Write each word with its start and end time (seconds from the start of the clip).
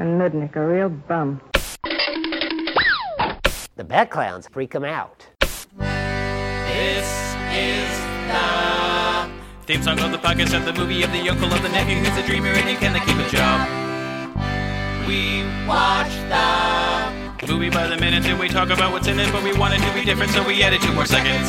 A 0.00 0.02
nudnik, 0.02 0.56
a 0.56 0.66
real 0.66 0.88
bum. 0.88 1.42
The 3.76 3.84
bad 3.84 4.08
clowns 4.08 4.48
freak 4.48 4.74
him 4.74 4.82
out. 4.82 5.26
This 5.76 7.36
is 7.52 7.90
the 8.32 9.28
theme 9.66 9.82
song 9.82 10.00
of 10.00 10.10
the 10.10 10.16
podcast 10.16 10.56
of 10.56 10.64
the 10.64 10.72
movie 10.72 11.02
of 11.02 11.12
the 11.12 11.28
uncle 11.28 11.52
of 11.52 11.60
the 11.60 11.68
nephew 11.68 11.96
who's 11.96 12.16
a 12.16 12.26
dreamer 12.26 12.48
and 12.48 12.66
he 12.66 12.76
can 12.76 12.98
keep 13.04 13.14
a 13.14 13.28
job. 13.28 13.68
We 15.06 15.44
watch 15.68 16.14
the 16.30 17.46
movie 17.52 17.68
by 17.68 17.86
the 17.86 17.98
minute 17.98 18.24
and 18.24 18.38
we 18.40 18.48
talk 18.48 18.70
about 18.70 18.92
what's 18.92 19.06
in 19.06 19.20
it, 19.20 19.30
but 19.30 19.42
we 19.44 19.52
want 19.52 19.74
it 19.74 19.86
to 19.86 19.92
be 19.92 20.02
different, 20.02 20.32
so 20.32 20.42
we 20.42 20.62
added 20.62 20.80
two 20.80 20.94
more 20.94 21.04
seconds. 21.04 21.46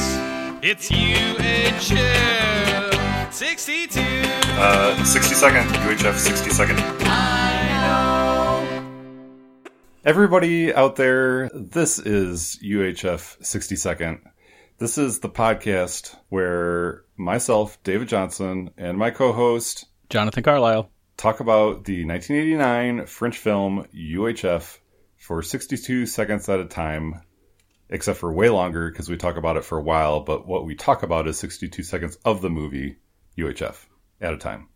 It's 0.62 0.92
UHF 0.92 1.74
62. 3.32 4.02
Uh, 4.60 5.02
60 5.06 5.36
second, 5.36 5.70
UHF 5.88 6.18
60 6.18 6.50
second. 6.50 7.41
Everybody 10.04 10.74
out 10.74 10.96
there, 10.96 11.48
this 11.54 12.00
is 12.00 12.58
UHF 12.64 13.46
60 13.46 13.76
second. 13.76 14.22
This 14.80 14.98
is 14.98 15.20
the 15.20 15.30
podcast 15.30 16.16
where 16.30 17.04
myself, 17.18 17.78
David 17.84 18.08
Johnson, 18.08 18.72
and 18.78 18.98
my 18.98 19.12
co-host 19.12 19.86
Jonathan 20.10 20.42
Carlisle. 20.42 20.90
talk 21.18 21.40
about 21.40 21.84
the 21.84 22.04
1989 22.06 23.06
French 23.06 23.38
film 23.38 23.86
UHF 23.96 24.80
for 25.18 25.44
62 25.44 26.08
seconds 26.08 26.50
at 26.50 26.60
a 26.60 26.66
time, 26.66 27.22
except 27.88 28.18
for 28.18 28.34
way 28.34 28.50
longer 28.50 28.90
because 28.90 29.08
we 29.08 29.18
talk 29.18 29.38
about 29.38 29.56
it 29.56 29.64
for 29.64 29.78
a 29.78 29.84
while. 29.84 30.22
But 30.22 30.48
what 30.48 30.66
we 30.66 30.74
talk 30.74 31.04
about 31.04 31.28
is 31.28 31.38
62 31.38 31.84
seconds 31.84 32.16
of 32.26 32.42
the 32.42 32.50
movie 32.50 32.98
UHF 33.38 33.86
at 34.20 34.34
a 34.34 34.38
time. 34.38 34.70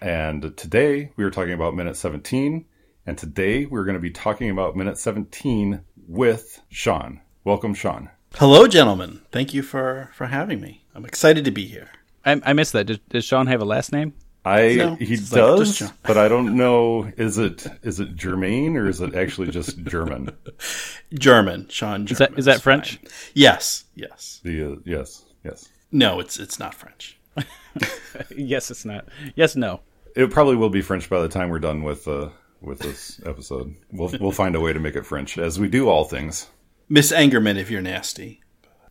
And 0.00 0.56
today 0.56 1.12
we 1.16 1.24
are 1.24 1.30
talking 1.30 1.52
about 1.52 1.74
minute 1.74 1.98
17. 1.98 2.64
And 3.08 3.16
today 3.16 3.64
we're 3.64 3.84
going 3.84 3.94
to 3.94 4.00
be 4.00 4.10
talking 4.10 4.50
about 4.50 4.76
minute 4.76 4.98
17 4.98 5.80
with 6.08 6.60
Sean. 6.68 7.22
Welcome, 7.42 7.72
Sean. 7.72 8.10
Hello, 8.34 8.68
gentlemen. 8.68 9.22
Thank 9.32 9.54
you 9.54 9.62
for 9.62 10.10
for 10.12 10.26
having 10.26 10.60
me. 10.60 10.84
I'm 10.94 11.06
excited 11.06 11.46
to 11.46 11.50
be 11.50 11.64
here. 11.64 11.88
I, 12.26 12.38
I 12.44 12.52
missed 12.52 12.74
that. 12.74 12.84
Does, 12.84 12.98
does 13.08 13.24
Sean 13.24 13.46
have 13.46 13.62
a 13.62 13.64
last 13.64 13.92
name? 13.92 14.12
I 14.44 14.74
No, 14.74 14.94
he 14.96 15.14
it's 15.14 15.32
like 15.32 15.40
does, 15.40 15.90
but 16.02 16.18
I 16.18 16.28
don't 16.28 16.54
know. 16.54 17.10
Is 17.16 17.38
it 17.38 17.66
is 17.82 17.98
it 17.98 18.14
Germain 18.14 18.76
or 18.76 18.86
is 18.86 19.00
it 19.00 19.14
actually 19.14 19.50
just 19.52 19.82
German? 19.84 20.28
German, 21.14 21.66
Sean. 21.70 22.04
German 22.04 22.12
Is 22.12 22.18
that 22.18 22.38
is 22.38 22.44
that 22.44 22.60
French? 22.60 22.96
fine. 22.98 23.10
Yes, 23.32 23.84
yes. 23.94 24.42
The 24.44 24.72
uh, 24.72 24.76
yes, 24.84 25.24
yes. 25.42 25.70
No, 25.90 26.20
it's 26.20 26.38
it's 26.38 26.58
not 26.58 26.74
French. 26.74 27.18
yes, 28.36 28.70
it's 28.70 28.84
not. 28.84 29.08
Yes, 29.34 29.56
no. 29.56 29.80
It 30.14 30.30
probably 30.30 30.56
will 30.56 30.68
be 30.68 30.82
French 30.82 31.08
by 31.08 31.22
the 31.22 31.28
time 31.30 31.48
we're 31.48 31.58
done 31.58 31.82
with 31.82 32.06
uh 32.06 32.28
with 32.60 32.80
this 32.80 33.20
episode. 33.24 33.74
We'll 33.92 34.12
we'll 34.20 34.32
find 34.32 34.54
a 34.54 34.60
way 34.60 34.72
to 34.72 34.80
make 34.80 34.96
it 34.96 35.06
French, 35.06 35.38
as 35.38 35.58
we 35.58 35.68
do 35.68 35.88
all 35.88 36.04
things. 36.04 36.48
Miss 36.88 37.12
Angerman, 37.12 37.56
if 37.56 37.70
you're 37.70 37.82
nasty. 37.82 38.40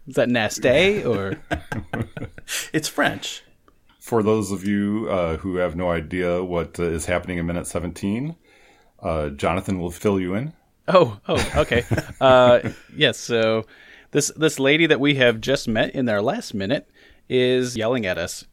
Is 0.07 0.15
that 0.15 0.29
nasty 0.29 1.03
or 1.03 1.37
It's 2.73 2.87
French. 2.87 3.43
For 3.99 4.23
those 4.23 4.51
of 4.51 4.65
you 4.65 5.07
uh, 5.09 5.37
who 5.37 5.57
have 5.57 5.75
no 5.75 5.91
idea 5.91 6.41
what 6.43 6.79
uh, 6.79 6.83
is 6.83 7.05
happening 7.05 7.37
in 7.39 7.45
minute 7.45 7.67
seventeen, 7.67 8.35
uh, 9.01 9.29
Jonathan 9.29 9.79
will 9.79 9.91
fill 9.91 10.19
you 10.19 10.33
in. 10.33 10.53
Oh, 10.87 11.19
oh, 11.27 11.52
okay. 11.57 11.83
uh, 12.21 12.69
yes. 12.95 13.17
So 13.17 13.65
this 14.11 14.31
this 14.37 14.59
lady 14.59 14.85
that 14.85 15.02
we 15.02 15.15
have 15.15 15.41
just 15.41 15.67
met 15.67 15.93
in 15.93 16.07
our 16.07 16.21
last 16.21 16.53
minute 16.53 16.87
is 17.27 17.75
yelling 17.75 18.05
at 18.05 18.17
us, 18.17 18.45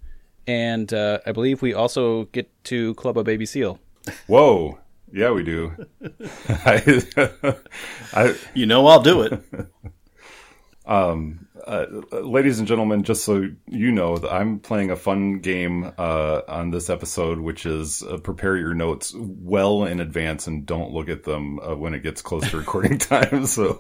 and 0.47 0.93
uh, 0.93 1.21
I 1.25 1.31
believe 1.31 1.63
we 1.63 1.73
also 1.73 2.25
get 2.25 2.51
to 2.65 2.95
club 2.95 3.17
a 3.17 3.23
baby 3.23 3.47
seal. 3.47 3.79
Whoa! 4.27 4.81
Yeah, 5.13 5.31
we 5.31 5.45
do. 5.45 5.73
I, 6.49 7.03
I, 8.13 8.35
You 8.55 8.67
know 8.67 8.87
I'll 8.87 9.03
do 9.03 9.23
it. 9.23 9.43
um 10.87 11.45
ladies 12.13 12.59
and 12.59 12.69
gentlemen, 12.69 13.03
just 13.03 13.25
so 13.25 13.49
you 13.67 13.93
know, 13.93 14.17
I'm 14.17 14.59
playing 14.59 14.91
a 14.91 14.97
fun 14.97 15.39
game 15.39 15.93
uh, 15.97 16.41
on 16.49 16.71
this 16.71 16.91
episode, 16.91 17.39
which 17.39 17.67
is 17.67 18.03
uh, 18.03 18.19
prepare 18.19 18.57
your 18.57 18.75
notes 18.75 19.15
well 19.17 19.85
in 19.85 20.01
advance 20.01 20.47
and 20.47 20.67
don't 20.67 20.93
look 20.93 21.09
at 21.09 21.25
them 21.25 21.59
uh, 21.61 21.75
when 21.75 21.95
it 21.95 22.03
gets 22.03 22.23
close 22.23 22.49
to 22.51 22.59
recording 22.59 22.99
time. 22.99 23.47
So 23.47 23.79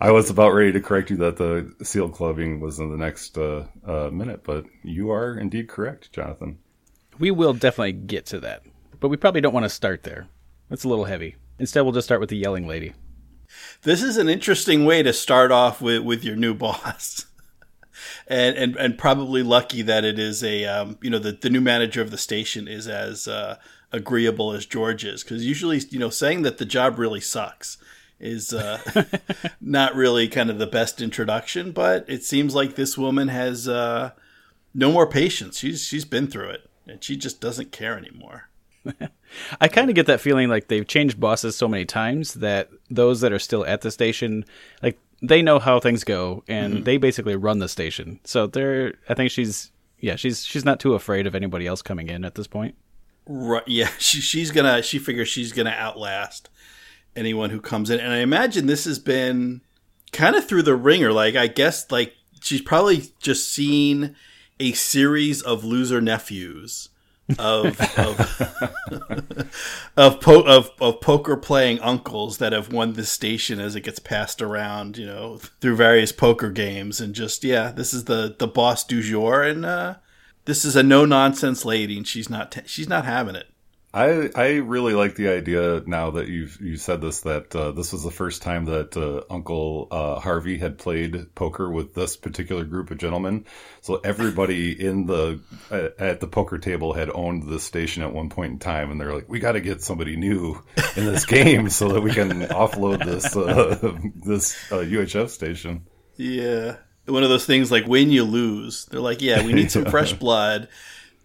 I 0.00 0.10
was 0.10 0.30
about 0.30 0.54
ready 0.54 0.72
to 0.72 0.80
correct 0.80 1.10
you 1.10 1.16
that 1.18 1.36
the 1.36 1.74
seal 1.82 2.08
clubbing 2.08 2.60
was 2.60 2.78
in 2.78 2.90
the 2.90 2.96
next 2.96 3.36
uh, 3.36 3.66
uh, 3.86 4.10
minute, 4.10 4.44
but 4.44 4.64
you 4.82 5.10
are 5.10 5.36
indeed 5.38 5.68
correct, 5.68 6.12
Jonathan. 6.12 6.58
We 7.18 7.30
will 7.30 7.54
definitely 7.54 7.92
get 7.92 8.26
to 8.26 8.40
that, 8.40 8.62
but 9.00 9.08
we 9.08 9.16
probably 9.16 9.40
don't 9.40 9.54
want 9.54 9.64
to 9.64 9.70
start 9.70 10.02
there. 10.02 10.28
That's 10.68 10.84
a 10.84 10.88
little 10.88 11.04
heavy. 11.04 11.36
Instead, 11.58 11.82
we'll 11.82 11.92
just 11.92 12.06
start 12.06 12.20
with 12.20 12.30
the 12.30 12.36
yelling 12.36 12.66
lady. 12.66 12.94
This 13.82 14.02
is 14.02 14.16
an 14.16 14.28
interesting 14.28 14.84
way 14.84 15.02
to 15.02 15.12
start 15.12 15.50
off 15.50 15.80
with, 15.80 16.02
with 16.02 16.24
your 16.24 16.36
new 16.36 16.54
boss. 16.66 17.26
And, 18.28 18.56
and 18.56 18.76
and 18.76 18.96
probably 18.96 19.42
lucky 19.42 19.82
that 19.82 20.04
it 20.04 20.20
is 20.20 20.44
a 20.44 20.64
um, 20.66 20.98
you 21.02 21.10
know 21.10 21.18
the, 21.18 21.32
the 21.32 21.50
new 21.50 21.60
manager 21.60 22.00
of 22.00 22.12
the 22.12 22.18
station 22.18 22.68
is 22.68 22.86
as 22.86 23.26
uh, 23.26 23.56
agreeable 23.90 24.52
as 24.52 24.66
George 24.66 25.04
is 25.04 25.24
because 25.24 25.44
usually 25.44 25.80
you 25.90 25.98
know 25.98 26.10
saying 26.10 26.42
that 26.42 26.58
the 26.58 26.64
job 26.64 26.96
really 26.98 27.20
sucks 27.20 27.76
is 28.20 28.52
uh, 28.52 29.02
not 29.60 29.96
really 29.96 30.28
kind 30.28 30.48
of 30.48 30.58
the 30.58 30.66
best 30.66 31.00
introduction 31.00 31.72
but 31.72 32.04
it 32.08 32.22
seems 32.22 32.54
like 32.54 32.74
this 32.74 32.96
woman 32.96 33.28
has 33.28 33.66
uh, 33.66 34.12
no 34.74 34.92
more 34.92 35.06
patience 35.06 35.58
she's 35.58 35.82
she's 35.82 36.04
been 36.04 36.28
through 36.28 36.50
it 36.50 36.70
and 36.86 37.02
she 37.02 37.16
just 37.16 37.40
doesn't 37.40 37.72
care 37.72 37.98
anymore 37.98 38.48
I 39.60 39.68
kind 39.68 39.88
of 39.88 39.94
get 39.94 40.06
that 40.06 40.20
feeling 40.20 40.48
like 40.48 40.68
they've 40.68 40.86
changed 40.86 41.20
bosses 41.20 41.56
so 41.56 41.68
many 41.68 41.84
times 41.84 42.34
that 42.34 42.70
those 42.90 43.20
that 43.20 43.32
are 43.32 43.38
still 43.38 43.64
at 43.66 43.82
the 43.82 43.90
station, 43.90 44.44
like 44.82 44.98
they 45.22 45.42
know 45.42 45.58
how 45.58 45.80
things 45.80 46.04
go 46.04 46.44
and 46.48 46.74
mm-hmm. 46.74 46.84
they 46.84 46.96
basically 46.96 47.36
run 47.36 47.58
the 47.58 47.68
station. 47.68 48.20
So 48.24 48.46
they're, 48.46 48.94
I 49.08 49.14
think 49.14 49.30
she's, 49.30 49.70
yeah, 50.00 50.16
she's 50.16 50.44
she's 50.44 50.64
not 50.64 50.80
too 50.80 50.94
afraid 50.94 51.26
of 51.26 51.34
anybody 51.34 51.66
else 51.66 51.82
coming 51.82 52.08
in 52.08 52.24
at 52.24 52.34
this 52.34 52.46
point. 52.46 52.74
Right. 53.26 53.66
Yeah. 53.66 53.90
She, 53.98 54.20
she's 54.20 54.50
gonna. 54.50 54.82
She 54.82 54.98
figures 54.98 55.28
she's 55.28 55.52
gonna 55.52 55.74
outlast 55.76 56.48
anyone 57.14 57.50
who 57.50 57.60
comes 57.60 57.90
in, 57.90 58.00
and 58.00 58.12
I 58.12 58.18
imagine 58.18 58.66
this 58.66 58.84
has 58.84 58.98
been 58.98 59.60
kind 60.12 60.36
of 60.36 60.46
through 60.46 60.62
the 60.62 60.76
ringer. 60.76 61.12
Like 61.12 61.36
I 61.36 61.46
guess, 61.48 61.90
like 61.90 62.14
she's 62.40 62.62
probably 62.62 63.12
just 63.20 63.52
seen 63.52 64.16
a 64.60 64.72
series 64.72 65.42
of 65.42 65.64
loser 65.64 66.00
nephews 66.00 66.88
of 67.38 67.80
of 67.98 69.50
of, 69.96 70.20
po- 70.20 70.42
of 70.42 70.70
of 70.80 71.00
poker 71.00 71.36
playing 71.36 71.80
uncles 71.80 72.38
that 72.38 72.52
have 72.52 72.72
won 72.72 72.94
this 72.94 73.10
station 73.10 73.60
as 73.60 73.74
it 73.74 73.82
gets 73.82 73.98
passed 73.98 74.40
around, 74.40 74.96
you 74.96 75.06
know, 75.06 75.38
through 75.60 75.76
various 75.76 76.12
poker 76.12 76.50
games, 76.50 77.00
and 77.00 77.14
just 77.14 77.44
yeah, 77.44 77.70
this 77.70 77.92
is 77.92 78.04
the 78.04 78.34
the 78.38 78.46
boss 78.46 78.84
du 78.84 79.02
jour, 79.02 79.42
and 79.42 79.64
uh, 79.64 79.96
this 80.46 80.64
is 80.64 80.76
a 80.76 80.82
no 80.82 81.04
nonsense 81.04 81.64
lady, 81.64 81.96
and 81.96 82.08
she's 82.08 82.30
not 82.30 82.52
t- 82.52 82.62
she's 82.66 82.88
not 82.88 83.04
having 83.04 83.34
it. 83.34 83.48
I 83.92 84.30
I 84.34 84.48
really 84.56 84.92
like 84.92 85.14
the 85.14 85.28
idea 85.28 85.82
now 85.86 86.10
that 86.10 86.28
you've 86.28 86.60
you 86.60 86.76
said 86.76 87.00
this 87.00 87.22
that 87.22 87.56
uh, 87.56 87.72
this 87.72 87.92
was 87.92 88.04
the 88.04 88.10
first 88.10 88.42
time 88.42 88.66
that 88.66 88.96
uh, 88.96 89.22
Uncle 89.32 89.88
uh, 89.90 90.20
Harvey 90.20 90.58
had 90.58 90.76
played 90.76 91.34
poker 91.34 91.70
with 91.70 91.94
this 91.94 92.16
particular 92.16 92.64
group 92.64 92.90
of 92.90 92.98
gentlemen. 92.98 93.46
So 93.80 93.96
everybody 93.96 94.72
in 94.72 95.06
the 95.06 95.40
uh, 95.70 95.88
at 95.98 96.20
the 96.20 96.26
poker 96.26 96.58
table 96.58 96.92
had 96.92 97.10
owned 97.10 97.48
this 97.48 97.64
station 97.64 98.02
at 98.02 98.12
one 98.12 98.28
point 98.28 98.52
in 98.52 98.58
time, 98.58 98.90
and 98.90 99.00
they're 99.00 99.14
like, 99.14 99.28
"We 99.28 99.40
got 99.40 99.52
to 99.52 99.60
get 99.60 99.82
somebody 99.82 100.16
new 100.16 100.62
in 100.96 101.06
this 101.06 101.24
game 101.26 101.70
so 101.70 101.88
that 101.88 102.02
we 102.02 102.12
can 102.12 102.42
offload 102.42 103.04
this 103.06 103.34
uh, 103.34 103.98
this 104.16 104.70
uh, 104.70 104.76
UHF 104.76 105.30
station." 105.30 105.86
Yeah. 106.18 106.76
One 107.06 107.22
of 107.22 107.30
those 107.30 107.46
things 107.46 107.70
like 107.70 107.86
when 107.86 108.10
you 108.10 108.24
lose, 108.24 108.84
they're 108.86 109.00
like, 109.00 109.22
yeah, 109.22 109.42
we 109.46 109.54
need 109.54 109.70
some 109.70 109.84
fresh 109.90 110.12
blood. 110.12 110.68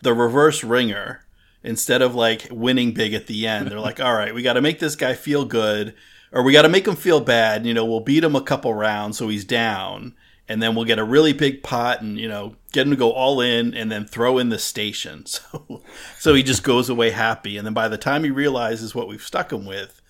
The 0.01 0.13
reverse 0.13 0.63
ringer. 0.63 1.22
Instead 1.63 2.01
of 2.01 2.13
like 2.13 2.47
winning 2.51 2.91
big 2.91 3.13
at 3.13 3.27
the 3.27 3.47
end, 3.47 3.69
they're 3.69 3.79
like, 3.79 4.01
all 4.01 4.13
right, 4.13 4.35
we 4.35 4.41
got 4.41 4.53
to 4.53 4.61
make 4.61 4.79
this 4.79 4.95
guy 4.95 5.13
feel 5.13 5.45
good 5.45 5.95
or 6.31 6.43
we 6.43 6.51
got 6.51 6.63
to 6.63 6.69
make 6.69 6.87
him 6.87 6.95
feel 6.95 7.21
bad. 7.21 7.65
You 7.65 7.73
know, 7.73 7.85
we'll 7.85 8.01
beat 8.01 8.23
him 8.23 8.35
a 8.35 8.41
couple 8.41 8.73
rounds 8.73 9.17
so 9.17 9.29
he's 9.29 9.45
down 9.45 10.13
and 10.49 10.61
then 10.61 10.75
we'll 10.75 10.85
get 10.85 10.99
a 10.99 11.03
really 11.03 11.31
big 11.31 11.63
pot 11.63 12.01
and, 12.01 12.17
you 12.17 12.27
know, 12.27 12.55
get 12.73 12.85
him 12.85 12.91
to 12.91 12.97
go 12.97 13.11
all 13.11 13.39
in 13.39 13.73
and 13.73 13.91
then 13.91 14.05
throw 14.05 14.37
in 14.37 14.49
the 14.49 14.59
station. 14.59 15.25
So, 15.33 15.81
so 16.19 16.33
he 16.33 16.43
just 16.43 16.63
goes 16.63 16.89
away 16.89 17.11
happy. 17.11 17.57
And 17.57 17.65
then 17.65 17.73
by 17.73 17.87
the 17.87 17.97
time 17.97 18.23
he 18.23 18.31
realizes 18.31 18.93
what 18.93 19.07
we've 19.07 19.21
stuck 19.21 19.53
him 19.53 19.65
with, 19.65 20.01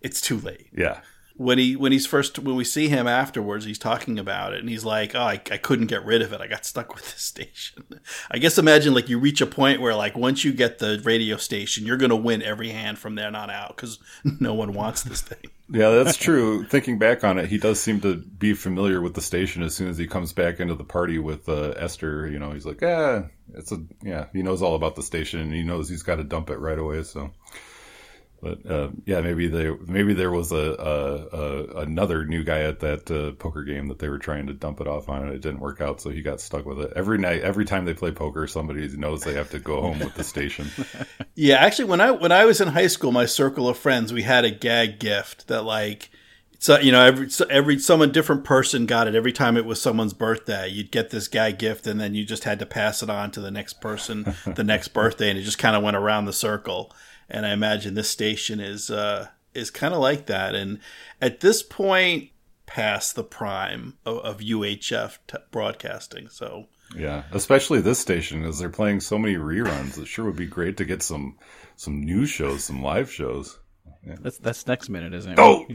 it's 0.00 0.20
too 0.20 0.38
late 0.38 0.68
Yeah, 0.72 1.00
when 1.40 1.56
he 1.56 1.74
when 1.74 1.90
he's 1.90 2.06
first 2.06 2.38
when 2.38 2.54
we 2.54 2.64
see 2.64 2.88
him 2.88 3.06
afterwards 3.06 3.64
he's 3.64 3.78
talking 3.78 4.18
about 4.18 4.52
it 4.52 4.60
and 4.60 4.68
he's 4.68 4.84
like 4.84 5.14
oh 5.14 5.22
I, 5.22 5.40
I 5.50 5.56
couldn't 5.56 5.86
get 5.86 6.04
rid 6.04 6.20
of 6.20 6.34
it 6.34 6.40
i 6.42 6.46
got 6.46 6.66
stuck 6.66 6.94
with 6.94 7.04
this 7.04 7.22
station 7.22 7.82
i 8.30 8.36
guess 8.36 8.58
imagine 8.58 8.92
like 8.92 9.08
you 9.08 9.18
reach 9.18 9.40
a 9.40 9.46
point 9.46 9.80
where 9.80 9.94
like 9.94 10.14
once 10.18 10.44
you 10.44 10.52
get 10.52 10.80
the 10.80 11.00
radio 11.02 11.38
station 11.38 11.86
you're 11.86 11.96
gonna 11.96 12.14
win 12.14 12.42
every 12.42 12.68
hand 12.68 12.98
from 12.98 13.14
there 13.14 13.34
on 13.34 13.48
out 13.48 13.74
because 13.74 13.98
no 14.40 14.52
one 14.52 14.74
wants 14.74 15.02
this 15.02 15.22
thing 15.22 15.50
yeah, 15.72 15.90
that's 15.90 16.16
true. 16.16 16.64
Thinking 16.64 16.98
back 16.98 17.22
on 17.22 17.38
it, 17.38 17.48
he 17.48 17.56
does 17.56 17.80
seem 17.80 18.00
to 18.00 18.16
be 18.16 18.54
familiar 18.54 19.00
with 19.00 19.14
the 19.14 19.22
station 19.22 19.62
as 19.62 19.72
soon 19.72 19.88
as 19.88 19.96
he 19.96 20.08
comes 20.08 20.32
back 20.32 20.58
into 20.58 20.74
the 20.74 20.82
party 20.82 21.20
with 21.20 21.48
uh, 21.48 21.74
Esther. 21.76 22.26
You 22.26 22.40
know, 22.40 22.50
he's 22.50 22.66
like, 22.66 22.80
yeah, 22.80 23.26
it's 23.54 23.70
a 23.70 23.80
yeah. 24.02 24.24
He 24.32 24.42
knows 24.42 24.62
all 24.62 24.74
about 24.74 24.96
the 24.96 25.04
station, 25.04 25.38
and 25.38 25.54
he 25.54 25.62
knows 25.62 25.88
he's 25.88 26.02
got 26.02 26.16
to 26.16 26.24
dump 26.24 26.50
it 26.50 26.58
right 26.58 26.76
away. 26.76 27.04
So, 27.04 27.30
But 28.42 28.64
uh, 28.70 28.88
yeah, 29.04 29.20
maybe 29.20 29.48
they 29.48 29.70
maybe 29.86 30.14
there 30.14 30.30
was 30.30 30.50
a, 30.50 30.56
a, 30.56 31.36
a 31.36 31.76
another 31.82 32.24
new 32.24 32.42
guy 32.42 32.60
at 32.60 32.80
that 32.80 33.10
uh, 33.10 33.32
poker 33.32 33.64
game 33.64 33.88
that 33.88 33.98
they 33.98 34.08
were 34.08 34.18
trying 34.18 34.46
to 34.46 34.54
dump 34.54 34.80
it 34.80 34.86
off 34.86 35.10
on, 35.10 35.22
and 35.24 35.32
it 35.32 35.42
didn't 35.42 35.60
work 35.60 35.82
out, 35.82 36.00
so 36.00 36.08
he 36.08 36.22
got 36.22 36.40
stuck 36.40 36.64
with 36.64 36.80
it. 36.80 36.92
Every 36.96 37.18
night, 37.18 37.42
every 37.42 37.66
time 37.66 37.84
they 37.84 37.92
play 37.92 38.12
poker, 38.12 38.46
somebody 38.46 38.88
knows 38.96 39.22
they 39.22 39.34
have 39.34 39.50
to 39.50 39.58
go 39.58 39.82
home 39.82 39.98
with 39.98 40.14
the 40.14 40.24
station. 40.24 40.70
Yeah, 41.36 41.56
actually, 41.56 41.86
when 41.86 42.02
I 42.02 42.10
when 42.10 42.32
I 42.32 42.44
was 42.44 42.60
in 42.60 42.68
high 42.68 42.88
school, 42.88 43.12
my 43.12 43.24
circle 43.24 43.66
of 43.66 43.78
friends, 43.78 44.12
we 44.12 44.22
had 44.22 44.44
a 44.44 44.50
gag 44.50 44.98
gift 44.98 45.46
that 45.48 45.62
like, 45.62 46.10
so 46.58 46.78
you 46.78 46.92
know, 46.92 47.02
every 47.02 47.30
so 47.30 47.46
every 47.46 47.78
someone 47.78 48.12
different 48.12 48.44
person 48.44 48.84
got 48.84 49.08
it 49.08 49.14
every 49.14 49.32
time 49.32 49.56
it 49.56 49.64
was 49.64 49.80
someone's 49.80 50.12
birthday. 50.12 50.68
You'd 50.68 50.90
get 50.90 51.08
this 51.08 51.28
gag 51.28 51.58
gift, 51.58 51.86
and 51.86 51.98
then 51.98 52.14
you 52.14 52.26
just 52.26 52.44
had 52.44 52.58
to 52.58 52.66
pass 52.66 53.02
it 53.02 53.08
on 53.08 53.30
to 53.30 53.40
the 53.40 53.50
next 53.50 53.80
person, 53.80 54.34
the 54.54 54.64
next 54.64 54.88
birthday, 54.88 55.30
and 55.30 55.38
it 55.38 55.42
just 55.42 55.58
kind 55.58 55.76
of 55.76 55.82
went 55.82 55.96
around 55.96 56.26
the 56.26 56.32
circle. 56.32 56.92
And 57.30 57.46
I 57.46 57.52
imagine 57.52 57.94
this 57.94 58.10
station 58.10 58.60
is 58.60 58.90
uh, 58.90 59.28
is 59.54 59.70
kind 59.70 59.94
of 59.94 60.00
like 60.00 60.26
that. 60.26 60.54
And 60.54 60.80
at 61.20 61.40
this 61.40 61.62
point, 61.62 62.30
past 62.66 63.14
the 63.14 63.24
prime 63.24 63.98
of, 64.04 64.18
of 64.18 64.38
UHF 64.38 65.18
t- 65.26 65.38
broadcasting, 65.50 66.28
so. 66.28 66.66
Yeah, 66.96 67.22
especially 67.30 67.80
this 67.80 68.00
station, 68.00 68.44
as 68.44 68.58
they're 68.58 68.68
playing 68.68 68.98
so 68.98 69.16
many 69.16 69.36
reruns. 69.36 69.96
It 69.96 70.08
sure 70.08 70.24
would 70.24 70.34
be 70.34 70.46
great 70.46 70.76
to 70.78 70.84
get 70.84 71.02
some 71.02 71.38
some 71.76 72.00
new 72.00 72.26
shows, 72.26 72.64
some 72.64 72.82
live 72.82 73.12
shows. 73.12 73.60
That's 74.04 74.38
that's 74.38 74.66
next 74.66 74.88
minute, 74.88 75.14
isn't 75.14 75.32
it? 75.32 75.38
Oh! 75.38 75.66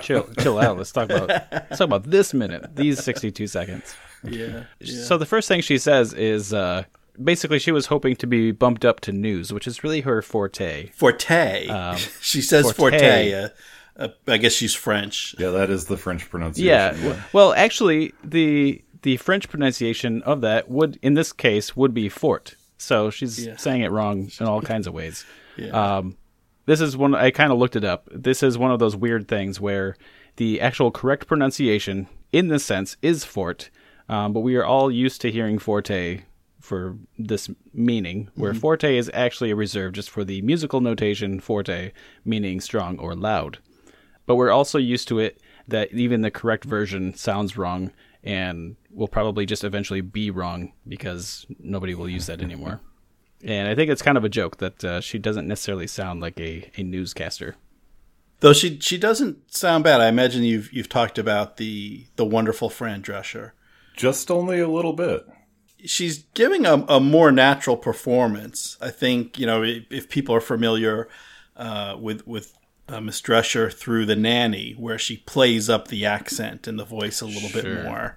Chill, 0.00 0.28
chill 0.38 0.58
out. 0.58 0.78
Let's 0.78 0.92
talk 0.92 1.10
about 1.10 1.28
let's 1.28 1.78
talk 1.78 1.80
about 1.80 2.08
this 2.08 2.32
minute. 2.32 2.74
These 2.74 3.02
sixty-two 3.02 3.48
seconds. 3.48 3.94
Yeah. 4.22 4.64
So 4.82 5.18
the 5.18 5.26
first 5.26 5.48
thing 5.48 5.60
she 5.60 5.78
says 5.78 6.12
is 6.14 6.54
uh, 6.54 6.84
basically 7.22 7.58
she 7.58 7.72
was 7.72 7.86
hoping 7.86 8.16
to 8.16 8.26
be 8.26 8.50
bumped 8.52 8.84
up 8.84 9.00
to 9.00 9.12
news, 9.12 9.52
which 9.52 9.66
is 9.66 9.82
really 9.84 10.00
her 10.02 10.22
forte. 10.22 10.88
Forte. 10.94 11.96
she 12.20 12.40
says 12.42 12.72
forte. 12.72 12.98
forte. 12.98 13.32
uh, 13.34 13.48
uh, 13.96 14.08
I 14.28 14.38
guess 14.38 14.52
she's 14.52 14.74
French. 14.74 15.34
Yeah, 15.38 15.50
that 15.50 15.68
is 15.70 15.86
the 15.86 15.96
French 15.96 16.28
pronunciation. 16.30 16.68
Yeah. 16.68 16.90
w- 16.92 17.22
Well, 17.32 17.52
actually, 17.54 18.12
the 18.24 18.82
the 19.02 19.16
French 19.18 19.48
pronunciation 19.48 20.22
of 20.22 20.40
that 20.42 20.70
would, 20.70 20.98
in 21.02 21.14
this 21.14 21.32
case, 21.32 21.74
would 21.76 21.94
be 21.94 22.08
fort. 22.08 22.54
So 22.78 23.10
she's 23.10 23.46
Yeah. 23.46 23.56
saying 23.56 23.80
it 23.82 23.90
wrong 23.90 24.30
in 24.40 24.46
all 24.46 24.60
kinds 24.72 24.86
of 24.86 24.94
ways. 24.94 25.24
Yeah. 25.56 25.70
Um, 25.98 26.16
this 26.66 26.80
is 26.80 26.96
one 26.96 27.14
I 27.14 27.30
kind 27.30 27.52
of 27.52 27.58
looked 27.58 27.76
it 27.76 27.84
up. 27.84 28.08
This 28.12 28.42
is 28.42 28.56
one 28.56 28.70
of 28.70 28.78
those 28.78 28.94
weird 28.96 29.26
things 29.28 29.60
where 29.60 29.96
the 30.36 30.60
actual 30.60 30.90
correct 30.90 31.26
pronunciation, 31.26 32.08
in 32.32 32.48
this 32.48 32.64
sense, 32.64 32.96
is 33.02 33.24
fort, 33.24 33.70
um, 34.08 34.32
but 34.32 34.40
we 34.40 34.54
are 34.56 34.64
all 34.64 34.90
used 34.90 35.20
to 35.22 35.30
hearing 35.32 35.58
forte 35.58 36.20
for 36.70 36.96
this 37.18 37.50
meaning, 37.74 38.30
where 38.36 38.54
forte 38.54 38.96
is 38.96 39.10
actually 39.12 39.50
a 39.50 39.56
reserve 39.56 39.92
just 39.92 40.08
for 40.08 40.22
the 40.22 40.40
musical 40.42 40.80
notation 40.80 41.40
forte, 41.40 41.90
meaning 42.24 42.60
strong 42.60 42.96
or 43.00 43.16
loud. 43.16 43.58
But 44.24 44.36
we're 44.36 44.52
also 44.52 44.78
used 44.78 45.08
to 45.08 45.18
it 45.18 45.40
that 45.66 45.92
even 45.92 46.20
the 46.20 46.30
correct 46.30 46.64
version 46.64 47.12
sounds 47.14 47.56
wrong 47.56 47.90
and 48.22 48.76
will 48.92 49.08
probably 49.08 49.46
just 49.46 49.64
eventually 49.64 50.00
be 50.00 50.30
wrong 50.30 50.72
because 50.86 51.44
nobody 51.58 51.92
will 51.96 52.08
use 52.08 52.26
that 52.26 52.40
anymore. 52.40 52.78
And 53.42 53.66
I 53.66 53.74
think 53.74 53.90
it's 53.90 54.02
kind 54.02 54.16
of 54.16 54.22
a 54.22 54.28
joke 54.28 54.58
that 54.58 54.84
uh, 54.84 55.00
she 55.00 55.18
doesn't 55.18 55.48
necessarily 55.48 55.88
sound 55.88 56.20
like 56.20 56.38
a, 56.38 56.70
a 56.76 56.84
newscaster. 56.84 57.56
Though 58.38 58.52
she 58.52 58.78
she 58.78 58.96
doesn't 58.96 59.52
sound 59.52 59.82
bad. 59.82 60.00
I 60.00 60.06
imagine 60.06 60.44
you've 60.44 60.72
you've 60.72 60.88
talked 60.88 61.18
about 61.18 61.56
the 61.56 62.06
the 62.14 62.24
wonderful 62.24 62.70
Fran 62.70 63.02
Drescher. 63.02 63.50
just 63.96 64.30
only 64.30 64.60
a 64.60 64.68
little 64.68 64.92
bit. 64.92 65.26
She's 65.84 66.24
giving 66.34 66.66
a, 66.66 66.84
a 66.88 67.00
more 67.00 67.32
natural 67.32 67.76
performance. 67.76 68.76
I 68.80 68.90
think 68.90 69.38
you 69.38 69.46
know 69.46 69.62
if, 69.62 69.84
if 69.90 70.08
people 70.08 70.34
are 70.34 70.40
familiar 70.40 71.08
uh, 71.56 71.96
with 71.98 72.26
with 72.26 72.56
uh, 72.88 73.00
Miss 73.00 73.20
Drescher 73.20 73.72
through 73.72 74.06
the 74.06 74.16
nanny, 74.16 74.72
where 74.72 74.98
she 74.98 75.18
plays 75.18 75.68
up 75.70 75.88
the 75.88 76.04
accent 76.04 76.66
and 76.66 76.78
the 76.78 76.84
voice 76.84 77.20
a 77.20 77.26
little 77.26 77.50
bit 77.50 77.84
more. 77.84 78.16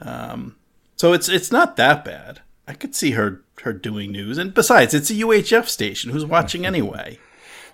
Um, 0.00 0.56
so 0.96 1.12
it's 1.12 1.28
it's 1.28 1.52
not 1.52 1.76
that 1.76 2.04
bad. 2.04 2.40
I 2.68 2.74
could 2.74 2.94
see 2.94 3.12
her 3.12 3.42
her 3.62 3.72
doing 3.72 4.12
news, 4.12 4.38
and 4.38 4.54
besides, 4.54 4.94
it's 4.94 5.10
a 5.10 5.14
UHF 5.14 5.68
station. 5.68 6.10
Who's 6.10 6.24
watching 6.24 6.66
anyway? 6.66 7.18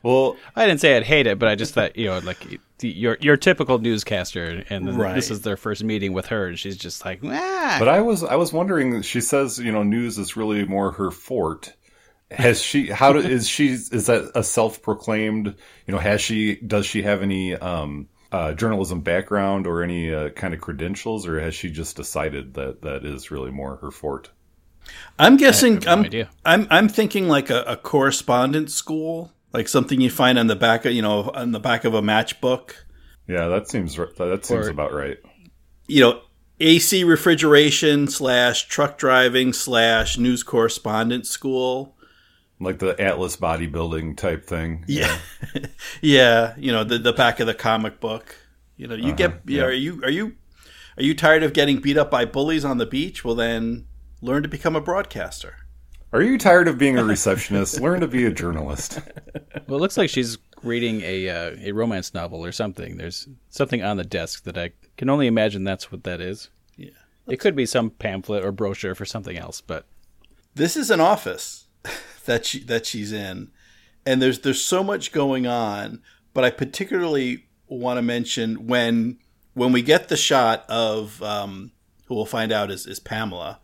Well, 0.02 0.36
I 0.56 0.66
didn't 0.66 0.80
say 0.80 0.96
I'd 0.96 1.04
hate 1.04 1.28
it, 1.28 1.38
but 1.38 1.48
I 1.48 1.54
just 1.54 1.74
thought, 1.74 1.96
you 1.96 2.06
know, 2.06 2.18
like 2.18 2.40
the, 2.40 2.58
your 2.88 3.16
your 3.20 3.36
typical 3.36 3.78
newscaster, 3.78 4.64
and 4.70 4.86
then 4.86 4.96
Right. 4.96 5.14
this 5.14 5.30
is 5.30 5.42
their 5.42 5.56
first 5.56 5.82
meeting 5.84 6.12
with 6.12 6.26
her, 6.26 6.46
and 6.48 6.58
she's 6.58 6.76
just 6.76 7.04
like, 7.04 7.20
ah. 7.24 7.76
but 7.78 7.88
I 7.88 8.00
was 8.00 8.22
I 8.24 8.36
was 8.36 8.52
wondering. 8.52 9.02
She 9.02 9.20
says 9.20 9.58
you 9.58 9.72
know 9.72 9.82
news 9.82 10.18
is 10.18 10.36
really 10.36 10.64
more 10.64 10.92
her 10.92 11.10
fort. 11.10 11.74
Has 12.30 12.62
she? 12.62 12.86
How 12.86 13.12
do, 13.12 13.18
is 13.18 13.46
she? 13.46 13.68
Is 13.68 14.06
that 14.06 14.32
a 14.34 14.42
self 14.42 14.80
proclaimed? 14.82 15.54
You 15.86 15.92
know, 15.92 15.98
has 15.98 16.20
she? 16.20 16.56
Does 16.56 16.86
she 16.86 17.02
have 17.02 17.20
any 17.22 17.54
um, 17.54 18.08
uh, 18.30 18.54
journalism 18.54 19.00
background 19.02 19.66
or 19.66 19.82
any 19.82 20.14
uh, 20.14 20.30
kind 20.30 20.54
of 20.54 20.60
credentials, 20.60 21.26
or 21.26 21.38
has 21.40 21.54
she 21.54 21.70
just 21.70 21.96
decided 21.96 22.54
that 22.54 22.82
that 22.82 23.04
is 23.04 23.30
really 23.30 23.50
more 23.50 23.76
her 23.76 23.90
fort? 23.90 24.30
I'm 25.18 25.36
guessing. 25.36 25.80
no 25.80 25.92
I'm, 25.92 26.04
idea. 26.04 26.30
I'm 26.44 26.66
I'm 26.70 26.88
thinking 26.88 27.28
like 27.28 27.50
a, 27.50 27.62
a 27.64 27.76
correspondence 27.76 28.74
school, 28.74 29.32
like 29.52 29.68
something 29.68 30.00
you 30.00 30.10
find 30.10 30.38
on 30.38 30.46
the 30.46 30.56
back 30.56 30.84
of 30.84 30.92
you 30.92 31.02
know 31.02 31.30
on 31.34 31.52
the 31.52 31.60
back 31.60 31.84
of 31.84 31.94
a 31.94 32.02
matchbook. 32.02 32.72
Yeah, 33.28 33.48
that 33.48 33.68
seems 33.68 33.96
that 33.96 34.40
seems 34.44 34.66
Or- 34.66 34.70
about 34.70 34.92
right. 34.92 35.18
You 35.86 36.00
know, 36.00 36.20
AC 36.60 37.04
refrigeration 37.04 38.08
slash 38.08 38.68
truck 38.68 38.98
driving 38.98 39.52
slash 39.52 40.16
news 40.16 40.42
correspondent 40.42 41.26
school. 41.26 41.96
Like 42.60 42.78
the 42.78 43.00
Atlas 43.00 43.36
bodybuilding 43.36 44.16
type 44.16 44.44
thing. 44.46 44.84
Yeah, 44.86 45.18
yeah. 46.00 46.54
You 46.56 46.72
know 46.72 46.84
the 46.84 46.98
the 46.98 47.12
back 47.12 47.40
of 47.40 47.46
the 47.46 47.54
comic 47.54 48.00
book. 48.00 48.36
You 48.76 48.86
know, 48.86 48.94
you 48.94 49.08
uh-huh, 49.08 49.14
get. 49.16 49.40
You 49.46 49.58
know, 49.58 49.64
yeah. 49.64 49.70
are 49.70 49.72
you 49.72 50.00
are 50.04 50.10
you 50.10 50.36
are 50.96 51.02
you 51.02 51.14
tired 51.14 51.42
of 51.42 51.52
getting 51.52 51.80
beat 51.80 51.96
up 51.96 52.10
by 52.10 52.24
bullies 52.24 52.64
on 52.64 52.78
the 52.78 52.86
beach? 52.86 53.24
Well, 53.24 53.34
then 53.34 53.86
learn 54.20 54.42
to 54.44 54.48
become 54.48 54.76
a 54.76 54.80
broadcaster. 54.80 55.61
Are 56.12 56.22
you 56.22 56.36
tired 56.36 56.68
of 56.68 56.78
being 56.78 56.98
a 56.98 57.04
receptionist? 57.04 57.80
Learn 57.80 58.00
to 58.00 58.08
be 58.08 58.26
a 58.26 58.32
journalist. 58.32 59.00
Well, 59.68 59.78
it 59.78 59.82
looks 59.82 59.96
like 59.96 60.10
she's 60.10 60.38
reading 60.62 61.02
a 61.02 61.28
uh, 61.28 61.56
a 61.62 61.72
romance 61.72 62.12
novel 62.12 62.44
or 62.44 62.52
something. 62.52 62.96
There's 62.96 63.28
something 63.48 63.82
on 63.82 63.96
the 63.96 64.04
desk 64.04 64.44
that 64.44 64.58
I 64.58 64.72
can 64.96 65.08
only 65.08 65.26
imagine 65.26 65.64
that's 65.64 65.90
what 65.92 66.04
that 66.04 66.20
is. 66.20 66.50
Yeah. 66.76 66.90
It 67.28 67.38
could 67.38 67.54
be 67.54 67.64
some 67.64 67.90
pamphlet 67.90 68.44
or 68.44 68.50
brochure 68.50 68.94
for 68.94 69.06
something 69.06 69.38
else, 69.38 69.60
but 69.60 69.86
this 70.54 70.76
is 70.76 70.90
an 70.90 71.00
office 71.00 71.66
that 72.24 72.44
she 72.44 72.60
that 72.64 72.86
she's 72.86 73.12
in 73.12 73.50
and 74.04 74.20
there's 74.20 74.40
there's 74.40 74.62
so 74.62 74.82
much 74.82 75.12
going 75.12 75.46
on 75.46 76.00
but 76.34 76.44
i 76.44 76.50
particularly 76.50 77.46
want 77.66 77.98
to 77.98 78.02
mention 78.02 78.66
when 78.66 79.18
when 79.54 79.72
we 79.72 79.82
get 79.82 80.08
the 80.08 80.16
shot 80.16 80.64
of 80.68 81.22
um, 81.22 81.72
who 82.06 82.14
we'll 82.14 82.24
find 82.24 82.52
out 82.52 82.70
is, 82.70 82.86
is 82.86 82.98
pamela 82.98 83.60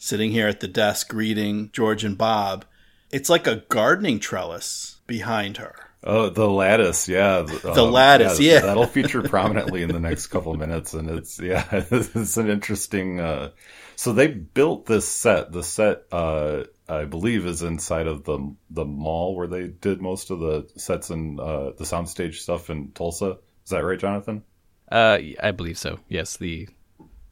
sitting 0.00 0.32
here 0.32 0.48
at 0.48 0.58
the 0.60 0.68
desk 0.68 1.12
reading 1.12 1.70
george 1.72 2.02
and 2.02 2.18
bob 2.18 2.64
it's 3.12 3.30
like 3.30 3.46
a 3.46 3.62
gardening 3.68 4.18
trellis 4.18 5.00
behind 5.06 5.58
her 5.58 5.76
Oh, 6.02 6.30
the 6.30 6.48
lattice, 6.48 7.08
yeah. 7.08 7.42
The 7.42 7.84
lattice, 7.84 8.40
yeah. 8.40 8.60
That'll 8.60 8.86
feature 8.86 9.20
prominently 9.28 9.82
in 9.82 9.88
the 9.92 10.00
next 10.00 10.28
couple 10.28 10.52
of 10.52 10.58
minutes, 10.58 10.94
and 10.94 11.10
it's 11.10 11.38
yeah, 11.38 11.66
it's 11.72 12.38
an 12.38 12.48
interesting. 12.48 13.20
Uh, 13.20 13.50
so 13.96 14.14
they 14.14 14.28
built 14.28 14.86
this 14.86 15.06
set. 15.06 15.52
The 15.52 15.62
set, 15.62 16.04
uh, 16.10 16.64
I 16.88 17.04
believe, 17.04 17.44
is 17.44 17.60
inside 17.62 18.06
of 18.06 18.24
the 18.24 18.54
the 18.70 18.86
mall 18.86 19.36
where 19.36 19.46
they 19.46 19.68
did 19.68 20.00
most 20.00 20.30
of 20.30 20.40
the 20.40 20.70
sets 20.76 21.10
and 21.10 21.38
uh, 21.38 21.72
the 21.72 21.84
soundstage 21.84 22.36
stuff 22.36 22.70
in 22.70 22.92
Tulsa. 22.92 23.36
Is 23.64 23.70
that 23.70 23.84
right, 23.84 23.98
Jonathan? 23.98 24.42
uh, 24.90 25.18
I 25.42 25.50
believe 25.50 25.76
so. 25.76 25.98
Yes, 26.08 26.38
the 26.38 26.66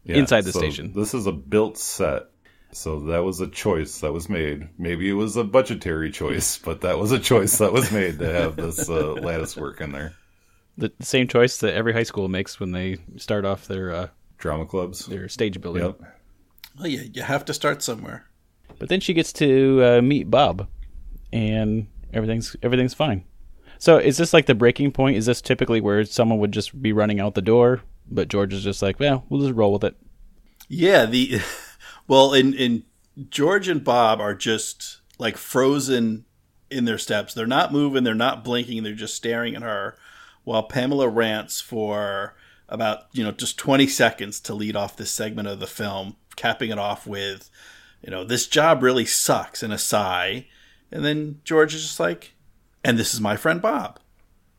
Yeah, 0.05 0.17
Inside 0.17 0.43
the 0.43 0.53
so 0.53 0.59
station. 0.59 0.93
This 0.93 1.15
is 1.15 1.27
a 1.27 1.33
built 1.33 1.79
set. 1.79 2.25
So 2.73 3.01
that 3.07 3.25
was 3.25 3.41
a 3.41 3.49
choice 3.49 4.01
that 4.01 4.13
was 4.13 4.29
made. 4.29 4.69
Maybe 4.79 5.09
it 5.09 5.15
was 5.15 5.37
a 5.37 5.45
budgetary 5.45 6.11
choice, 6.11 6.59
but 6.65 6.83
that 6.83 6.99
was 6.99 7.13
a 7.13 7.19
choice 7.19 7.59
that 7.59 7.73
was 7.73 7.91
made 7.91 8.19
to 8.19 8.31
have 8.33 8.57
this 8.57 8.89
uh, 8.89 9.15
lattice 9.15 9.57
work 9.57 9.81
in 9.81 9.93
there. 9.93 10.15
the 10.77 10.93
same 11.01 11.27
choice 11.29 11.59
that 11.59 11.75
every 11.75 11.93
high 11.93 12.03
school 12.05 12.29
makes 12.29 12.61
when 12.61 12.73
they 12.73 12.99
start 13.17 13.45
off 13.45 13.67
their 13.67 13.93
uh, 13.95 14.09
Drama 14.37 14.67
clubs. 14.67 15.07
their 15.07 15.29
stage 15.29 15.61
building. 15.61 15.83
Yep. 15.85 16.01
well 16.79 16.87
yeah 16.87 17.03
you 17.13 17.23
have 17.23 17.45
to 17.47 17.55
start 17.55 17.83
somewhere 17.83 18.27
But 18.79 18.89
then 18.89 19.01
she 19.01 19.13
gets 19.15 19.33
to 19.35 19.83
uh, 19.83 20.03
meet 20.03 20.31
Bob, 20.31 20.69
and 21.33 21.89
everything's 22.13 22.55
everything's 22.63 22.95
fine. 22.95 23.25
So 23.81 23.97
is 23.99 24.17
this 24.19 24.33
like 24.33 24.47
the 24.47 24.55
breaking 24.55 24.93
point? 24.93 25.17
Is 25.17 25.27
this 25.27 25.41
typically 25.41 25.81
where 25.81 26.05
someone 26.05 26.39
would 26.41 26.53
just 26.53 26.81
be 26.81 26.93
running 26.93 27.19
out 27.19 27.35
the 27.35 27.43
door, 27.43 27.81
but 28.11 28.29
George 28.29 28.53
is 28.53 28.63
just 28.63 28.83
like, 28.83 29.01
well, 29.01 29.25
we'll 29.29 29.41
just 29.41 29.55
roll 29.55 29.73
with 29.73 29.85
it. 29.85 29.97
Yeah, 30.69 31.07
the 31.07 31.41
well, 32.09 32.33
in 32.35 32.55
in 32.55 32.85
George 33.31 33.69
and 33.69 33.85
Bob 33.85 34.21
are 34.21 34.35
just 34.35 35.01
like 35.19 35.37
frozen 35.37 36.25
in 36.71 36.85
their 36.85 36.99
steps. 36.99 37.35
They're 37.35 37.47
not 37.47 37.73
moving. 37.73 38.05
They're 38.05 38.15
not 38.15 38.45
blinking. 38.45 38.83
They're 38.83 38.93
just 38.95 39.15
staring 39.15 39.55
at 39.55 39.63
her, 39.63 39.97
while 40.45 40.65
Pamela 40.65 41.09
rants 41.09 41.61
for 41.61 42.35
about 42.69 43.07
you 43.13 43.23
know 43.23 43.31
just 43.31 43.59
twenty 43.59 43.87
seconds 43.87 44.41
to 44.41 44.55
lead 44.55 44.75
off 44.75 44.97
this 44.97 45.11
segment 45.11 45.49
of 45.49 45.61
the 45.61 45.67
film, 45.67 46.17
capping 46.37 46.71
it 46.71 46.79
off 46.79 47.07
with, 47.07 47.51
you 48.03 48.11
know, 48.11 48.25
this 48.25 48.47
job 48.47 48.83
really 48.83 49.05
sucks, 49.05 49.63
and 49.63 49.73
a 49.73 49.79
sigh, 49.79 50.47
and 50.91 51.05
then 51.05 51.41
George 51.45 51.75
is 51.75 51.83
just 51.83 52.01
like, 52.01 52.33
and 52.83 52.99
this 52.99 53.13
is 53.15 53.21
my 53.21 53.37
friend 53.37 53.61
Bob. 53.61 54.01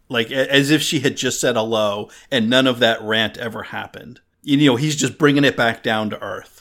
Like 0.09 0.31
as 0.31 0.71
if 0.71 0.81
she 0.81 1.01
had 1.01 1.17
just 1.17 1.39
said 1.39 1.55
hello 1.55 2.09
and 2.31 2.49
none 2.49 2.65
of 2.65 2.79
that 2.79 3.01
rant 3.01 3.37
ever 3.37 3.63
happened. 3.63 4.21
You 4.41 4.57
know, 4.65 4.75
he's 4.75 4.95
just 4.95 5.19
bringing 5.19 5.43
it 5.43 5.55
back 5.55 5.83
down 5.83 6.09
to 6.09 6.21
earth. 6.21 6.58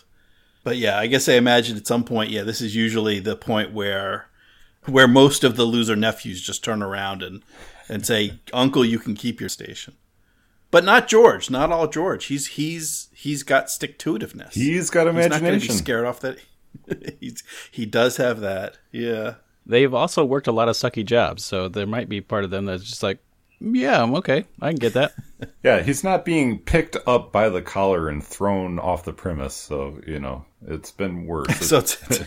But 0.69 0.77
yeah, 0.77 0.99
I 0.99 1.07
guess 1.07 1.31
I 1.31 1.33
imagine 1.33 1.79
at 1.79 1.87
some 1.87 2.05
point, 2.05 2.31
yeah, 2.31 2.43
this 2.43 2.61
is 2.61 2.77
usually 2.77 3.21
the 3.21 3.37
point 3.37 3.73
where 3.73 4.29
where 4.85 5.09
most 5.09 5.43
of 5.43 5.57
the 5.57 5.65
loser 5.65 5.97
nephews 5.97 6.43
just 6.43 6.63
turn 6.63 6.83
around 6.83 7.23
and 7.23 7.43
and 7.89 8.05
say, 8.05 8.41
"Uncle, 8.53 8.85
you 8.85 8.99
can 8.99 9.15
keep 9.15 9.41
your 9.41 9.49
station." 9.49 9.95
But 10.71 10.85
not 10.85 11.09
George, 11.09 11.49
not 11.49 11.73
all 11.73 11.87
George. 11.87 12.27
He's 12.27 12.49
he's 12.49 13.09
he's 13.15 13.43
got 13.43 13.71
stick 13.71 13.99
to 14.01 14.19
itiveness. 14.19 14.53
He's 14.53 14.91
got 14.91 15.07
imagination. 15.07 15.33
He's 15.33 15.41
not 15.41 15.49
going 15.49 15.61
to 15.61 15.69
be 15.69 15.73
scared 15.73 16.05
off 16.05 16.21
that. 16.21 16.39
He's, 17.19 17.43
he 17.71 17.87
does 17.87 18.19
have 18.19 18.41
that. 18.41 18.77
Yeah. 18.93 19.37
They've 19.65 19.95
also 19.95 20.23
worked 20.23 20.49
a 20.49 20.53
lot 20.53 20.69
of 20.69 20.77
sucky 20.77 21.03
jobs, 21.03 21.45
so 21.45 21.71
there 21.71 21.87
might 21.87 22.11
be 22.11 22.21
part 22.21 22.45
of 22.45 22.51
them 22.51 22.67
that's 22.67 22.85
just 22.85 23.03
like, 23.03 23.21
yeah, 23.61 24.03
I'm 24.03 24.15
okay. 24.17 24.45
I 24.61 24.71
can 24.71 24.79
get 24.79 24.95
that. 24.95 25.13
Yeah, 25.63 25.83
he's 25.83 26.03
not 26.03 26.25
being 26.25 26.59
picked 26.59 26.97
up 27.07 27.31
by 27.31 27.49
the 27.49 27.63
collar 27.63 28.09
and 28.09 28.25
thrown 28.25 28.81
off 28.81 29.05
the 29.05 29.13
premise. 29.13 29.55
So 29.55 30.01
you 30.05 30.19
know, 30.19 30.45
it's 30.67 30.91
been 30.91 31.27
worse. 31.27 31.61
So 31.69 31.79
it's 31.79 32.03
it's, 32.11 32.25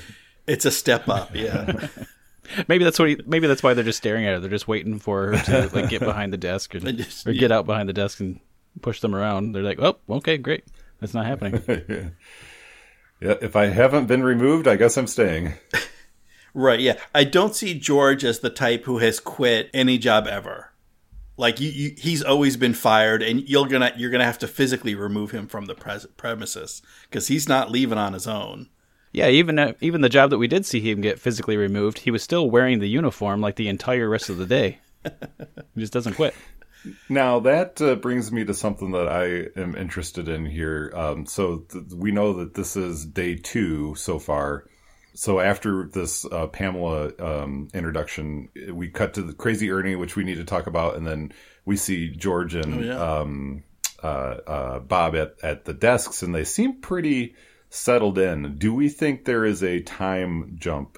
it's 0.47 0.65
a 0.65 0.71
step 0.71 1.09
up. 1.09 1.35
Yeah. 1.35 1.87
maybe 2.69 2.85
that's 2.85 2.97
what. 2.97 3.09
He, 3.09 3.17
maybe 3.25 3.47
that's 3.47 3.61
why 3.61 3.73
they're 3.73 3.83
just 3.83 3.97
staring 3.97 4.25
at 4.25 4.33
her. 4.35 4.39
They're 4.39 4.49
just 4.49 4.69
waiting 4.69 4.97
for 4.97 5.35
her 5.35 5.43
to 5.43 5.69
like 5.75 5.89
get 5.89 5.99
behind 5.99 6.31
the 6.31 6.37
desk 6.37 6.73
and, 6.73 6.99
just- 6.99 7.27
or 7.27 7.33
get 7.33 7.51
out 7.51 7.65
behind 7.65 7.89
the 7.89 7.93
desk 7.93 8.21
and 8.21 8.39
push 8.81 9.01
them 9.01 9.13
around. 9.13 9.51
They're 9.51 9.61
like, 9.61 9.79
oh, 9.81 9.97
okay, 10.09 10.37
great. 10.37 10.63
That's 11.01 11.13
not 11.13 11.25
happening. 11.25 11.61
yeah, 13.19 13.35
if 13.41 13.57
I 13.57 13.65
haven't 13.65 14.05
been 14.05 14.23
removed, 14.23 14.69
I 14.69 14.77
guess 14.77 14.95
I'm 14.97 15.07
staying. 15.07 15.53
Right. 16.53 16.79
Yeah. 16.79 16.97
I 17.13 17.25
don't 17.25 17.55
see 17.55 17.77
George 17.77 18.23
as 18.23 18.39
the 18.39 18.49
type 18.49 18.85
who 18.85 18.99
has 18.99 19.19
quit 19.19 19.69
any 19.73 19.97
job 19.97 20.27
ever. 20.27 20.70
Like 21.37 21.59
you, 21.59 21.69
you 21.69 21.95
he's 21.97 22.21
always 22.21 22.57
been 22.57 22.73
fired, 22.73 23.23
and 23.23 23.47
you're 23.49 23.67
gonna 23.67 23.93
you're 23.97 24.11
gonna 24.11 24.25
have 24.25 24.39
to 24.39 24.47
physically 24.47 24.95
remove 24.95 25.31
him 25.31 25.47
from 25.47 25.65
the 25.65 25.75
pres- 25.75 26.07
premises 26.17 26.81
because 27.09 27.27
he's 27.29 27.47
not 27.49 27.71
leaving 27.71 27.97
on 27.97 28.13
his 28.13 28.27
own. 28.27 28.69
yeah, 29.13 29.27
even 29.27 29.57
uh, 29.57 29.73
even 29.81 30.01
the 30.01 30.09
job 30.09 30.29
that 30.29 30.37
we 30.37 30.47
did 30.47 30.65
see 30.65 30.79
him 30.81 31.01
get 31.01 31.19
physically 31.19 31.57
removed, 31.57 31.99
he 31.99 32.11
was 32.11 32.21
still 32.21 32.49
wearing 32.49 32.79
the 32.79 32.87
uniform 32.89 33.41
like 33.41 33.55
the 33.55 33.69
entire 33.69 34.07
rest 34.09 34.29
of 34.29 34.37
the 34.37 34.45
day. 34.45 34.79
he 35.03 35.79
just 35.79 35.93
doesn't 35.93 36.13
quit. 36.13 36.35
Now 37.09 37.39
that 37.41 37.81
uh, 37.81 37.95
brings 37.95 38.31
me 38.31 38.43
to 38.45 38.53
something 38.53 38.91
that 38.91 39.07
I 39.07 39.59
am 39.59 39.75
interested 39.75 40.27
in 40.27 40.45
here. 40.45 40.91
Um, 40.95 41.25
so 41.25 41.59
th- 41.59 41.85
we 41.95 42.11
know 42.11 42.33
that 42.33 42.55
this 42.55 42.75
is 42.75 43.05
day 43.05 43.35
two 43.35 43.95
so 43.95 44.17
far. 44.19 44.65
So 45.13 45.39
after 45.39 45.87
this 45.87 46.25
uh, 46.25 46.47
Pamela 46.47 47.11
um, 47.19 47.67
introduction, 47.73 48.49
we 48.71 48.89
cut 48.89 49.13
to 49.15 49.21
the 49.21 49.33
Crazy 49.33 49.69
Ernie, 49.71 49.95
which 49.95 50.15
we 50.15 50.23
need 50.23 50.35
to 50.35 50.45
talk 50.45 50.67
about, 50.67 50.95
and 50.95 51.05
then 51.05 51.33
we 51.65 51.75
see 51.75 52.09
George 52.09 52.55
and 52.55 52.91
um, 52.91 53.63
uh, 54.01 54.05
uh, 54.05 54.79
Bob 54.79 55.15
at, 55.15 55.35
at 55.43 55.65
the 55.65 55.73
desks, 55.73 56.23
and 56.23 56.33
they 56.33 56.43
seem 56.43 56.79
pretty 56.81 57.35
settled 57.69 58.17
in. 58.17 58.57
Do 58.57 58.73
we 58.73 58.89
think 58.89 59.25
there 59.25 59.45
is 59.45 59.63
a 59.63 59.81
time 59.81 60.55
jump 60.59 60.97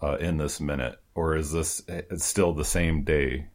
uh, 0.00 0.16
in 0.20 0.36
this 0.36 0.60
minute, 0.60 0.98
or 1.14 1.36
is 1.36 1.52
this 1.52 1.82
it's 1.88 2.24
still 2.24 2.52
the 2.52 2.64
same 2.64 3.04
day? 3.04 3.46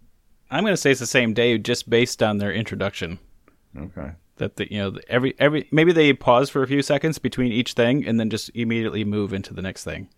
I'm 0.52 0.64
going 0.64 0.74
to 0.74 0.78
say 0.78 0.92
it's 0.92 1.00
the 1.00 1.08
same 1.08 1.34
day, 1.34 1.58
just 1.58 1.90
based 1.90 2.22
on 2.22 2.38
their 2.38 2.54
introduction. 2.54 3.20
Okay. 3.78 4.12
That 4.38 4.58
the, 4.58 4.72
you 4.72 4.80
know 4.80 5.00
every 5.08 5.34
every 5.40 5.68
maybe 5.72 5.92
they 5.92 6.12
pause 6.14 6.50
for 6.50 6.62
a 6.62 6.68
few 6.68 6.82
seconds 6.82 7.20
between 7.20 7.52
each 7.52 7.74
thing 7.74 8.06
and 8.06 8.20
then 8.20 8.30
just 8.30 8.50
immediately 8.54 9.06
move 9.06 9.34
into 9.34 9.54
the 9.54 9.62
next 9.62 9.84
thing. 9.84 10.10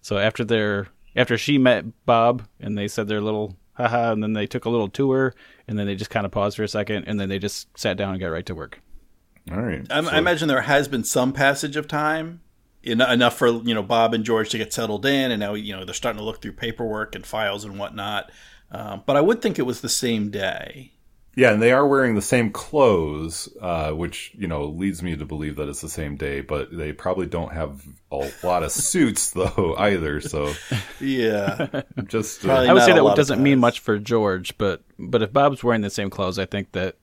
So 0.00 0.18
after 0.18 0.44
their 0.44 0.88
after 1.14 1.36
she 1.36 1.58
met 1.58 1.84
Bob 2.06 2.44
and 2.60 2.78
they 2.78 2.88
said 2.88 3.08
their 3.08 3.20
little 3.20 3.56
haha 3.74 4.12
and 4.12 4.22
then 4.22 4.32
they 4.32 4.46
took 4.46 4.64
a 4.64 4.70
little 4.70 4.88
tour 4.88 5.34
and 5.66 5.78
then 5.78 5.86
they 5.86 5.94
just 5.94 6.10
kind 6.10 6.24
of 6.24 6.32
paused 6.32 6.56
for 6.56 6.62
a 6.62 6.68
second 6.68 7.04
and 7.06 7.20
then 7.20 7.28
they 7.28 7.38
just 7.38 7.68
sat 7.78 7.96
down 7.96 8.12
and 8.12 8.20
got 8.20 8.28
right 8.28 8.46
to 8.46 8.54
work. 8.54 8.80
All 9.50 9.60
right. 9.60 9.86
I, 9.90 10.00
I 10.00 10.18
imagine 10.18 10.48
there 10.48 10.62
has 10.62 10.88
been 10.88 11.04
some 11.04 11.32
passage 11.32 11.76
of 11.76 11.88
time, 11.88 12.42
en- 12.84 13.00
enough 13.00 13.36
for 13.36 13.48
you 13.48 13.74
know 13.74 13.82
Bob 13.82 14.14
and 14.14 14.24
George 14.24 14.50
to 14.50 14.58
get 14.58 14.72
settled 14.72 15.06
in, 15.06 15.30
and 15.30 15.40
now 15.40 15.54
you 15.54 15.74
know 15.74 15.84
they're 15.84 15.94
starting 15.94 16.18
to 16.18 16.24
look 16.24 16.42
through 16.42 16.52
paperwork 16.52 17.14
and 17.14 17.26
files 17.26 17.64
and 17.64 17.78
whatnot. 17.78 18.30
Um, 18.70 19.02
but 19.06 19.16
I 19.16 19.20
would 19.20 19.40
think 19.40 19.58
it 19.58 19.62
was 19.62 19.80
the 19.80 19.88
same 19.88 20.30
day. 20.30 20.92
Yeah, 21.38 21.52
and 21.52 21.62
they 21.62 21.70
are 21.70 21.86
wearing 21.86 22.16
the 22.16 22.20
same 22.20 22.50
clothes, 22.50 23.48
uh, 23.60 23.92
which 23.92 24.32
you 24.36 24.48
know 24.48 24.64
leads 24.64 25.04
me 25.04 25.14
to 25.14 25.24
believe 25.24 25.54
that 25.54 25.68
it's 25.68 25.80
the 25.80 25.88
same 25.88 26.16
day. 26.16 26.40
But 26.40 26.76
they 26.76 26.92
probably 26.92 27.26
don't 27.26 27.52
have 27.52 27.80
a 28.10 28.28
lot 28.42 28.64
of 28.64 28.72
suits 28.72 29.30
though 29.34 29.76
either. 29.78 30.20
So 30.20 30.52
Yeah, 30.98 31.82
just 32.06 32.44
uh, 32.44 32.52
I 32.52 32.72
would 32.72 32.82
say 32.82 32.92
that 32.92 33.14
doesn't 33.14 33.40
mean 33.40 33.60
much 33.60 33.78
for 33.78 34.00
George, 34.00 34.58
but 34.58 34.82
but 34.98 35.22
if 35.22 35.32
Bob's 35.32 35.62
wearing 35.62 35.82
the 35.82 35.90
same 35.90 36.10
clothes, 36.10 36.40
I 36.40 36.44
think 36.44 36.72
that 36.72 36.96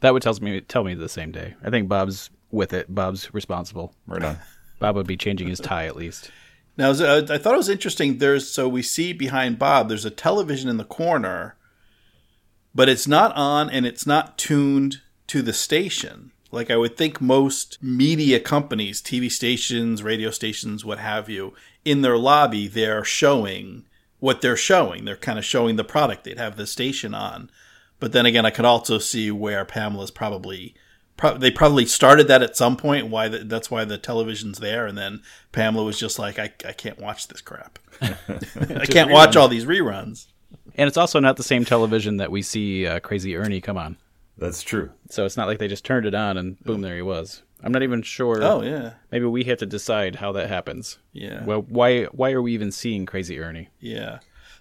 that 0.00 0.14
would 0.14 0.22
tells 0.22 0.40
me 0.40 0.62
tell 0.62 0.82
me 0.82 0.94
the 0.94 1.10
same 1.10 1.30
day. 1.30 1.54
I 1.62 1.68
think 1.68 1.90
Bob's 1.90 2.30
with 2.50 2.72
it. 2.72 2.94
Bob's 2.94 3.34
responsible. 3.34 3.92
right 4.06 4.24
on. 4.24 4.38
Bob 4.78 4.96
would 4.96 5.06
be 5.06 5.18
changing 5.18 5.48
his 5.48 5.60
tie 5.60 5.84
at 5.84 5.94
least. 5.94 6.30
Now, 6.78 6.92
uh, 6.92 7.26
I 7.28 7.36
thought 7.36 7.52
it 7.52 7.58
was 7.58 7.68
interesting. 7.68 8.16
There's 8.16 8.48
so 8.48 8.66
we 8.66 8.80
see 8.80 9.12
behind 9.12 9.58
Bob. 9.58 9.90
There's 9.90 10.06
a 10.06 10.10
television 10.10 10.70
in 10.70 10.78
the 10.78 10.84
corner, 10.84 11.56
but 12.74 12.88
it's 12.88 13.08
not 13.08 13.34
on 13.34 13.70
and 13.70 13.86
it's 13.86 14.06
not 14.06 14.38
tuned 14.38 15.00
to 15.28 15.42
the 15.42 15.52
station. 15.52 16.32
Like 16.50 16.70
I 16.70 16.76
would 16.76 16.96
think 16.96 17.20
most 17.20 17.78
media 17.82 18.40
companies, 18.40 19.02
TV 19.02 19.30
stations, 19.30 20.02
radio 20.02 20.30
stations, 20.30 20.84
what 20.84 20.98
have 20.98 21.28
you, 21.28 21.54
in 21.84 22.02
their 22.02 22.16
lobby, 22.16 22.66
they're 22.68 23.04
showing 23.04 23.84
what 24.18 24.40
they're 24.40 24.56
showing. 24.56 25.04
They're 25.04 25.16
kind 25.16 25.38
of 25.38 25.44
showing 25.44 25.76
the 25.76 25.84
product. 25.84 26.24
They'd 26.24 26.38
have 26.38 26.56
the 26.56 26.66
station 26.66 27.14
on. 27.14 27.50
But 28.00 28.12
then 28.12 28.26
again, 28.26 28.46
I 28.46 28.50
could 28.50 28.64
also 28.64 28.98
see 28.98 29.30
where 29.30 29.64
Pamela's 29.64 30.10
probably 30.10 30.74
pro- 31.16 31.36
they 31.36 31.50
probably 31.50 31.84
started 31.84 32.28
that 32.28 32.42
at 32.42 32.56
some 32.56 32.76
point. 32.76 33.08
Why 33.08 33.28
the, 33.28 33.38
that's 33.40 33.70
why 33.70 33.84
the 33.84 33.98
television's 33.98 34.58
there, 34.58 34.86
and 34.86 34.96
then 34.96 35.20
Pamela 35.52 35.84
was 35.84 35.98
just 35.98 36.18
like, 36.18 36.38
I, 36.38 36.52
I 36.66 36.72
can't 36.72 36.98
watch 36.98 37.28
this 37.28 37.42
crap. 37.42 37.78
I 38.00 38.86
can't 38.86 39.10
watch 39.10 39.36
all 39.36 39.48
these 39.48 39.66
reruns. 39.66 40.28
And 40.78 40.86
it's 40.88 40.96
also 40.96 41.20
not 41.20 41.36
the 41.36 41.42
same 41.42 41.64
television 41.64 42.16
that 42.18 42.30
we 42.30 42.40
see 42.40 42.86
uh, 42.86 43.00
Crazy 43.00 43.36
Ernie 43.36 43.60
come 43.60 43.76
on. 43.76 43.96
That's 44.38 44.62
true. 44.62 44.90
So 45.10 45.26
it's 45.26 45.36
not 45.36 45.48
like 45.48 45.58
they 45.58 45.66
just 45.68 45.84
turned 45.84 46.06
it 46.06 46.14
on 46.14 46.38
and 46.38 46.58
boom, 46.60 46.80
there 46.80 46.94
he 46.94 47.02
was. 47.02 47.42
I'm 47.62 47.72
not 47.72 47.82
even 47.82 48.02
sure. 48.02 48.42
Oh 48.42 48.62
yeah, 48.62 48.92
Maybe 49.10 49.24
we 49.26 49.42
have 49.44 49.58
to 49.58 49.66
decide 49.66 50.14
how 50.14 50.30
that 50.32 50.48
happens. 50.48 50.98
yeah, 51.12 51.44
Well, 51.44 51.62
why 51.62 52.04
why 52.04 52.30
are 52.30 52.40
we 52.40 52.54
even 52.54 52.70
seeing 52.70 53.04
Crazy 53.04 53.38
Ernie? 53.40 53.68
yeah. 53.80 54.20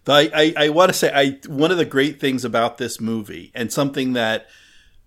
I, 0.10 0.54
I, 0.58 0.66
I 0.66 0.70
want 0.70 0.88
to 0.90 0.94
say 0.98 1.12
I 1.14 1.38
one 1.48 1.70
of 1.70 1.78
the 1.78 1.84
great 1.84 2.18
things 2.18 2.46
about 2.46 2.78
this 2.78 3.02
movie 3.02 3.52
and 3.54 3.72
something 3.74 4.14
that 4.14 4.48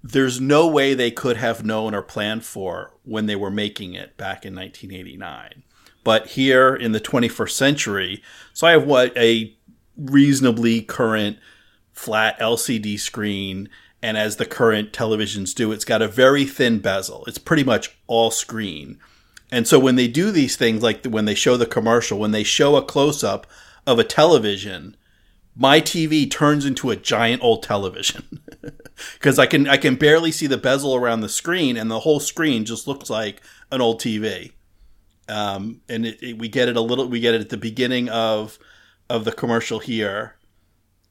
there's 0.05 0.41
no 0.43 0.69
way 0.69 0.93
they 0.93 1.11
could 1.11 1.39
have 1.39 1.65
known 1.65 1.95
or 1.95 2.03
planned 2.03 2.45
for 2.45 2.93
when 3.05 3.25
they 3.25 3.35
were 3.35 3.51
making 3.51 3.95
it 3.95 4.19
back 4.19 4.45
in 4.45 4.55
1989. 4.55 5.63
But 6.05 6.29
here 6.29 6.75
in 6.75 6.93
the 6.93 7.01
21st 7.01 7.51
century, 7.51 8.23
so 8.53 8.67
I 8.67 8.73
have 8.73 8.85
what 8.85 9.17
a 9.17 9.57
reasonably 10.01 10.83
current 10.83 11.39
flat 11.93 12.39
LCD 12.39 12.99
screen, 12.99 13.69
and 14.03 14.17
as 14.17 14.37
the 14.37 14.47
current 14.47 14.93
televisions 14.93 15.55
do, 15.55 15.73
it's 15.73 15.85
got 15.85 16.03
a 16.03 16.09
very 16.09 16.45
thin 16.47 16.79
bezel. 16.79 17.25
It's 17.27 17.39
pretty 17.39 17.65
much 17.65 17.97
all 18.07 18.31
screen. 18.31 18.99
And 19.53 19.67
so 19.67 19.79
when 19.79 19.97
they 19.97 20.09
do 20.09 20.31
these 20.31 20.57
things, 20.57 20.83
like 20.83 21.05
when 21.05 21.25
they 21.25 21.35
show 21.35 21.57
the 21.57 21.67
commercial, 21.67 22.19
when 22.19 22.31
they 22.31 22.45
show 22.45 22.77
a 22.77 22.83
close 22.85 23.23
up 23.25 23.47
of 23.87 23.99
a 23.99 24.05
television, 24.05 24.97
my 25.57 25.81
TV 25.81 26.31
turns 26.31 26.65
into 26.65 26.91
a 26.91 26.97
giant 26.97 27.43
old 27.43 27.63
television 27.63 28.41
because 29.15 29.39
I 29.39 29.47
can 29.47 29.69
I 29.69 29.77
can 29.77 29.97
barely 29.97 30.31
see 30.33 30.47
the 30.47 30.57
bezel 30.57 30.95
around 30.95 31.21
the 31.21 31.29
screen, 31.29 31.77
and 31.77 31.91
the 31.91 32.01
whole 32.01 32.21
screen 32.21 32.65
just 32.65 32.87
looks 32.87 33.11
like 33.11 33.43
an 33.73 33.81
old 33.81 34.01
TV. 34.01 34.53
Um, 35.29 35.81
and 35.89 36.07
it, 36.07 36.23
it- 36.23 36.39
we 36.39 36.49
get 36.49 36.69
it 36.69 36.77
a 36.77 36.81
little. 36.81 37.07
We 37.09 37.21
get 37.21 37.35
it 37.35 37.41
at 37.41 37.51
the 37.51 37.57
beginning 37.57 38.09
of 38.09 38.59
of 39.11 39.25
the 39.25 39.33
commercial 39.33 39.79
here, 39.81 40.37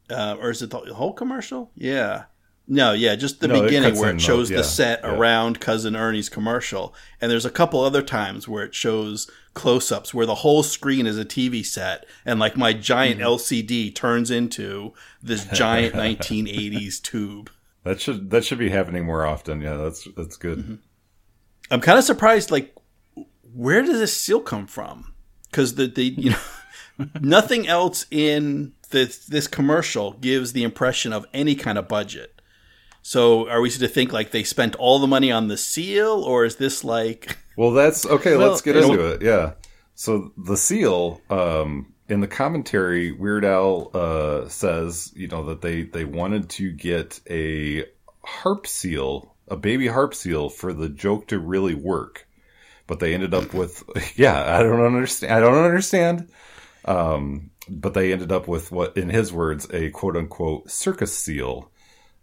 uh, 0.09 0.35
or 0.39 0.49
is 0.49 0.61
it 0.61 0.71
the 0.71 0.79
whole 0.95 1.13
commercial? 1.13 1.71
Yeah. 1.75 2.23
No, 2.71 2.93
yeah, 2.93 3.15
just 3.15 3.39
the 3.41 3.47
No, 3.47 3.63
beginning 3.63 3.89
cuts 3.91 3.99
where 4.01 4.11
it 4.11 4.13
the- 4.13 4.19
shows 4.19 4.51
yeah, 4.51 4.57
the 4.57 4.63
set 4.63 4.99
yeah. 5.03 5.15
around 5.15 5.59
cousin 5.59 5.95
Ernie's 5.95 6.29
commercial, 6.29 6.93
and 7.19 7.31
there's 7.31 7.45
a 7.45 7.49
couple 7.49 7.79
other 7.81 8.03
times 8.03 8.47
where 8.47 8.63
it 8.63 8.75
shows 8.75 9.29
close-ups 9.55 10.13
where 10.13 10.27
the 10.27 10.35
whole 10.35 10.61
screen 10.61 11.07
is 11.07 11.17
a 11.17 11.25
TV 11.25 11.65
set, 11.65 12.05
and 12.25 12.39
like 12.39 12.55
my 12.55 12.71
giant 12.73 13.19
Mm-hmm. 13.21 13.27
LCD 13.27 13.95
turns 13.95 14.29
into 14.29 14.93
this 15.21 15.45
giant 15.45 15.95
1980s 16.05 17.01
tube. 17.01 17.49
That 17.83 17.99
should 17.99 18.29
that 18.29 18.45
should 18.45 18.59
be 18.59 18.69
happening 18.69 19.03
more 19.05 19.25
often. 19.25 19.61
Yeah, 19.61 19.75
that's 19.77 20.07
that's 20.15 20.37
good. 20.37 20.59
Mm-hmm. 20.59 20.75
I'm 21.71 21.81
kind 21.81 21.97
of 21.97 22.05
surprised. 22.05 22.51
Like, 22.51 22.75
where 23.53 23.81
does 23.81 23.99
this 23.99 24.15
seal 24.15 24.41
come 24.41 24.67
from? 24.67 25.13
Because 25.49 25.73
the 25.75 25.87
the 25.87 26.03
you 26.03 26.29
know 26.31 26.37
nothing 27.21 27.67
else 27.67 28.05
in 28.11 28.73
this 28.89 29.25
this 29.25 29.47
commercial 29.47 30.13
gives 30.13 30.53
the 30.53 30.63
impression 30.63 31.13
of 31.13 31.25
any 31.33 31.55
kind 31.55 31.77
of 31.77 31.87
budget. 31.87 32.41
So, 33.01 33.49
are 33.49 33.61
we 33.61 33.69
to 33.69 33.87
think 33.87 34.11
like 34.11 34.31
they 34.31 34.43
spent 34.43 34.75
all 34.75 34.99
the 34.99 35.07
money 35.07 35.31
on 35.31 35.47
the 35.47 35.57
seal, 35.57 36.23
or 36.23 36.45
is 36.45 36.57
this 36.57 36.83
like? 36.83 37.37
Well, 37.57 37.71
that's 37.71 38.05
okay. 38.05 38.37
Well, 38.37 38.49
let's 38.49 38.61
get 38.61 38.75
it's- 38.75 38.89
into 38.89 39.05
it. 39.05 39.21
Yeah. 39.21 39.53
So 39.95 40.31
the 40.37 40.55
seal, 40.55 41.19
um, 41.29 41.93
in 42.07 42.21
the 42.21 42.27
commentary, 42.27 43.11
Weird 43.11 43.43
Al 43.43 43.91
uh, 43.93 44.47
says, 44.47 45.11
you 45.13 45.27
know, 45.27 45.43
that 45.47 45.59
they 45.61 45.83
they 45.83 46.05
wanted 46.05 46.49
to 46.51 46.71
get 46.71 47.19
a 47.29 47.83
harp 48.23 48.65
seal, 48.65 49.35
a 49.49 49.57
baby 49.57 49.87
harp 49.87 50.15
seal, 50.15 50.47
for 50.47 50.71
the 50.71 50.87
joke 50.87 51.27
to 51.27 51.37
really 51.39 51.73
work, 51.73 52.27
but 52.87 52.99
they 53.01 53.13
ended 53.13 53.33
up 53.33 53.53
with, 53.53 53.83
yeah, 54.15 54.57
I 54.57 54.63
don't 54.63 54.79
understand. 54.85 55.33
I 55.33 55.41
don't 55.41 55.65
understand. 55.65 56.29
Um, 56.85 57.51
but 57.67 57.93
they 57.93 58.13
ended 58.13 58.31
up 58.31 58.47
with 58.47 58.71
what, 58.71 58.97
in 58.97 59.09
his 59.09 59.31
words, 59.31 59.67
a 59.71 59.89
quote 59.89 60.15
unquote 60.15 60.69
circus 60.69 61.17
seal. 61.17 61.71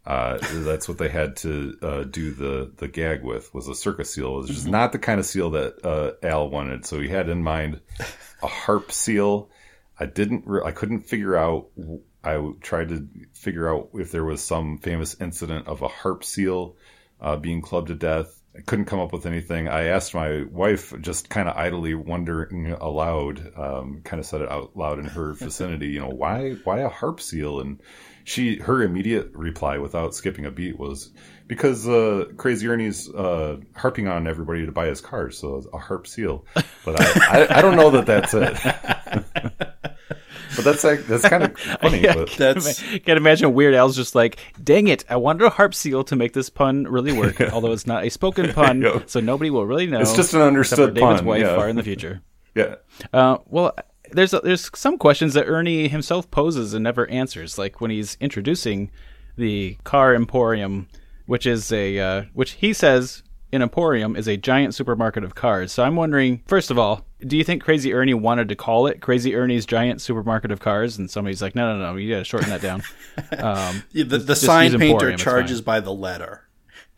Uh, 0.05 0.39
that's 0.65 0.89
what 0.89 0.99
they 0.99 1.09
had 1.09 1.37
to 1.37 1.77
uh, 1.83 2.05
do 2.05 2.33
the 2.33 2.73
the 2.77 2.87
gag 2.87 3.25
with 3.25 3.53
was 3.53 3.67
a 3.67 3.75
circus 3.75 4.15
seal. 4.15 4.35
It 4.35 4.43
was 4.43 4.49
just 4.51 4.69
not 4.69 4.93
the 4.93 5.01
kind 5.01 5.19
of 5.19 5.27
seal 5.27 5.51
that 5.51 5.85
uh, 5.85 6.13
Al 6.25 6.49
wanted. 6.49 6.87
So 6.87 7.01
he 7.01 7.09
had 7.09 7.29
in 7.29 7.43
mind 7.43 7.81
a 8.43 8.47
harp 8.47 8.93
seal. 8.93 9.51
I 9.99 10.07
didn't. 10.07 10.45
Re- 10.47 10.63
I 10.65 10.71
couldn't 10.71 11.09
figure 11.09 11.37
out. 11.37 11.71
I 12.23 12.53
tried 12.61 12.91
to 12.91 13.09
figure 13.35 13.69
out 13.69 13.91
if 13.95 14.13
there 14.13 14.25
was 14.25 14.43
some 14.43 14.79
famous 14.79 15.17
incident 15.21 15.67
of 15.67 15.83
a 15.83 15.89
harp 15.89 16.23
seal 16.23 16.77
uh, 17.21 17.37
being 17.37 17.61
clubbed 17.61 17.89
to 17.89 17.95
death. 17.95 18.36
I 18.57 18.61
couldn't 18.63 18.87
come 18.87 19.01
up 19.01 19.13
with 19.13 19.27
anything. 19.27 19.69
I 19.69 19.85
asked 19.85 20.15
my 20.15 20.45
wife, 20.51 20.95
just 21.01 21.29
kind 21.29 21.49
of 21.49 21.57
idly 21.57 21.95
wondering 21.95 22.73
aloud, 22.73 23.53
um, 23.57 24.01
kind 24.03 24.19
of 24.19 24.27
said 24.27 24.41
it 24.41 24.51
out 24.51 24.77
loud 24.77 24.99
in 24.99 25.05
her 25.05 25.33
vicinity. 25.39 25.89
You 25.89 26.01
know, 26.01 26.09
why 26.09 26.53
why 26.65 26.81
a 26.81 26.89
harp 26.89 27.21
seal? 27.21 27.61
And 27.61 27.81
she 28.25 28.57
her 28.57 28.83
immediate 28.83 29.31
reply, 29.35 29.79
without 29.79 30.15
skipping 30.15 30.47
a 30.47 30.51
beat, 30.51 30.79
was 30.79 31.11
because 31.47 31.87
uh, 31.87 32.27
Crazy 32.37 32.67
Ernie's 32.67 33.09
uh, 33.11 33.59
harping 33.75 34.09
on 34.09 34.27
everybody 34.27 34.67
to 34.67 34.73
buy 34.73 34.87
his 34.87 35.01
cars, 35.01 35.39
so 35.39 35.63
a 35.73 35.79
harp 35.79 36.07
seal. 36.07 36.45
But 36.85 37.01
I, 37.01 37.05
I, 37.45 37.59
I 37.59 37.63
don't 37.63 37.77
know 37.77 37.91
that 37.91 38.07
that's 38.07 38.35
it. 38.35 39.73
but 40.57 40.65
that's 40.65 40.83
like 40.85 41.07
that's 41.07 41.29
kind 41.29 41.45
of 41.45 41.59
funny. 41.81 42.01
Yeah, 42.01 42.15
but 42.15 42.31
That's 42.33 42.83
Can't 42.83 43.17
imagine 43.19 43.53
Weird 43.55 43.75
Al's 43.75 43.95
just 43.97 44.15
like, 44.15 44.39
dang 44.63 44.89
it, 44.89 45.05
I 45.09 45.17
wanted 45.17 45.45
a 45.45 45.51
harp 45.51 45.75
seal 45.75 46.03
to 46.05 46.17
make 46.17 46.33
this 46.33 46.51
pun 46.51 46.85
really 46.85 47.13
work, 47.13 47.41
although 47.53 47.73
it's 47.73 47.87
not 47.87 48.05
a 48.05 48.11
spoken 48.11 48.53
pun, 48.53 48.81
Yeah. 48.83 49.01
so 49.07 49.21
nobody 49.21 49.51
will 49.51 49.67
really 49.67 49.87
know. 49.87 50.01
it's 50.01 50.15
just 50.15 50.35
an 50.35 50.41
except 50.41 50.43
for 50.43 50.47
understood 50.83 50.95
David's 50.95 51.21
pun. 51.21 51.27
wife 51.27 51.43
yeah. 51.43 51.55
far 51.57 51.69
in 51.69 51.77
the 51.77 51.83
future. 51.83 52.23
yeah. 52.55 52.77
Uh, 53.13 53.39
well, 53.47 53.75
there's 54.13 54.31
there's 54.31 54.71
some 54.75 54.99
questions 54.99 55.35
that 55.35 55.47
Ernie 55.47 55.89
himself 55.89 56.31
poses 56.31 56.75
and 56.75 56.83
never 56.85 57.09
answers, 57.11 57.59
like 57.59 57.81
when 57.81 57.91
he's 57.91 58.17
introducing 58.21 58.91
the 59.37 59.77
car 59.85 60.15
emporium, 60.15 60.89
which 61.27 61.45
is 61.47 61.71
a 61.73 61.99
uh, 61.99 62.23
which 62.33 62.53
he 62.53 62.73
says 62.73 63.23
an 63.53 63.63
emporium 63.63 64.17
is 64.17 64.27
a 64.29 64.37
giant 64.37 64.75
supermarket 64.75 65.25
of 65.25 65.35
cars. 65.35 65.73
So 65.73 65.83
I'm 65.85 65.97
wondering, 65.97 66.43
first 66.47 66.71
of 66.71 66.79
all, 66.79 67.05
do 67.27 67.37
you 67.37 67.45
think 67.45 67.63
Crazy 67.63 67.93
Ernie 67.93 68.15
wanted 68.15 68.49
to 68.49 68.57
call 68.57 68.87
it 68.87 69.01
Crazy 69.01 69.35
Ernie's 69.35 69.67
giant 69.67 70.01
supermarket 70.01 70.51
of 70.51 70.61
cars? 70.61 70.99
And 70.99 71.11
somebody's 71.11 71.43
like, 71.43 71.55
no, 71.55 71.77
no, 71.77 71.93
no, 71.93 71.97
you 71.97 72.13
got 72.13 72.19
to 72.19 72.25
shorten 72.25 72.51
that 72.51 72.63
down. 72.63 72.83
Um, 73.39 73.83
Yeah, 73.93 74.05
the, 74.05 74.19
the 74.19 74.37
sign 74.37 74.79
painter 74.79 75.17
charges 75.17 75.63
by 75.63 75.81
the 75.81 75.93
letter. 75.93 76.47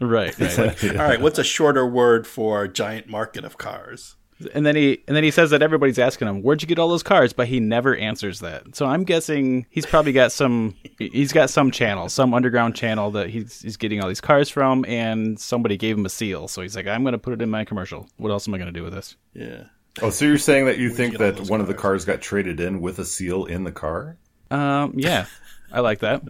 right, 0.01 0.37
right. 0.59 0.85
All 0.85 0.97
right, 0.97 1.21
what's 1.21 1.39
a 1.39 1.45
shorter 1.45 1.87
word 1.87 2.27
for 2.27 2.67
giant 2.67 3.09
market 3.09 3.45
of 3.45 3.57
cars? 3.57 4.17
and 4.55 4.65
then 4.65 4.77
he 4.77 5.03
and 5.07 5.17
then 5.17 5.25
he 5.25 5.31
says 5.31 5.51
that 5.51 5.63
everybody's 5.63 5.99
asking 5.99 6.29
him, 6.29 6.43
"Where'd 6.43 6.63
you 6.63 6.69
get 6.69 6.79
all 6.79 6.89
those 6.89 7.03
cars?" 7.03 7.33
But 7.33 7.49
he 7.49 7.61
never 7.61 7.97
answers 7.97 8.41
that. 8.41 8.77
So 8.77 8.87
I'm 8.87 9.05
guessing 9.05 9.67
he's 9.71 9.87
probably 9.87 10.13
got 10.13 10.33
some. 10.33 10.77
He's 10.99 11.33
got 11.33 11.51
some 11.51 11.71
channel, 11.71 12.09
some 12.09 12.35
underground 12.35 12.75
channel 12.77 13.11
that 13.13 13.31
he's 13.31 13.61
he's 13.63 13.77
getting 13.77 14.01
all 14.01 14.09
these 14.09 14.21
cars 14.21 14.49
from, 14.49 14.85
and 14.87 15.39
somebody 15.39 15.77
gave 15.77 15.99
him 15.99 16.07
a 16.07 16.11
seal. 16.11 16.49
So 16.49 16.63
he's 16.63 16.77
like, 16.77 16.87
"I'm 16.87 17.03
going 17.03 17.13
to 17.13 17.19
put 17.19 17.33
it 17.33 17.43
in 17.43 17.51
my 17.51 17.65
commercial. 17.65 18.09
What 18.17 18.31
else 18.31 18.47
am 18.47 18.55
I 18.55 18.59
going 18.59 18.73
to 18.73 18.79
do 18.79 18.85
with 18.85 18.93
this?" 18.93 19.17
Yeah. 19.35 19.65
Oh, 20.03 20.11
so 20.11 20.25
you're 20.25 20.39
saying 20.39 20.67
that 20.67 20.79
you 20.79 20.91
think 20.91 21.19
that 21.19 21.37
those 21.37 21.51
one 21.51 21.61
of 21.61 21.67
the 21.67 21.75
cars 21.75 22.05
got 22.05 22.21
traded 22.21 22.61
in 22.61 22.81
with 22.81 22.99
a 22.99 23.05
seal 23.05 23.45
in 23.47 23.65
the 23.65 23.73
car? 23.73 24.17
Um, 24.51 24.93
yeah, 24.97 25.27
I 25.73 25.81
like 25.81 26.01
that. 26.01 26.23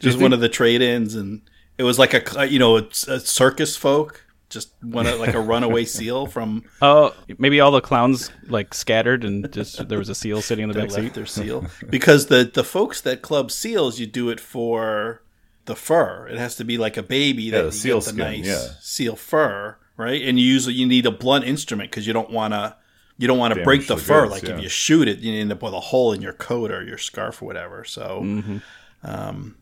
Just 0.00 0.18
one 0.20 0.32
of 0.32 0.40
the 0.40 0.48
trade-ins, 0.48 1.14
and 1.14 1.42
it 1.78 1.82
was 1.82 1.98
like 1.98 2.14
a 2.36 2.46
you 2.48 2.58
know 2.58 2.76
a, 2.78 2.82
a 3.08 3.20
circus 3.20 3.76
folk, 3.76 4.24
just 4.48 4.70
one 4.82 5.06
of- 5.06 5.18
like 5.18 5.34
a 5.34 5.40
runaway 5.40 5.84
seal 5.96 6.26
from 6.26 6.62
Oh, 6.80 7.12
maybe 7.38 7.60
all 7.60 7.70
the 7.72 7.80
clowns 7.80 8.30
like 8.46 8.72
scattered, 8.72 9.24
and 9.24 9.50
just 9.52 9.88
there 9.88 9.98
was 9.98 10.08
a 10.08 10.14
seal 10.14 10.40
sitting 10.40 10.62
in 10.64 10.68
the 10.68 10.74
that 10.74 10.82
back 10.88 10.90
seat. 10.92 11.02
left 11.02 11.14
their 11.16 11.26
seal. 11.26 11.66
Because 11.90 12.26
the 12.26 12.44
the 12.44 12.64
folks 12.64 13.00
that 13.02 13.20
club 13.20 13.50
seals, 13.50 13.98
you 13.98 14.06
do 14.06 14.30
it 14.30 14.40
for 14.40 15.22
the 15.66 15.74
fur. 15.76 16.28
It 16.28 16.38
has 16.38 16.56
to 16.56 16.64
be 16.64 16.78
like 16.78 16.96
a 16.96 17.02
baby 17.02 17.50
that 17.50 17.58
the 17.58 17.64
you 17.66 17.70
seal 17.72 17.96
get 17.98 18.04
the 18.04 18.10
skin, 18.10 18.18
nice 18.18 18.46
yeah. 18.46 18.68
seal 18.80 19.16
fur, 19.16 19.76
right? 19.96 20.20
And 20.22 20.38
you 20.38 20.44
usually 20.46 20.74
you 20.74 20.86
need 20.86 21.06
a 21.06 21.10
blunt 21.10 21.44
instrument 21.44 21.90
because 21.90 22.06
you 22.06 22.12
don't 22.12 22.30
want 22.30 22.52
to. 22.54 22.76
You 23.16 23.28
don't 23.28 23.38
want 23.38 23.54
to 23.54 23.62
break 23.62 23.86
the 23.86 23.94
the 23.94 24.00
fur. 24.02 24.22
goods, 24.22 24.32
like 24.32 24.42
yeah. 24.42 24.56
if 24.56 24.62
you 24.62 24.68
shoot 24.68 25.06
it, 25.06 25.18
you 25.20 25.32
end 25.40 25.52
up 25.52 25.62
with 25.62 25.72
a 25.72 25.78
hole 25.80 26.12
in 26.12 26.20
your 26.20 26.32
coat 26.32 26.72
or 26.72 26.82
your 26.84 26.98
scarf 26.98 27.40
or 27.40 27.44
whatever. 27.44 27.84
So, 27.84 28.20
Mm-hmm. 28.24 28.56
um, 29.04 29.56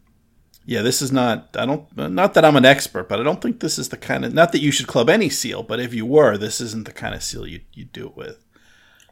yeah, 0.64 0.80
this 0.80 1.02
is 1.02 1.12
not. 1.12 1.54
I 1.58 1.66
don't. 1.66 1.84
Not 1.96 2.32
that 2.34 2.44
I'm 2.46 2.56
an 2.56 2.64
expert, 2.64 3.08
but 3.10 3.20
I 3.20 3.22
don't 3.24 3.42
think 3.42 3.60
this 3.60 3.78
is 3.78 3.90
the 3.90 3.98
kind 3.98 4.24
of. 4.24 4.32
Not 4.32 4.52
that 4.52 4.60
you 4.62 4.70
should 4.70 4.86
club 4.86 5.10
any 5.10 5.28
seal, 5.28 5.62
but 5.62 5.80
if 5.80 5.92
you 5.92 6.06
were, 6.06 6.38
this 6.38 6.60
isn't 6.62 6.86
the 6.86 6.92
kind 6.92 7.14
of 7.14 7.22
seal 7.22 7.46
you 7.46 7.60
you 7.74 7.84
do 7.84 8.06
it 8.06 8.16
with. 8.16 8.38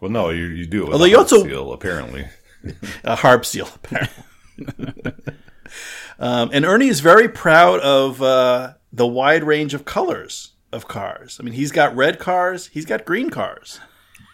Well, 0.00 0.10
no, 0.10 0.30
you, 0.30 0.44
you 0.46 0.64
do 0.64 0.82
it 0.82 0.84
with 0.86 0.92
Although 0.94 1.04
a 1.04 1.08
you 1.08 1.18
also- 1.18 1.44
seal, 1.44 1.72
apparently. 1.74 2.26
a 3.04 3.16
harp 3.16 3.44
seal, 3.44 3.68
apparently. 3.74 4.24
um, 6.18 6.50
and 6.52 6.64
Ernie 6.64 6.88
is 6.88 7.00
very 7.00 7.28
proud 7.28 7.80
of 7.80 8.22
uh, 8.22 8.74
the 8.92 9.06
wide 9.06 9.44
range 9.44 9.74
of 9.74 9.84
colors 9.84 10.49
of 10.72 10.88
cars. 10.88 11.38
I 11.40 11.42
mean, 11.42 11.54
he's 11.54 11.72
got 11.72 11.94
red 11.96 12.18
cars, 12.18 12.66
he's 12.68 12.86
got 12.86 13.04
green 13.04 13.30
cars. 13.30 13.80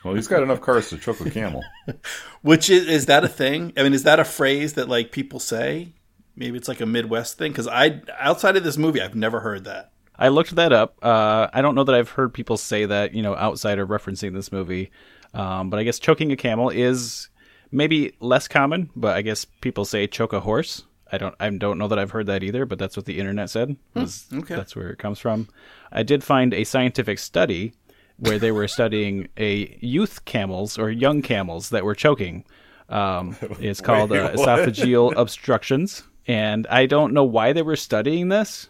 Well, 0.05 0.14
he's 0.14 0.29
got 0.29 0.42
enough 0.42 0.61
cars 0.61 0.90
to 0.90 0.99
choke 0.99 1.20
a 1.20 1.31
camel. 1.31 1.64
Which 2.42 2.70
is 2.70 2.87
is 2.87 3.07
that 3.07 3.25
a 3.25 3.29
thing? 3.29 3.72
I 3.77 3.83
mean, 3.83 3.92
is 3.92 4.05
that 4.05 4.20
a 4.20 4.25
phrase 4.25 4.75
that 4.75 4.88
like 4.88 5.11
people 5.11 5.40
say? 5.40 5.94
Maybe 6.37 6.57
it's 6.57 6.68
like 6.68 6.81
a 6.81 6.87
Midwest 6.87 7.38
thing 7.38 7.51
because 7.51 7.66
I 7.66 8.03
outside 8.20 8.57
of 8.57 8.62
this 8.62 8.77
movie, 8.77 9.01
I've 9.01 9.16
never 9.16 9.40
heard 9.40 9.64
that. 9.64 9.90
I 10.18 10.29
looked 10.29 10.55
that 10.55 10.72
up. 10.72 10.96
Uh, 11.03 11.49
I 11.53 11.61
don't 11.61 11.75
know 11.75 11.85
that 11.85 11.94
I've 11.94 12.11
heard 12.11 12.33
people 12.33 12.57
say 12.57 12.87
that, 12.87 13.14
you 13.14 13.22
know, 13.22 13.35
outside 13.35 13.79
of 13.79 13.88
referencing 13.88 14.33
this 14.33 14.51
movie. 14.51 14.90
Um, 15.35 15.70
but 15.70 15.79
I 15.79 15.83
guess 15.83 15.99
choking 15.99 16.33
a 16.33 16.37
camel 16.37 16.70
is 16.70 17.29
maybe 17.70 18.14
less 18.20 18.49
common, 18.49 18.90
but 18.96 19.14
I 19.14 19.22
guess 19.22 19.44
people 19.44 19.85
say 19.85 20.07
choke 20.07 20.33
a 20.33 20.40
horse. 20.40 20.85
I 21.11 21.19
don't 21.19 21.35
I 21.38 21.49
don't 21.51 21.79
know 21.79 21.88
that 21.88 21.99
I've 21.99 22.11
heard 22.11 22.27
that 22.27 22.42
either, 22.42 22.66
but 22.66 22.79
that's 22.79 22.97
what 22.97 23.07
the 23.07 23.19
internet 23.19 23.51
said. 23.51 23.77
was- 23.95 24.27
okay. 24.33 24.57
That's 24.57 24.75
where 24.75 24.88
it 24.90 24.99
comes 24.99 25.19
from. 25.19 25.49
I 25.92 26.03
did 26.03 26.25
find 26.25 26.53
a 26.53 26.64
scientific 26.64 27.19
study 27.19 27.73
where 28.19 28.38
they 28.38 28.53
were 28.53 28.69
studying 28.79 29.29
a 29.37 29.79
youth 29.81 30.25
camels 30.25 30.79
or 30.79 30.90
young 30.90 31.23
camels 31.23 31.71
that 31.71 31.85
were 31.85 31.95
choking. 31.95 32.45
Um, 32.88 33.37
it's 33.61 33.81
called 33.81 34.12
uh, 34.12 34.14
Wait, 34.14 34.37
what? 34.37 34.49
esophageal 34.49 35.14
obstructions, 35.16 36.03
and 36.27 36.66
I 36.69 36.87
don't 36.87 37.12
know 37.12 37.25
why 37.25 37.53
they 37.53 37.62
were 37.62 37.77
studying 37.77 38.29
this 38.29 38.69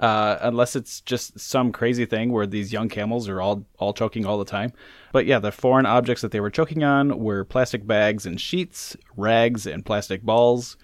uh, 0.00 0.36
unless 0.42 0.76
it's 0.76 1.00
just 1.00 1.38
some 1.40 1.72
crazy 1.72 2.04
thing 2.04 2.30
where 2.32 2.46
these 2.46 2.72
young 2.72 2.88
camels 2.88 3.28
are 3.28 3.40
all 3.40 3.64
all 3.78 3.92
choking 3.92 4.26
all 4.26 4.38
the 4.38 4.44
time. 4.44 4.72
But 5.12 5.26
yeah, 5.26 5.38
the 5.38 5.52
foreign 5.52 5.86
objects 5.86 6.22
that 6.22 6.32
they 6.32 6.40
were 6.40 6.50
choking 6.50 6.84
on 6.84 7.18
were 7.18 7.44
plastic 7.44 7.86
bags 7.86 8.26
and 8.26 8.40
sheets, 8.40 8.96
rags 9.16 9.66
and 9.66 9.84
plastic 9.84 10.22
balls. 10.22 10.76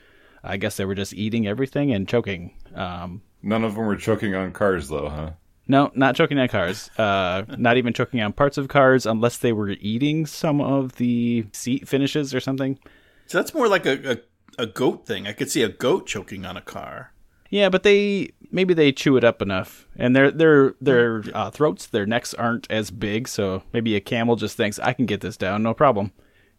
I 0.44 0.56
guess 0.56 0.76
they 0.76 0.84
were 0.84 0.94
just 0.94 1.14
eating 1.14 1.46
everything 1.46 1.92
and 1.92 2.08
choking. 2.08 2.54
Um, 2.74 3.22
None 3.42 3.64
of 3.64 3.74
them 3.74 3.86
were 3.86 3.96
choking 3.96 4.34
on 4.34 4.52
cars, 4.52 4.88
though, 4.88 5.08
huh? 5.08 5.30
no, 5.68 5.90
not 5.94 6.14
choking 6.16 6.38
on 6.38 6.48
cars. 6.48 6.90
Uh, 6.98 7.44
not 7.56 7.76
even 7.76 7.92
choking 7.92 8.20
on 8.20 8.32
parts 8.32 8.58
of 8.58 8.68
cars 8.68 9.06
unless 9.06 9.38
they 9.38 9.52
were 9.52 9.70
eating 9.70 10.26
some 10.26 10.60
of 10.60 10.96
the 10.96 11.46
seat 11.52 11.88
finishes 11.88 12.34
or 12.34 12.40
something. 12.40 12.78
So 13.26 13.38
that's 13.38 13.54
more 13.54 13.68
like 13.68 13.86
a, 13.86 14.12
a 14.12 14.18
a 14.58 14.66
goat 14.66 15.06
thing. 15.06 15.26
I 15.26 15.32
could 15.32 15.50
see 15.50 15.62
a 15.62 15.68
goat 15.68 16.06
choking 16.06 16.44
on 16.44 16.56
a 16.56 16.60
car. 16.60 17.12
Yeah, 17.50 17.68
but 17.68 17.82
they 17.82 18.30
maybe 18.50 18.74
they 18.74 18.92
chew 18.92 19.16
it 19.16 19.24
up 19.24 19.42
enough, 19.42 19.86
and 19.96 20.16
their 20.16 20.30
their 20.30 20.74
their 20.80 21.22
uh, 21.34 21.50
throats, 21.50 21.86
their 21.86 22.06
necks 22.06 22.32
aren't 22.34 22.70
as 22.70 22.90
big, 22.90 23.28
so 23.28 23.62
maybe 23.72 23.94
a 23.94 24.00
camel 24.00 24.36
just 24.36 24.56
thinks 24.56 24.78
I 24.78 24.92
can 24.92 25.06
get 25.06 25.20
this 25.20 25.36
down, 25.36 25.62
no 25.62 25.74
problem, 25.74 26.12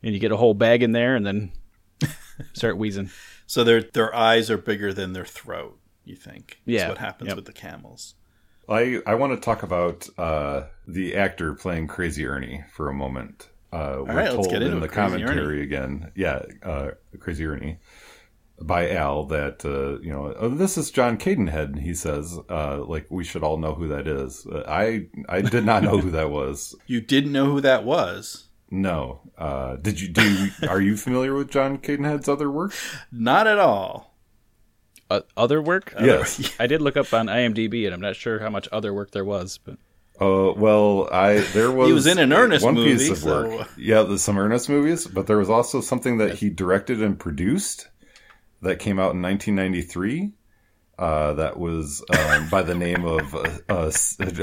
and 0.04 0.13
you 0.13 0.19
get 0.19 0.32
a 0.32 0.38
whole 0.38 0.54
bag 0.54 0.84
in 0.84 0.91
there, 0.91 1.15
and 1.15 1.26
then 1.26 1.52
start 2.54 2.78
wheezing. 2.78 3.10
So 3.47 3.63
their 3.63 3.82
their 3.82 4.13
eyes 4.15 4.49
are 4.49 4.58
bigger 4.58 4.93
than 4.93 5.13
their 5.13 5.25
throat. 5.25 5.79
You 6.06 6.15
think? 6.15 6.60
Yeah. 6.65 6.79
That's 6.79 6.89
what 6.89 6.97
happens 6.97 7.27
Yep. 7.29 7.36
with 7.38 7.45
the 7.45 7.53
camels. 7.53 8.15
I 8.69 9.01
I 9.06 9.15
want 9.15 9.34
to 9.34 9.39
talk 9.39 9.63
about 9.63 10.08
uh, 10.17 10.63
the 10.88 11.15
actor 11.15 11.53
playing 11.53 11.88
Crazy 11.88 12.25
Ernie 12.25 12.63
for 12.73 12.89
a 12.89 12.93
moment. 12.93 13.49
Uh, 13.71 13.97
we're 13.99 14.13
right, 14.13 14.23
let's 14.25 14.36
told 14.36 14.49
get 14.51 14.62
into 14.62 14.75
in 14.75 14.79
the 14.79 14.86
it, 14.86 14.91
Crazy 14.91 15.10
commentary 15.10 15.63
again, 15.63 16.12
yeah, 16.15 16.43
uh, 16.62 16.91
Crazy 17.19 17.45
Ernie 17.45 17.79
by 18.62 18.91
Al 18.91 19.25
that 19.25 19.65
uh, 19.65 19.99
you 20.01 20.12
know 20.12 20.34
oh, 20.38 20.49
this 20.49 20.77
is 20.77 20.91
John 20.91 21.17
Cadenhead. 21.17 21.79
He 21.79 21.93
says 21.93 22.38
uh, 22.49 22.84
like 22.86 23.08
we 23.10 23.23
should 23.23 23.43
all 23.43 23.58
know 23.58 23.73
who 23.73 23.88
that 23.89 24.08
is. 24.08 24.45
Uh, 24.45 24.63
I 24.67 25.08
I 25.27 25.41
did 25.41 25.65
not 25.65 25.84
know 25.84 25.97
who 25.97 26.12
that 26.12 26.29
was. 26.29 26.75
You 26.88 27.01
didn't 27.01 27.32
know 27.32 27.45
who 27.45 27.62
that 27.62 27.84
was. 27.84 28.47
No, 28.73 29.21
uh, 29.38 29.75
did 29.75 30.01
you 30.01 30.07
do? 30.07 30.49
Are 30.67 30.81
you 30.81 30.97
familiar 30.97 31.36
with 31.36 31.51
John 31.51 31.77
Cadenhead's 31.77 32.27
other 32.27 32.49
work? 32.49 32.73
Not 33.12 33.45
at 33.45 33.59
all. 33.59 34.15
Uh, 35.12 35.21
other 35.38 35.62
work? 35.62 35.93
Yes. 36.01 36.51
I 36.59 36.65
did 36.65 36.81
look 36.81 36.97
up 36.97 37.13
on 37.13 37.27
IMDb, 37.27 37.86
and 37.86 37.93
I'm 37.93 38.01
not 38.01 38.15
sure 38.15 38.39
how 38.39 38.49
much 38.49 38.67
other 38.71 38.91
work 38.91 39.12
there 39.12 39.23
was, 39.23 39.59
but 39.59 39.77
Oh 40.19 40.53
well, 40.53 41.07
I 41.12 41.41
there 41.53 41.71
was 41.71 41.88
he 41.88 41.93
was 41.93 42.07
in 42.07 42.17
an 42.17 42.33
Ernest 42.33 42.65
one 42.65 42.75
piece 42.75 43.09
movie, 43.09 43.12
of 43.12 43.23
work. 43.23 43.69
Yeah, 43.77 44.03
there's 44.03 44.23
some 44.23 44.39
Ernest 44.39 44.69
movies, 44.69 45.05
but 45.05 45.27
there 45.27 45.38
was 45.38 45.51
also 45.51 45.79
something 45.79 46.17
that 46.17 46.36
he 46.36 46.49
directed 46.49 47.01
and 47.01 47.19
produced 47.19 47.88
that 48.62 48.79
came 48.79 48.97
out 48.97 49.13
in 49.13 49.21
1993. 49.21 50.31
Uh, 50.97 51.34
that 51.34 51.58
was 51.60 52.03
um, 52.15 52.47
by 52.49 52.62
the 52.62 52.75
name 52.75 53.03
of. 53.03 53.34
Uh, 53.34 53.49
uh, 53.67 53.91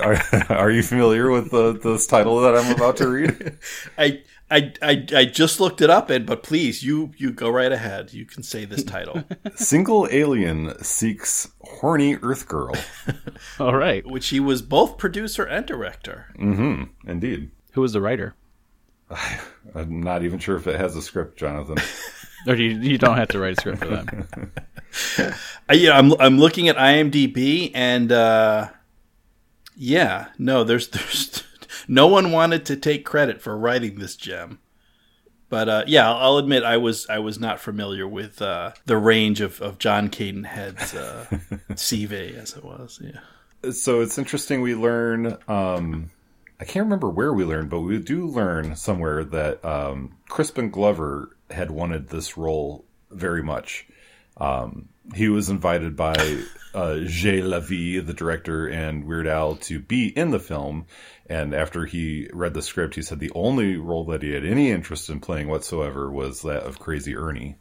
are, 0.03 0.53
are 0.53 0.71
you 0.71 0.83
familiar 0.83 1.31
with 1.31 1.51
the, 1.53 1.79
this 1.79 2.09
title 2.09 2.41
that 2.41 2.57
I'm 2.57 2.75
about 2.75 2.97
to 2.97 3.09
read? 3.09 3.57
I, 3.99 4.23
I, 4.51 4.73
I, 4.83 5.07
I 5.15 5.25
just 5.27 5.61
looked 5.61 5.81
it 5.81 5.91
up, 5.91 6.11
Ed, 6.11 6.27
but 6.27 6.43
please, 6.43 6.83
you, 6.83 7.13
you 7.17 7.31
go 7.31 7.49
right 7.49 7.71
ahead. 7.71 8.13
You 8.13 8.25
can 8.25 8.43
say 8.43 8.65
this 8.65 8.83
title, 8.83 9.23
Single 9.55 10.09
alien 10.11 10.77
seeks 10.83 11.49
horny 11.61 12.17
Earth 12.17 12.49
girl. 12.49 12.75
All 13.61 13.77
right. 13.77 14.05
which 14.05 14.29
he 14.29 14.41
was 14.41 14.61
both 14.61 14.99
producer 14.99 15.45
and 15.45 15.67
director. 15.67 16.35
Mm-hmm. 16.37 17.09
Indeed. 17.09 17.53
Who 17.73 17.81
was 17.83 17.93
the 17.93 18.01
writer? 18.01 18.35
I'm 19.75 20.03
not 20.03 20.25
even 20.25 20.41
sure 20.41 20.57
if 20.57 20.67
it 20.67 20.81
has 20.81 20.97
a 20.97 21.03
script, 21.03 21.39
Jonathan. 21.39 21.77
Or 22.49 22.57
you, 22.57 22.71
you 22.81 22.99
don't 22.99 23.19
have 23.19 23.29
to 23.29 23.39
write 23.39 23.53
a 23.53 23.61
script 23.61 23.79
for 23.79 23.87
that. 23.87 24.65
I, 25.69 25.75
yeah, 25.75 25.97
I'm, 25.97 26.13
I'm 26.21 26.39
looking 26.39 26.69
at 26.69 26.77
IMDb, 26.77 27.71
and 27.75 28.11
uh, 28.11 28.71
yeah, 29.77 30.27
no, 30.39 30.65
there's, 30.65 30.89
there's 30.89 31.45
no 31.89 32.07
one 32.07 32.33
wanted 32.33 32.67
to 32.67 32.77
take 32.77 33.05
credit 33.05 33.41
for 33.41 33.57
writing 33.57 33.99
this 33.99 34.17
gem. 34.17 34.59
But 35.49 35.69
uh, 35.69 35.85
yeah, 35.87 36.09
I'll, 36.09 36.17
I'll 36.19 36.39
admit 36.39 36.63
I 36.63 36.77
was 36.77 37.09
I 37.09 37.19
was 37.19 37.41
not 37.41 37.59
familiar 37.59 38.07
with 38.07 38.41
uh, 38.41 38.71
the 38.87 38.97
range 38.97 39.41
of, 39.41 39.61
of 39.61 39.79
John 39.79 40.09
Cadenhead's 40.09 40.95
uh, 40.95 41.27
CV 41.73 42.37
as 42.37 42.55
it 42.55 42.65
was. 42.65 43.01
Yeah. 43.03 43.73
so 43.73 44.01
it's 44.01 44.17
interesting 44.17 44.63
we 44.63 44.75
learn 44.75 45.37
um 45.47 46.11
i 46.61 46.65
can't 46.65 46.85
remember 46.87 47.11
where 47.11 47.35
we 47.35 47.45
learned 47.45 47.69
but 47.69 47.81
we 47.81 47.99
do 47.99 48.27
learn 48.27 48.75
somewhere 48.75 49.23
that 49.23 49.63
um 49.63 50.17
crispin 50.31 50.71
glover 50.71 51.37
had 51.51 51.71
wanted 51.71 52.09
this 52.09 52.39
role 52.39 52.87
very 53.11 53.43
much 53.43 53.87
um 54.41 54.89
he 55.15 55.29
was 55.29 55.49
invited 55.49 55.97
by 55.97 56.15
uh 56.75 56.99
Jay 57.07 57.43
Levey, 57.43 58.01
the 58.01 58.15
director 58.15 58.67
and 58.67 59.05
Weird 59.05 59.27
Al 59.27 59.57
to 59.57 59.81
be 59.81 60.09
in 60.09 60.31
the 60.31 60.39
film 60.39 60.87
and 61.27 61.55
after 61.55 61.87
he 61.87 62.29
read 62.33 62.55
the 62.55 62.63
script 62.63 62.95
he 62.95 63.03
said 63.03 63.21
the 63.21 63.33
only 63.35 63.77
role 63.77 64.05
that 64.07 64.23
he 64.23 64.33
had 64.33 64.45
any 64.45 64.71
interest 64.71 65.11
in 65.11 65.21
playing 65.21 65.49
whatsoever 65.49 66.11
was 66.11 66.43
that 66.43 66.63
of 66.63 66.79
Crazy 66.79 67.17
Ernie 67.17 67.57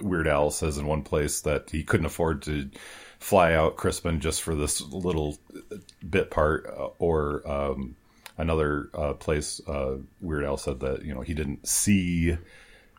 Weird 0.00 0.28
Al 0.28 0.50
says 0.50 0.78
in 0.78 0.86
one 0.86 1.02
place 1.02 1.42
that 1.42 1.70
he 1.70 1.82
couldn't 1.82 2.06
afford 2.06 2.42
to 2.42 2.70
fly 3.18 3.52
out 3.52 3.76
Crispin 3.76 4.20
just 4.20 4.42
for 4.42 4.54
this 4.54 4.80
little 4.80 5.38
bit 6.08 6.30
part, 6.30 6.66
uh, 6.66 6.88
or 6.98 7.48
um, 7.48 7.96
another 8.38 8.88
uh, 8.94 9.12
place. 9.12 9.60
Uh, 9.66 9.98
Weird 10.20 10.44
Al 10.44 10.56
said 10.56 10.80
that 10.80 11.04
you 11.04 11.14
know 11.14 11.20
he 11.20 11.34
didn't 11.34 11.68
see 11.68 12.36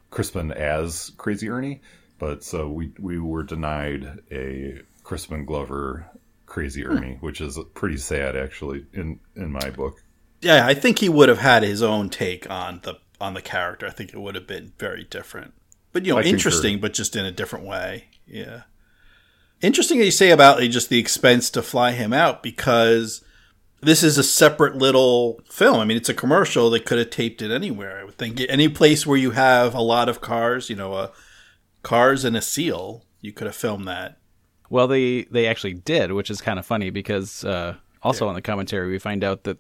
Crispin 0.09 0.51
as 0.51 1.11
Crazy 1.17 1.49
Ernie, 1.49 1.81
but 2.21 2.43
so 2.43 2.69
we 2.69 2.93
we 2.99 3.17
were 3.17 3.41
denied 3.41 4.19
a 4.31 4.79
Crispin 5.03 5.43
Glover 5.43 6.05
Crazy 6.45 6.85
Ernie, 6.85 7.17
which 7.19 7.41
is 7.41 7.57
pretty 7.73 7.97
sad 7.97 8.37
actually 8.37 8.85
in 8.93 9.19
in 9.35 9.51
my 9.51 9.71
book. 9.71 10.03
Yeah, 10.39 10.67
I 10.67 10.75
think 10.75 10.99
he 10.99 11.09
would 11.09 11.29
have 11.29 11.39
had 11.39 11.63
his 11.63 11.81
own 11.81 12.09
take 12.09 12.47
on 12.47 12.81
the 12.83 12.99
on 13.19 13.33
the 13.33 13.41
character. 13.41 13.87
I 13.87 13.89
think 13.89 14.13
it 14.13 14.19
would 14.19 14.35
have 14.35 14.45
been 14.45 14.71
very 14.77 15.03
different. 15.03 15.55
But 15.93 16.05
you 16.05 16.13
know, 16.13 16.19
I 16.19 16.21
concur. 16.21 16.35
interesting, 16.35 16.79
but 16.79 16.93
just 16.93 17.15
in 17.15 17.25
a 17.25 17.31
different 17.31 17.65
way. 17.65 18.05
Yeah. 18.27 18.61
Interesting 19.61 19.97
that 19.97 20.05
you 20.05 20.11
say 20.11 20.29
about 20.29 20.61
just 20.61 20.89
the 20.89 20.99
expense 20.99 21.49
to 21.51 21.63
fly 21.63 21.91
him 21.91 22.13
out 22.13 22.43
because 22.43 23.23
this 23.81 24.03
is 24.03 24.19
a 24.19 24.23
separate 24.23 24.75
little 24.75 25.41
film. 25.49 25.79
I 25.79 25.85
mean, 25.85 25.97
it's 25.97 26.09
a 26.09 26.13
commercial. 26.13 26.69
They 26.69 26.79
could 26.79 26.99
have 26.99 27.09
taped 27.09 27.41
it 27.41 27.51
anywhere. 27.51 27.99
I 27.99 28.03
would 28.03 28.17
think 28.17 28.41
any 28.47 28.69
place 28.69 29.07
where 29.07 29.17
you 29.17 29.31
have 29.31 29.73
a 29.73 29.81
lot 29.81 30.07
of 30.07 30.21
cars, 30.21 30.69
you 30.69 30.75
know, 30.75 30.93
uh, 30.93 31.07
cars 31.83 32.23
and 32.23 32.35
a 32.35 32.41
seal, 32.41 33.05
you 33.19 33.31
could 33.31 33.47
have 33.47 33.55
filmed 33.55 33.87
that. 33.87 34.17
Well, 34.69 34.87
they 34.87 35.23
they 35.23 35.47
actually 35.47 35.73
did, 35.73 36.13
which 36.13 36.29
is 36.29 36.41
kind 36.41 36.57
of 36.57 36.65
funny 36.65 36.89
because 36.89 37.43
uh, 37.43 37.75
also 38.03 38.27
on 38.27 38.35
the 38.35 38.41
commentary 38.41 38.89
we 38.89 38.99
find 38.99 39.23
out 39.23 39.43
that 39.43 39.57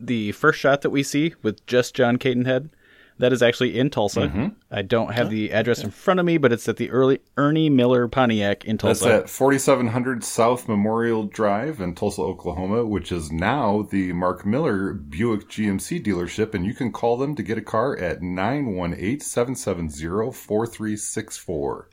the 0.00 0.32
first 0.32 0.58
shot 0.58 0.82
that 0.82 0.90
we 0.90 1.02
see 1.02 1.34
with 1.42 1.64
just 1.66 1.94
John 1.94 2.18
Cadenhead, 2.18 2.70
that 3.18 3.32
is 3.32 3.42
actually 3.42 3.78
in 3.78 3.90
Tulsa. 3.90 4.22
Mm-hmm. 4.22 4.48
I 4.70 4.82
don't 4.82 5.12
have 5.12 5.30
the 5.30 5.52
address 5.52 5.82
in 5.82 5.90
front 5.90 6.20
of 6.20 6.26
me, 6.26 6.38
but 6.38 6.52
it's 6.52 6.68
at 6.68 6.76
the 6.76 6.90
early 6.90 7.20
Ernie 7.36 7.70
Miller 7.70 8.08
Pontiac 8.08 8.64
in 8.64 8.78
Tulsa. 8.78 9.04
That's 9.04 9.24
at 9.24 9.30
4700 9.30 10.24
South 10.24 10.68
Memorial 10.68 11.24
Drive 11.24 11.80
in 11.80 11.94
Tulsa, 11.94 12.22
Oklahoma, 12.22 12.84
which 12.84 13.12
is 13.12 13.30
now 13.32 13.82
the 13.90 14.12
Mark 14.12 14.46
Miller 14.46 14.92
Buick 14.92 15.48
GMC 15.48 16.02
dealership. 16.02 16.54
And 16.54 16.64
you 16.64 16.74
can 16.74 16.92
call 16.92 17.16
them 17.16 17.34
to 17.34 17.42
get 17.42 17.58
a 17.58 17.62
car 17.62 17.96
at 17.96 18.22
918 18.22 19.20
770 19.20 20.32
4364. 20.32 21.88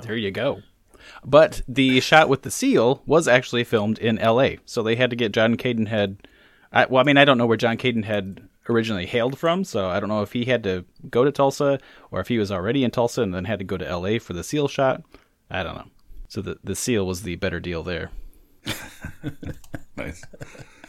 There 0.00 0.16
you 0.16 0.30
go. 0.30 0.62
But 1.24 1.62
the 1.68 2.00
shot 2.00 2.28
with 2.28 2.42
the 2.42 2.50
seal 2.50 3.02
was 3.06 3.28
actually 3.28 3.64
filmed 3.64 3.98
in 3.98 4.18
L.A., 4.18 4.58
so 4.64 4.82
they 4.82 4.96
had 4.96 5.10
to 5.10 5.16
get 5.16 5.32
John 5.32 5.56
Cadenhead. 5.56 6.18
I, 6.72 6.86
well, 6.86 7.00
I 7.00 7.04
mean, 7.04 7.16
I 7.16 7.24
don't 7.24 7.38
know 7.38 7.46
where 7.46 7.56
John 7.56 7.78
Cadenhead 7.78 8.46
originally 8.68 9.06
hailed 9.06 9.38
from, 9.38 9.64
so 9.64 9.88
I 9.88 10.00
don't 10.00 10.08
know 10.08 10.22
if 10.22 10.32
he 10.32 10.44
had 10.44 10.62
to 10.64 10.84
go 11.10 11.24
to 11.24 11.32
Tulsa 11.32 11.78
or 12.10 12.20
if 12.20 12.28
he 12.28 12.38
was 12.38 12.52
already 12.52 12.84
in 12.84 12.90
Tulsa 12.90 13.22
and 13.22 13.34
then 13.34 13.44
had 13.44 13.58
to 13.58 13.64
go 13.64 13.76
to 13.76 13.86
L.A. 13.86 14.18
for 14.18 14.32
the 14.32 14.44
seal 14.44 14.68
shot. 14.68 15.02
I 15.50 15.62
don't 15.62 15.76
know. 15.76 15.88
So 16.28 16.42
the 16.42 16.58
the 16.62 16.76
seal 16.76 17.06
was 17.06 17.22
the 17.22 17.36
better 17.36 17.60
deal 17.60 17.82
there. 17.82 18.10
Nice. 19.98 20.22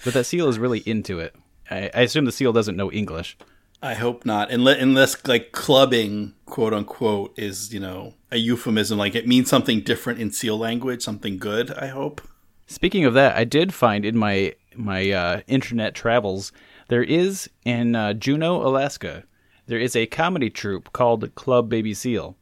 But 0.06 0.14
that 0.14 0.26
seal 0.26 0.48
is 0.48 0.60
really 0.60 0.80
into 0.86 1.20
it. 1.20 1.36
I, 1.70 1.90
I 1.94 2.02
assume 2.02 2.26
the 2.26 2.32
seal 2.32 2.54
doesn't 2.54 2.78
know 2.78 2.92
English. 2.92 3.38
I 3.82 3.94
hope 3.94 4.26
not, 4.26 4.52
unless, 4.52 4.82
unless 4.82 5.28
like 5.28 5.52
clubbing, 5.52 6.34
quote 6.46 6.74
unquote, 6.74 7.38
is 7.38 7.74
you 7.74 7.80
know 7.80 8.14
a 8.32 8.38
euphemism. 8.38 8.98
Like 8.98 9.16
it 9.16 9.28
means 9.28 9.50
something 9.50 9.82
different 9.82 10.20
in 10.20 10.32
seal 10.32 10.58
language, 10.58 11.02
something 11.02 11.38
good. 11.38 11.72
I 11.72 11.88
hope. 11.88 12.22
Speaking 12.68 13.06
of 13.06 13.14
that, 13.16 13.36
I 13.36 13.46
did 13.46 13.74
find 13.74 14.06
in 14.06 14.18
my 14.18 14.54
my 14.76 15.10
uh, 15.12 15.42
internet 15.48 15.96
travels 15.96 16.52
there 16.90 17.04
is 17.04 17.50
in 17.64 17.96
uh, 17.96 18.14
Juneau, 18.14 18.62
Alaska, 18.62 19.24
there 19.68 19.80
is 19.80 19.96
a 19.96 20.06
comedy 20.06 20.50
troupe 20.50 20.92
called 20.94 21.34
Club 21.36 21.70
Baby 21.70 21.94
Seal. 21.94 22.36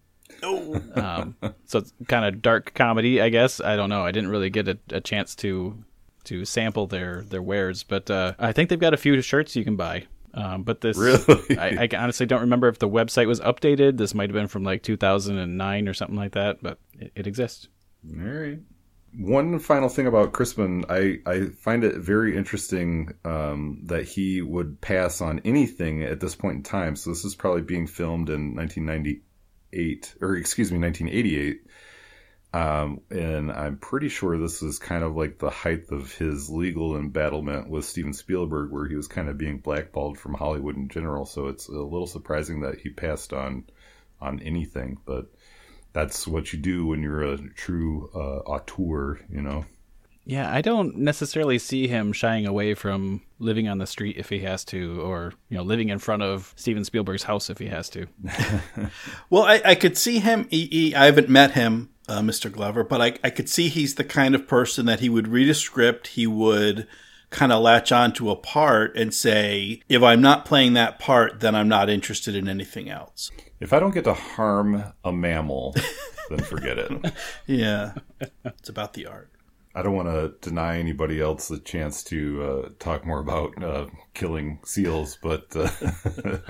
Oh, 0.44 0.82
Um, 0.96 1.36
so 1.66 1.80
it's 1.80 1.94
kind 2.08 2.26
of 2.26 2.42
dark 2.42 2.74
comedy, 2.74 3.22
I 3.22 3.30
guess. 3.30 3.60
I 3.62 3.76
don't 3.76 3.90
know. 3.90 4.04
I 4.04 4.12
didn't 4.12 4.30
really 4.30 4.50
get 4.50 4.68
a, 4.68 4.78
a 4.92 5.00
chance 5.02 5.36
to 5.38 5.84
to 6.26 6.44
sample 6.44 6.88
their 6.88 7.22
their 7.24 7.42
wares, 7.42 7.84
but 7.84 8.10
uh, 8.12 8.34
I 8.38 8.52
think 8.52 8.70
they've 8.70 8.80
got 8.80 8.94
a 8.94 8.98
few 8.98 9.22
shirts 9.22 9.56
you 9.56 9.64
can 9.64 9.76
buy. 9.78 10.06
Um, 10.34 10.64
but 10.64 10.82
this, 10.82 10.98
Really? 10.98 11.58
I, 11.58 11.88
I 11.92 11.98
honestly 11.98 12.26
don't 12.28 12.42
remember 12.42 12.68
if 12.68 12.78
the 12.78 12.88
website 12.90 13.28
was 13.28 13.40
updated. 13.40 13.98
This 13.98 14.14
might 14.14 14.30
have 14.30 14.36
been 14.36 14.48
from 14.48 14.64
like 14.64 14.84
2009 14.84 15.88
or 15.88 15.94
something 15.94 16.18
like 16.18 16.34
that, 16.34 16.62
but 16.62 16.78
it, 17.00 17.12
it 17.16 17.28
exists. 17.28 17.70
All 18.08 18.24
right. 18.24 18.60
One 19.18 19.58
final 19.58 19.90
thing 19.90 20.06
about 20.06 20.34
Crispin, 20.34 20.86
I, 20.90 21.18
I 21.26 21.46
find 21.48 21.84
it 21.84 21.96
very 21.96 22.38
interesting 22.38 23.16
um, 23.26 23.82
that 23.86 24.04
he 24.04 24.44
would 24.44 24.80
pass 24.80 25.22
on 25.22 25.42
anything 25.44 26.04
at 26.04 26.20
this 26.20 26.36
point 26.36 26.58
in 26.58 26.64
time. 26.64 26.96
So 26.96 27.10
this 27.10 27.26
is 27.26 27.34
probably 27.34 27.64
being 27.64 27.88
filmed 27.88 28.30
in 28.30 28.56
1998, 28.56 30.16
or 30.22 30.36
excuse 30.36 30.72
me, 30.72 30.78
1988. 30.78 31.62
Um, 32.54 33.02
and 33.10 33.52
I'm 33.52 33.78
pretty 33.78 34.10
sure 34.10 34.38
this 34.38 34.62
is 34.62 34.78
kind 34.78 35.04
of 35.04 35.16
like 35.16 35.40
the 35.40 35.50
height 35.50 35.86
of 35.90 36.14
his 36.14 36.48
legal 36.52 36.96
embattlement 36.96 37.70
with 37.70 37.86
Steven 37.86 38.14
Spielberg, 38.14 38.72
where 38.72 38.88
he 38.88 38.96
was 38.96 39.08
kind 39.08 39.30
of 39.30 39.38
being 39.38 39.58
blackballed 39.58 40.20
from 40.20 40.36
Hollywood 40.36 40.76
in 40.76 40.90
general. 40.90 41.26
So 41.26 41.48
it's 41.48 41.68
a 41.68 41.72
little 41.72 42.08
surprising 42.08 42.62
that 42.62 42.80
he 42.82 42.90
passed 42.90 43.34
on 43.34 43.66
on 44.22 44.40
anything, 44.42 44.98
but 45.06 45.32
that's 45.98 46.28
what 46.28 46.54
you 46.54 46.60
do 46.60 46.86
when 46.86 47.02
you're 47.02 47.24
a 47.24 47.38
true 47.56 48.12
uh, 48.14 48.48
auteur, 48.48 49.20
you 49.32 49.42
know. 49.42 49.66
Yeah, 50.26 50.54
I 50.54 50.62
don't 50.62 50.96
necessarily 50.98 51.58
see 51.58 51.88
him 51.88 52.14
shying 52.14 52.46
away 52.46 52.76
from 52.76 53.22
living 53.40 53.68
on 53.68 53.80
the 53.80 53.88
street 53.88 54.16
if 54.16 54.30
he 54.30 54.40
has 54.42 54.64
to, 54.66 55.02
or 55.02 55.34
you 55.50 55.58
know, 55.58 55.64
living 55.64 55.90
in 55.90 55.98
front 55.98 56.22
of 56.22 56.54
Steven 56.56 56.84
Spielberg's 56.84 57.24
house 57.24 57.50
if 57.50 57.58
he 57.58 57.66
has 57.66 57.90
to. 57.90 58.06
well, 59.32 59.42
I, 59.44 59.60
I 59.66 59.74
could 59.74 59.98
see 59.98 60.20
him. 60.20 60.48
He, 60.52 60.68
he, 60.68 60.96
I 60.96 61.06
haven't 61.06 61.30
met 61.30 61.54
him, 61.54 61.90
uh, 62.08 62.20
Mr. 62.20 62.52
Glover, 62.52 62.84
but 62.84 63.02
I, 63.02 63.14
I 63.24 63.32
could 63.32 63.50
see 63.50 63.68
he's 63.68 63.96
the 63.96 64.04
kind 64.04 64.36
of 64.36 64.48
person 64.48 64.86
that 64.86 65.00
he 65.00 65.10
would 65.10 65.28
read 65.28 65.50
a 65.50 65.56
script, 65.56 66.10
he 66.10 66.28
would 66.28 66.88
kind 67.32 67.52
of 67.52 67.64
latch 67.64 67.92
onto 67.92 68.30
a 68.30 68.36
part 68.36 68.96
and 68.96 69.16
say, 69.16 69.82
if 69.90 70.04
I'm 70.04 70.22
not 70.22 70.46
playing 70.46 70.74
that 70.74 71.00
part, 71.00 71.40
then 71.40 71.56
I'm 71.56 71.68
not 71.68 71.90
interested 71.90 72.36
in 72.36 72.48
anything 72.48 72.88
else. 72.88 73.32
If 73.60 73.74
I 73.74 73.80
don't 73.80 73.94
get 73.94 74.04
to 74.06 74.14
harm 74.14 74.84
a 75.04 75.12
mammal, 75.12 75.76
then 76.30 76.40
forget 76.40 76.78
it. 76.78 77.14
Yeah, 77.46 77.94
it's 78.44 78.70
about 78.70 78.94
the 78.94 79.08
art. 79.08 79.32
I 79.74 79.84
don't 79.84 79.96
want 79.96 80.08
to 80.08 80.34
deny 80.42 80.80
anybody 80.80 81.22
else 81.22 81.50
the 81.50 81.60
chance 81.60 82.04
to 82.06 82.44
uh, 82.44 82.70
talk 82.80 83.06
more 83.06 83.20
about 83.20 83.64
uh, 83.64 83.86
killing 84.16 84.60
seals, 84.66 85.20
but 85.22 85.56
uh, 85.56 85.70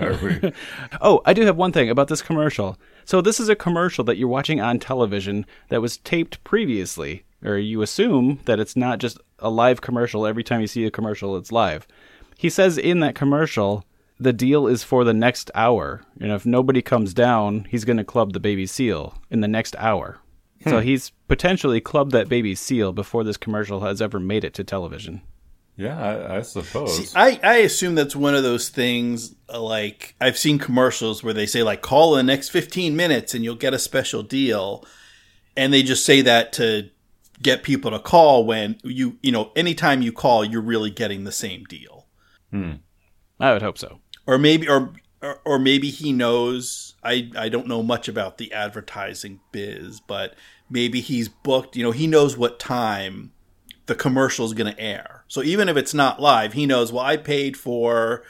are 0.00 0.18
we? 0.22 0.52
Oh, 1.02 1.20
I 1.26 1.34
do 1.34 1.44
have 1.44 1.56
one 1.56 1.72
thing 1.72 1.90
about 1.90 2.08
this 2.08 2.22
commercial. 2.22 2.78
So 3.04 3.20
this 3.20 3.38
is 3.38 3.50
a 3.50 3.54
commercial 3.54 4.02
that 4.04 4.16
you're 4.16 4.28
watching 4.28 4.62
on 4.62 4.78
television 4.78 5.44
that 5.68 5.82
was 5.82 5.98
taped 5.98 6.42
previously 6.42 7.24
or 7.44 7.58
you 7.58 7.82
assume 7.82 8.40
that 8.46 8.58
it's 8.58 8.76
not 8.76 8.98
just 8.98 9.18
a 9.38 9.50
live 9.50 9.80
commercial. 9.80 10.26
Every 10.26 10.42
time 10.42 10.60
you 10.60 10.66
see 10.66 10.84
a 10.84 10.90
commercial, 10.90 11.36
it's 11.36 11.52
live. 11.52 11.86
He 12.36 12.50
says 12.50 12.78
in 12.78 13.00
that 13.00 13.14
commercial, 13.14 13.84
the 14.18 14.32
deal 14.32 14.66
is 14.66 14.82
for 14.82 15.04
the 15.04 15.14
next 15.14 15.50
hour. 15.54 16.02
And 16.20 16.32
if 16.32 16.44
nobody 16.44 16.82
comes 16.82 17.14
down, 17.14 17.66
he's 17.70 17.84
going 17.84 17.96
to 17.96 18.04
club 18.04 18.32
the 18.32 18.40
baby 18.40 18.66
seal 18.66 19.14
in 19.30 19.40
the 19.40 19.48
next 19.48 19.76
hour. 19.78 20.18
So 20.64 20.80
he's 20.80 21.10
potentially 21.28 21.80
clubbed 21.80 22.12
that 22.12 22.28
baby 22.28 22.54
seal 22.54 22.92
before 22.92 23.24
this 23.24 23.36
commercial 23.36 23.80
has 23.80 24.02
ever 24.02 24.18
made 24.18 24.44
it 24.44 24.54
to 24.54 24.64
television. 24.64 25.22
Yeah, 25.76 25.96
I, 25.96 26.38
I 26.38 26.42
suppose. 26.42 27.14
I, 27.14 27.38
I 27.42 27.56
assume 27.58 27.94
that's 27.94 28.16
one 28.16 28.34
of 28.34 28.42
those 28.42 28.68
things 28.68 29.36
uh, 29.48 29.60
like 29.62 30.16
I've 30.20 30.36
seen 30.36 30.58
commercials 30.58 31.22
where 31.22 31.32
they 31.32 31.46
say 31.46 31.62
like 31.62 31.80
call 31.82 32.16
in 32.16 32.26
the 32.26 32.32
next 32.32 32.48
15 32.48 32.96
minutes 32.96 33.32
and 33.32 33.44
you'll 33.44 33.54
get 33.54 33.72
a 33.72 33.78
special 33.78 34.24
deal 34.24 34.84
and 35.56 35.72
they 35.72 35.84
just 35.84 36.04
say 36.04 36.22
that 36.22 36.52
to 36.54 36.90
get 37.40 37.62
people 37.62 37.92
to 37.92 38.00
call 38.00 38.44
when 38.44 38.80
you 38.82 39.16
you 39.22 39.30
know 39.30 39.52
anytime 39.54 40.02
you 40.02 40.10
call 40.10 40.44
you're 40.44 40.60
really 40.60 40.90
getting 40.90 41.22
the 41.22 41.30
same 41.30 41.62
deal 41.64 42.08
I 43.38 43.52
would 43.52 43.62
hope 43.62 43.78
so. 43.78 44.00
Or 44.28 44.38
maybe 44.38 44.68
or 44.68 44.92
or, 45.44 45.58
maybe 45.58 45.90
he 45.90 46.12
knows. 46.12 46.94
I 47.02 47.30
I 47.36 47.48
don't 47.48 47.66
know 47.66 47.82
much 47.82 48.06
about 48.06 48.38
the 48.38 48.52
advertising 48.52 49.40
biz 49.50 50.00
but 50.00 50.36
maybe 50.70 51.00
he's 51.00 51.28
booked 51.28 51.74
you 51.76 51.82
know 51.82 51.90
he 51.90 52.06
knows 52.06 52.36
what 52.36 52.60
time 52.60 53.32
the 53.86 53.96
commercial 53.96 54.44
is 54.44 54.52
going 54.52 54.72
to 54.72 54.80
air. 54.80 55.24
So 55.26 55.42
even 55.42 55.68
if 55.68 55.76
it's 55.76 55.94
not 55.94 56.20
live 56.20 56.52
he 56.52 56.66
knows 56.66 56.92
well 56.92 57.04
I 57.04 57.16
paid 57.16 57.56
for 57.56 58.22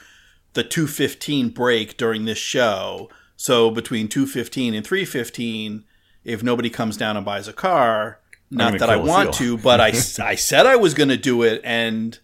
the 0.54 0.64
215 0.64 1.50
break 1.50 1.98
during 1.98 2.24
this 2.24 2.38
show. 2.38 3.10
So 3.36 3.70
between 3.70 4.08
215 4.08 4.74
and 4.74 4.86
315 4.86 5.84
if 6.24 6.42
nobody 6.42 6.70
comes 6.70 6.96
down 6.96 7.16
and 7.16 7.26
buys 7.26 7.48
a 7.48 7.52
car 7.52 8.20
not 8.50 8.78
that 8.78 8.88
I 8.88 8.96
want 8.96 9.34
to 9.34 9.58
but 9.58 9.80
I 9.80 9.88
I 10.22 10.36
said 10.36 10.64
I 10.64 10.76
was 10.76 10.94
going 10.94 11.10
to 11.10 11.16
do 11.16 11.42
it 11.42 11.60
and 11.64 12.18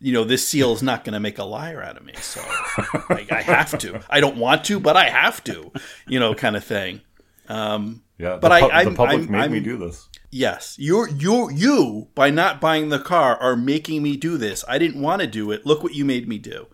you 0.00 0.12
know, 0.12 0.24
this 0.24 0.46
seal 0.48 0.72
is 0.72 0.82
not 0.82 1.04
going 1.04 1.12
to 1.12 1.20
make 1.20 1.38
a 1.38 1.44
liar 1.44 1.82
out 1.82 1.96
of 1.96 2.04
me. 2.04 2.14
So 2.20 2.40
I, 2.44 3.26
I 3.30 3.42
have 3.42 3.78
to. 3.80 4.00
I 4.08 4.20
don't 4.20 4.36
want 4.36 4.64
to, 4.64 4.80
but 4.80 4.96
I 4.96 5.08
have 5.10 5.44
to, 5.44 5.70
you 6.08 6.18
know, 6.18 6.34
kind 6.34 6.56
of 6.56 6.64
thing. 6.64 7.00
Um, 7.48 8.02
yeah, 8.18 8.38
but 8.40 8.48
the, 8.48 8.54
I- 8.54 8.60
pu- 8.60 8.68
the 8.68 8.74
I'm- 8.74 8.94
public 8.94 9.18
I'm- 9.20 9.30
made 9.30 9.50
me 9.50 9.56
I'm- 9.58 9.62
do 9.64 9.76
this. 9.76 10.08
yes, 10.30 10.76
you, 10.78 11.06
you, 11.16 11.50
you, 11.50 12.08
by 12.14 12.30
not 12.30 12.60
buying 12.60 12.88
the 12.88 12.98
car, 12.98 13.36
are 13.36 13.56
making 13.56 14.02
me 14.02 14.16
do 14.16 14.36
this. 14.38 14.64
I 14.68 14.78
didn't 14.78 15.00
want 15.02 15.20
to 15.22 15.26
do 15.26 15.50
it. 15.50 15.66
Look 15.66 15.82
what 15.82 15.94
you 15.94 16.04
made 16.04 16.28
me 16.28 16.38
do. 16.38 16.66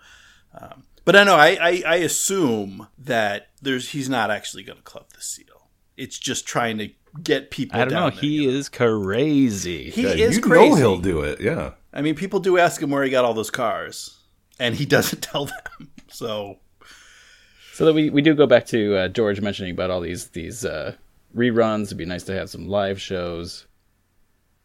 Um, 0.58 0.84
but 1.04 1.16
I 1.16 1.24
know 1.24 1.36
I, 1.36 1.56
I, 1.60 1.82
I 1.86 1.96
assume 1.96 2.88
that 2.98 3.48
there's 3.62 3.90
he's 3.90 4.08
not 4.08 4.30
actually 4.30 4.64
going 4.64 4.78
to 4.78 4.82
club 4.84 5.06
the 5.14 5.20
seal. 5.22 5.68
It's 5.96 6.18
just 6.18 6.46
trying 6.46 6.78
to 6.78 6.90
get 7.22 7.50
people. 7.50 7.80
I 7.80 7.84
don't 7.86 7.92
know. 7.94 8.10
there, 8.10 8.20
He 8.20 8.42
you 8.42 8.50
know? 8.52 8.56
is 8.58 8.68
crazy. 8.68 9.90
he 9.90 10.02
Yeah, 10.02 10.08
is 10.10 10.36
you 10.36 10.42
crazy. 10.42 10.68
know 10.70 10.74
he'll 10.76 10.98
do 10.98 11.22
it. 11.22 11.40
Yeah. 11.40 11.72
I 11.96 12.02
mean, 12.02 12.14
people 12.14 12.40
do 12.40 12.58
ask 12.58 12.82
him 12.82 12.90
where 12.90 13.02
he 13.02 13.10
got 13.10 13.24
all 13.24 13.32
those 13.32 13.50
cars, 13.50 14.18
and 14.58 14.74
he 14.74 14.84
doesn't 14.96 15.22
tell 15.22 15.46
them. 15.46 15.90
So 16.08 16.58
So 17.72 17.86
that 17.86 17.94
we, 17.94 18.10
we 18.10 18.22
do 18.22 18.34
go 18.34 18.46
back 18.46 18.66
to 18.66 18.96
uh, 18.96 19.08
George 19.08 19.40
mentioning 19.40 19.72
about 19.72 19.90
all 19.90 20.00
these 20.00 20.28
these 20.28 20.64
uh, 20.64 20.94
reruns. 21.34 21.86
It'd 21.86 21.96
be 21.96 22.04
nice 22.04 22.24
to 22.24 22.34
have 22.34 22.50
some 22.50 22.68
live 22.68 23.00
shows. 23.00 23.66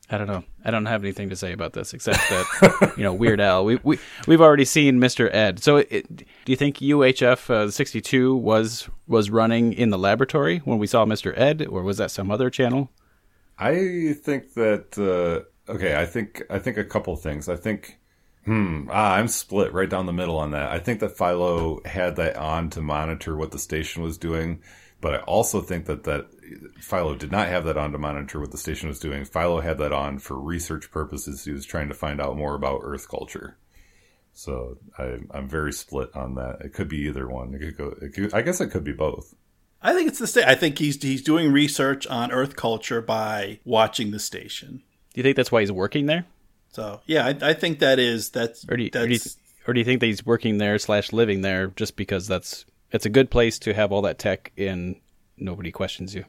I 0.10 0.18
don't 0.18 0.28
know. 0.28 0.44
I 0.66 0.72
don't 0.72 0.88
have 0.88 1.06
anything 1.06 1.30
to 1.30 1.38
say 1.38 1.54
about 1.54 1.72
this 1.72 1.94
except 1.94 2.20
that 2.30 2.94
you 2.98 3.04
know 3.04 3.14
Weird 3.14 3.40
Al. 3.40 3.64
We 3.64 3.80
we 3.82 3.98
we've 4.28 4.42
already 4.42 4.66
seen 4.66 5.00
Mr. 5.00 5.34
Ed. 5.34 5.64
So 5.64 5.78
it, 5.78 6.14
do 6.18 6.52
you 6.52 6.58
think 6.58 6.78
UHF 6.80 7.50
uh, 7.50 7.72
62 7.72 8.36
was 8.36 8.90
was 9.08 9.30
running 9.30 9.72
in 9.72 9.90
the 9.90 9.98
laboratory 9.98 10.58
when 10.66 10.80
we 10.80 10.88
saw 10.88 11.06
Mr. 11.06 11.34
Ed, 11.38 11.66
or 11.66 11.82
was 11.82 11.98
that 11.98 12.12
some 12.12 12.30
other 12.30 12.50
channel? 12.50 12.92
I 13.58 14.16
think 14.22 14.54
that 14.56 14.98
uh, 14.98 15.48
okay. 15.68 15.96
I 15.96 16.06
think 16.06 16.44
I 16.50 16.60
think 16.60 16.78
a 16.78 16.84
couple 16.84 17.16
things. 17.16 17.50
I 17.50 17.56
think 17.56 18.00
hmm. 18.46 18.88
Ah, 18.90 19.16
I'm 19.16 19.28
split 19.28 19.74
right 19.74 19.90
down 19.90 20.06
the 20.06 20.14
middle 20.14 20.38
on 20.38 20.52
that. 20.52 20.72
I 20.72 20.80
think 20.80 21.00
that 21.00 21.18
Philo 21.18 21.82
had 21.86 22.16
that 22.18 22.36
on 22.38 22.70
to 22.72 22.82
monitor 22.82 23.36
what 23.36 23.52
the 23.52 23.60
station 23.60 24.04
was 24.04 24.18
doing, 24.18 24.62
but 25.00 25.14
I 25.14 25.18
also 25.20 25.62
think 25.62 25.86
that 25.86 26.04
that 26.04 26.28
Philo 26.80 27.16
did 27.16 27.32
not 27.32 27.48
have 27.48 27.66
that 27.66 27.78
on 27.78 27.92
to 27.92 27.98
monitor 27.98 28.40
what 28.40 28.52
the 28.52 28.58
station 28.58 28.90
was 28.90 29.00
doing. 29.00 29.26
Philo 29.26 29.62
had 29.62 29.78
that 29.80 29.94
on 29.94 30.20
for 30.20 30.40
research 30.40 30.92
purposes. 30.92 31.46
He 31.46 31.52
was 31.52 31.66
trying 31.66 31.90
to 31.90 31.96
find 31.96 32.22
out 32.22 32.38
more 32.38 32.56
about 32.56 32.82
Earth 32.84 33.10
culture. 33.10 33.58
So 34.34 34.78
I, 34.98 35.18
I'm 35.32 35.48
very 35.48 35.74
split 35.74 36.16
on 36.16 36.36
that. 36.36 36.62
It 36.62 36.74
could 36.74 36.88
be 36.88 37.00
either 37.08 37.28
one. 37.28 37.54
It 37.54 37.60
could 37.60 37.78
go. 37.78 37.96
It 38.02 38.14
could, 38.14 38.34
I 38.34 38.42
guess 38.42 38.62
it 38.62 38.72
could 38.72 38.84
be 38.84 38.94
both. 38.94 39.36
I 39.82 39.94
think 39.94 40.08
it's 40.08 40.20
the 40.20 40.28
state. 40.28 40.46
I 40.46 40.56
think 40.56 40.78
he's 40.78 41.02
he's 41.02 41.24
doing 41.24 41.52
research 41.52 42.06
on 42.08 42.32
Earth 42.32 42.56
culture 42.56 43.02
by 43.02 43.60
watching 43.66 44.12
the 44.12 44.20
station. 44.20 44.84
Do 45.14 45.20
you 45.20 45.24
think 45.24 45.36
that's 45.36 45.52
why 45.52 45.62
he's 45.62 45.72
working 45.72 46.06
there, 46.06 46.26
So 46.72 47.02
yeah, 47.06 47.26
I, 47.28 47.50
I 47.50 47.54
think 47.54 47.80
that 47.80 48.00
is 48.00 48.30
that's 48.30 48.66
or 48.70 48.78
do 48.78 48.84
you, 48.84 48.90
that's 48.90 49.04
or 49.06 49.08
do 49.08 49.14
you, 49.14 49.20
or 49.68 49.74
do 49.74 49.80
you 49.80 49.86
think 49.86 50.00
that 50.00 50.06
he's 50.08 50.26
working 50.26 50.58
there 50.58 50.78
slash 50.80 51.12
living 51.12 51.42
there 51.42 51.68
just 51.68 51.96
because 51.96 52.28
that's 52.28 52.66
it's 52.92 53.06
a 53.06 53.10
good 53.10 53.30
place 53.30 53.60
to 53.60 53.74
have 53.74 53.92
all 53.92 54.02
that 54.04 54.20
tech 54.20 54.52
and 54.58 54.96
nobody 55.38 55.72
questions 55.72 56.16
you? 56.16 56.26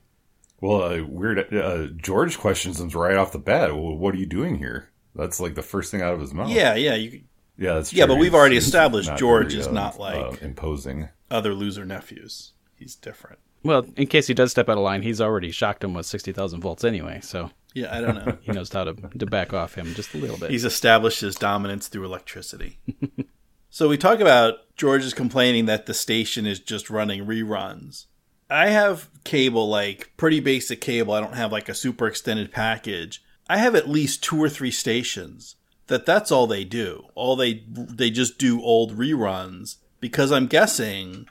Well, 0.61 0.83
uh, 0.83 1.03
weird. 1.05 1.53
Uh, 1.53 1.87
George 1.97 2.39
questions 2.39 2.81
him 2.81 2.89
right 2.91 3.17
off 3.17 3.33
the 3.33 3.39
bat. 3.39 3.75
Well, 3.75 3.97
what 3.97 4.15
are 4.15 4.19
you 4.19 4.27
doing 4.27 4.59
here? 4.59 4.91
That's 5.15 5.41
like 5.41 5.55
the 5.55 5.63
first 5.63 5.91
thing 5.91 6.03
out 6.03 6.15
of 6.15 6.21
his 6.21 6.33
mouth. 6.33 6.51
yeah 6.51 6.75
yeah. 6.75 6.95
You, 6.95 7.23
yeah, 7.59 7.75
that's 7.75 7.93
Yeah, 7.93 8.07
but 8.07 8.17
we've 8.17 8.35
already 8.35 8.57
he's 8.57 8.65
established 8.67 9.15
George 9.17 9.49
very, 9.49 9.61
is 9.61 9.67
uh, 9.69 9.73
not 9.73 9.99
like- 9.99 10.17
uh, 10.17 10.37
imposing. 10.41 11.09
other 11.31 11.55
loser 11.55 11.85
nephews. 11.85 12.53
He's 12.75 12.97
different. 12.97 13.39
Well, 13.63 13.87
in 13.97 14.09
case 14.09 14.27
he 14.27 14.35
does 14.35 14.51
step 14.51 14.69
out 14.69 14.77
of 14.77 14.83
line, 14.83 15.03
he's 15.03 15.21
already 15.21 15.53
shocked 15.53 15.85
him 15.85 15.95
with 15.95 16.07
60,000 16.07 16.61
volts 16.61 16.83
anyway, 16.83 17.21
so 17.23 17.51
Yeah, 17.75 17.97
I 17.97 18.01
don't 18.01 18.15
know. 18.15 18.39
he 18.43 18.53
knows 18.53 18.73
how 18.73 18.85
to, 18.85 18.95
to 18.95 19.27
back 19.27 19.53
off 19.53 19.75
him 19.75 19.95
just 19.95 20.15
a 20.15 20.19
little 20.19 20.39
bit. 20.39 20.51
He's 20.51 20.65
established 20.65 21.21
his 21.21 21.37
dominance 21.37 21.89
through 21.89 22.05
electricity. 22.05 22.79
so 23.71 23.89
we 23.89 23.97
talk 23.97 24.21
about 24.21 24.55
George 24.77 25.05
is 25.05 25.15
complaining 25.15 25.67
that 25.67 25.87
the 25.87 25.95
station 25.95 26.47
is 26.47 26.61
just 26.61 26.91
running 26.91 27.27
reruns. 27.27 28.07
I 28.51 28.69
have 28.69 29.09
cable, 29.25 29.69
like 29.69 30.13
pretty 30.17 30.41
basic 30.41 30.81
cable. 30.81 31.15
I 31.15 31.21
don't 31.21 31.37
have 31.37 31.53
like 31.53 31.69
a 31.69 31.75
super 31.75 32.07
extended 32.07 32.53
package. 32.53 33.23
I 33.49 33.59
have 33.59 33.75
at 33.75 33.89
least 33.89 34.23
two 34.23 34.43
or 34.43 34.49
three 34.49 34.71
stations 34.71 35.57
that 35.87 36.07
that's 36.07 36.31
all 36.31 36.47
they 36.47 36.65
do. 36.65 37.07
All 37.15 37.37
they 37.37 37.65
they 37.69 38.11
just 38.11 38.39
do 38.39 38.63
old 38.63 38.97
reruns 38.97 39.77
because 40.01 40.33
I'm 40.33 40.47
guessing 40.47 41.27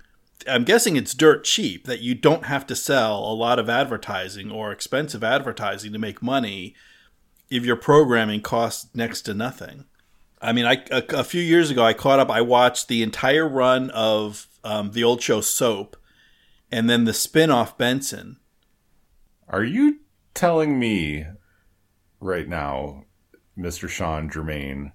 I'm 0.47 0.63
guessing 0.63 0.95
it's 0.95 1.13
dirt 1.13 1.43
cheap 1.43 1.85
that 1.85 2.01
you 2.01 2.15
don't 2.15 2.45
have 2.45 2.65
to 2.67 2.75
sell 2.75 3.19
a 3.19 3.33
lot 3.33 3.59
of 3.59 3.69
advertising 3.69 4.51
or 4.51 4.71
expensive 4.71 5.23
advertising 5.23 5.93
to 5.93 5.99
make 5.99 6.21
money 6.21 6.75
if 7.49 7.65
your 7.65 7.75
programming 7.75 8.41
costs 8.41 8.89
next 8.95 9.23
to 9.23 9.33
nothing. 9.33 9.85
I 10.41 10.53
mean, 10.53 10.65
I 10.65 10.83
a, 10.89 11.03
a 11.09 11.23
few 11.23 11.41
years 11.41 11.69
ago 11.69 11.83
I 11.83 11.93
caught 11.93 12.19
up. 12.19 12.29
I 12.29 12.41
watched 12.41 12.87
the 12.87 13.03
entire 13.03 13.47
run 13.47 13.89
of 13.91 14.47
um, 14.63 14.91
the 14.91 15.03
old 15.03 15.21
show 15.21 15.41
Soap, 15.41 15.97
and 16.71 16.89
then 16.89 17.03
the 17.03 17.13
spin-off 17.13 17.77
Benson. 17.77 18.37
Are 19.47 19.63
you 19.63 19.99
telling 20.33 20.79
me 20.79 21.25
right 22.19 22.47
now, 22.47 23.03
Mr. 23.57 23.87
Sean 23.89 24.29
Germain, 24.29 24.93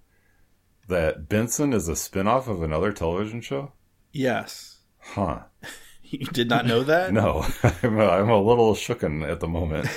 that 0.89 1.29
Benson 1.29 1.73
is 1.73 1.89
a 1.89 1.93
spinoff 1.93 2.49
of 2.49 2.63
another 2.63 2.93
television 2.93 3.41
show? 3.41 3.73
Yes, 4.13 4.76
Huh. 5.13 5.41
you 6.03 6.27
did 6.27 6.49
not 6.49 6.67
know 6.67 6.83
that. 6.83 7.13
No, 7.13 7.47
I'm 7.83 7.99
a, 7.99 8.09
I'm 8.09 8.29
a 8.29 8.41
little 8.43 8.75
shooken 8.75 9.29
at 9.29 9.41
the 9.41 9.49
moment. 9.49 9.89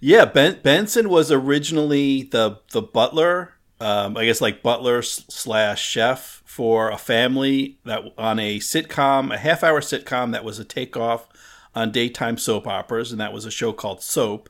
Yeah, 0.00 0.26
ben, 0.26 0.60
Benson 0.62 1.08
was 1.08 1.32
originally 1.32 2.22
the 2.22 2.60
the 2.70 2.82
butler, 2.82 3.54
um, 3.80 4.16
I 4.16 4.26
guess 4.26 4.40
like 4.40 4.62
butler 4.62 5.02
slash 5.02 5.84
chef 5.84 6.42
for 6.44 6.90
a 6.90 6.98
family 6.98 7.78
that 7.84 8.02
on 8.16 8.38
a 8.38 8.58
sitcom, 8.58 9.34
a 9.34 9.38
half 9.38 9.64
hour 9.64 9.80
sitcom 9.80 10.32
that 10.32 10.44
was 10.44 10.58
a 10.58 10.64
takeoff 10.64 11.28
on 11.74 11.90
daytime 11.90 12.38
soap 12.38 12.66
operas, 12.66 13.10
and 13.10 13.20
that 13.20 13.32
was 13.32 13.44
a 13.44 13.50
show 13.50 13.72
called 13.72 14.02
Soap. 14.02 14.48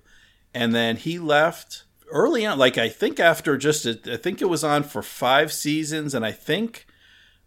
And 0.55 0.75
then 0.75 0.97
he 0.97 1.19
left 1.19 1.85
early 2.11 2.45
on, 2.45 2.59
like 2.59 2.79
I 2.79 2.89
think 2.89 3.21
after 3.21 3.57
just 3.57 3.87
a, 3.87 3.99
I 4.13 4.17
think 4.17 4.41
it 4.43 4.49
was 4.49 4.65
on 4.65 4.83
for 4.83 5.03
five 5.03 5.53
seasons, 5.53 6.15
and 6.15 6.25
I 6.27 6.33
think 6.33 6.87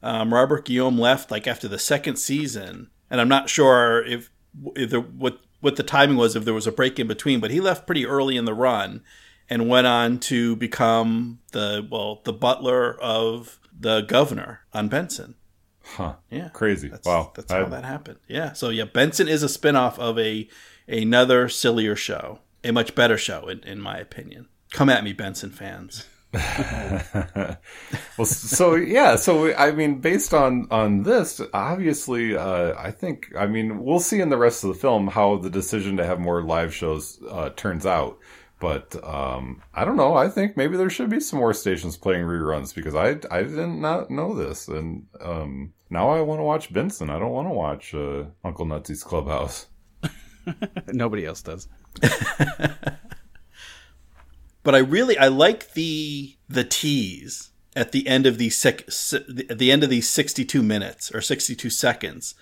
um, 0.03 0.33
Robert 0.33 0.65
Guillaume 0.65 0.99
left 0.99 1.31
like 1.31 1.47
after 1.47 1.67
the 1.67 1.79
second 1.79 2.17
season, 2.17 2.89
and 3.09 3.21
I'm 3.21 3.29
not 3.29 3.49
sure 3.49 4.03
if, 4.05 4.29
if 4.75 4.89
there, 4.89 4.99
what 5.01 5.39
what 5.59 5.75
the 5.75 5.83
timing 5.83 6.17
was 6.17 6.35
if 6.35 6.43
there 6.45 6.53
was 6.53 6.65
a 6.67 6.71
break 6.71 6.99
in 6.99 7.07
between, 7.07 7.39
but 7.39 7.51
he 7.51 7.61
left 7.61 7.85
pretty 7.85 8.05
early 8.05 8.35
in 8.35 8.45
the 8.45 8.53
run 8.53 9.03
and 9.49 9.69
went 9.69 9.85
on 9.85 10.17
to 10.19 10.55
become 10.55 11.39
the 11.51 11.87
well 11.91 12.21
the 12.23 12.33
butler 12.33 12.99
of 12.99 13.59
the 13.77 14.01
governor 14.01 14.61
on 14.73 14.87
Benson. 14.87 15.35
Huh. 15.83 16.15
Yeah, 16.29 16.49
Crazy. 16.49 16.87
That's, 16.89 17.07
wow. 17.07 17.31
that's 17.35 17.51
I- 17.51 17.59
how 17.59 17.65
that 17.65 17.83
happened. 17.83 18.19
Yeah, 18.27 18.53
so 18.53 18.69
yeah, 18.69 18.85
Benson 18.85 19.27
is 19.27 19.43
a 19.43 19.47
spinoff 19.47 19.97
of 19.99 20.17
a 20.19 20.47
another 20.87 21.47
sillier 21.49 21.95
show, 21.95 22.39
a 22.63 22.71
much 22.71 22.95
better 22.95 23.17
show 23.17 23.47
in, 23.47 23.59
in 23.63 23.79
my 23.81 23.97
opinion. 23.97 24.47
Come 24.71 24.89
at 24.89 25.03
me, 25.03 25.11
Benson 25.13 25.51
fans. 25.51 26.07
well, 28.17 28.25
so 28.25 28.75
yeah, 28.75 29.17
so 29.17 29.53
I 29.53 29.71
mean, 29.71 29.99
based 29.99 30.33
on 30.33 30.67
on 30.71 31.03
this, 31.03 31.41
obviously, 31.53 32.37
uh, 32.37 32.73
I 32.77 32.91
think, 32.91 33.33
I 33.37 33.47
mean, 33.47 33.83
we'll 33.83 33.99
see 33.99 34.21
in 34.21 34.29
the 34.29 34.37
rest 34.37 34.63
of 34.63 34.69
the 34.69 34.79
film 34.79 35.07
how 35.07 35.37
the 35.37 35.49
decision 35.49 35.97
to 35.97 36.05
have 36.05 36.19
more 36.19 36.41
live 36.41 36.73
shows 36.73 37.21
uh, 37.29 37.49
turns 37.49 37.85
out. 37.85 38.17
But 38.61 38.95
um, 39.03 39.61
I 39.73 39.83
don't 39.83 39.97
know. 39.97 40.15
I 40.15 40.29
think 40.29 40.55
maybe 40.55 40.77
there 40.77 40.89
should 40.89 41.09
be 41.09 41.19
some 41.19 41.39
more 41.39 41.53
stations 41.53 41.97
playing 41.97 42.23
reruns 42.23 42.73
because 42.73 42.95
I 42.95 43.17
I 43.29 43.43
did 43.43 43.57
not 43.57 44.09
know 44.09 44.33
this, 44.33 44.69
and 44.69 45.07
um, 45.19 45.73
now 45.89 46.11
I 46.11 46.21
want 46.21 46.39
to 46.39 46.43
watch 46.43 46.71
Benson. 46.71 47.09
I 47.09 47.19
don't 47.19 47.31
want 47.31 47.47
to 47.47 47.53
watch 47.53 47.93
uh, 47.93 48.25
Uncle 48.45 48.65
Nutsy's 48.65 49.03
Clubhouse. 49.03 49.67
Nobody 50.87 51.25
else 51.25 51.41
does. 51.41 51.67
but 54.63 54.75
I 54.75 54.79
really 54.79 55.17
I 55.17 55.27
like 55.27 55.73
the 55.73 56.35
the 56.47 56.63
tease 56.63 57.49
at 57.75 57.91
the 57.91 58.07
end 58.07 58.25
of 58.25 58.37
these 58.37 58.57
sec, 58.57 58.87
at 59.49 59.57
the 59.57 59.71
end 59.71 59.83
of 59.83 59.89
these 59.89 60.09
62 60.09 60.61
minutes 60.61 61.13
or 61.13 61.21
62 61.21 61.69
seconds 61.69 62.35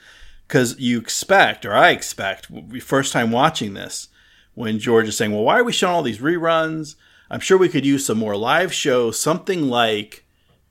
because 0.48 0.80
you 0.80 1.00
expect 1.00 1.66
or 1.66 1.74
I 1.74 1.92
expect 1.92 2.48
first 2.82 3.14
time 3.14 3.32
watching 3.32 3.74
this 3.74 4.08
when 4.56 4.80
George 4.80 5.08
is 5.08 5.16
saying, 5.16 5.32
"Well, 5.32 5.44
why 5.44 5.60
are 5.60 5.64
we 5.64 5.72
showing 5.72 5.94
all 5.94 6.02
these 6.02 6.20
reruns? 6.20 6.96
I'm 7.30 7.40
sure 7.40 7.58
we 7.58 7.70
could 7.70 7.86
use 7.86 8.06
some 8.06 8.18
more 8.18 8.36
live 8.36 8.74
shows, 8.74 9.20
something 9.20 9.70
like." 9.70 10.26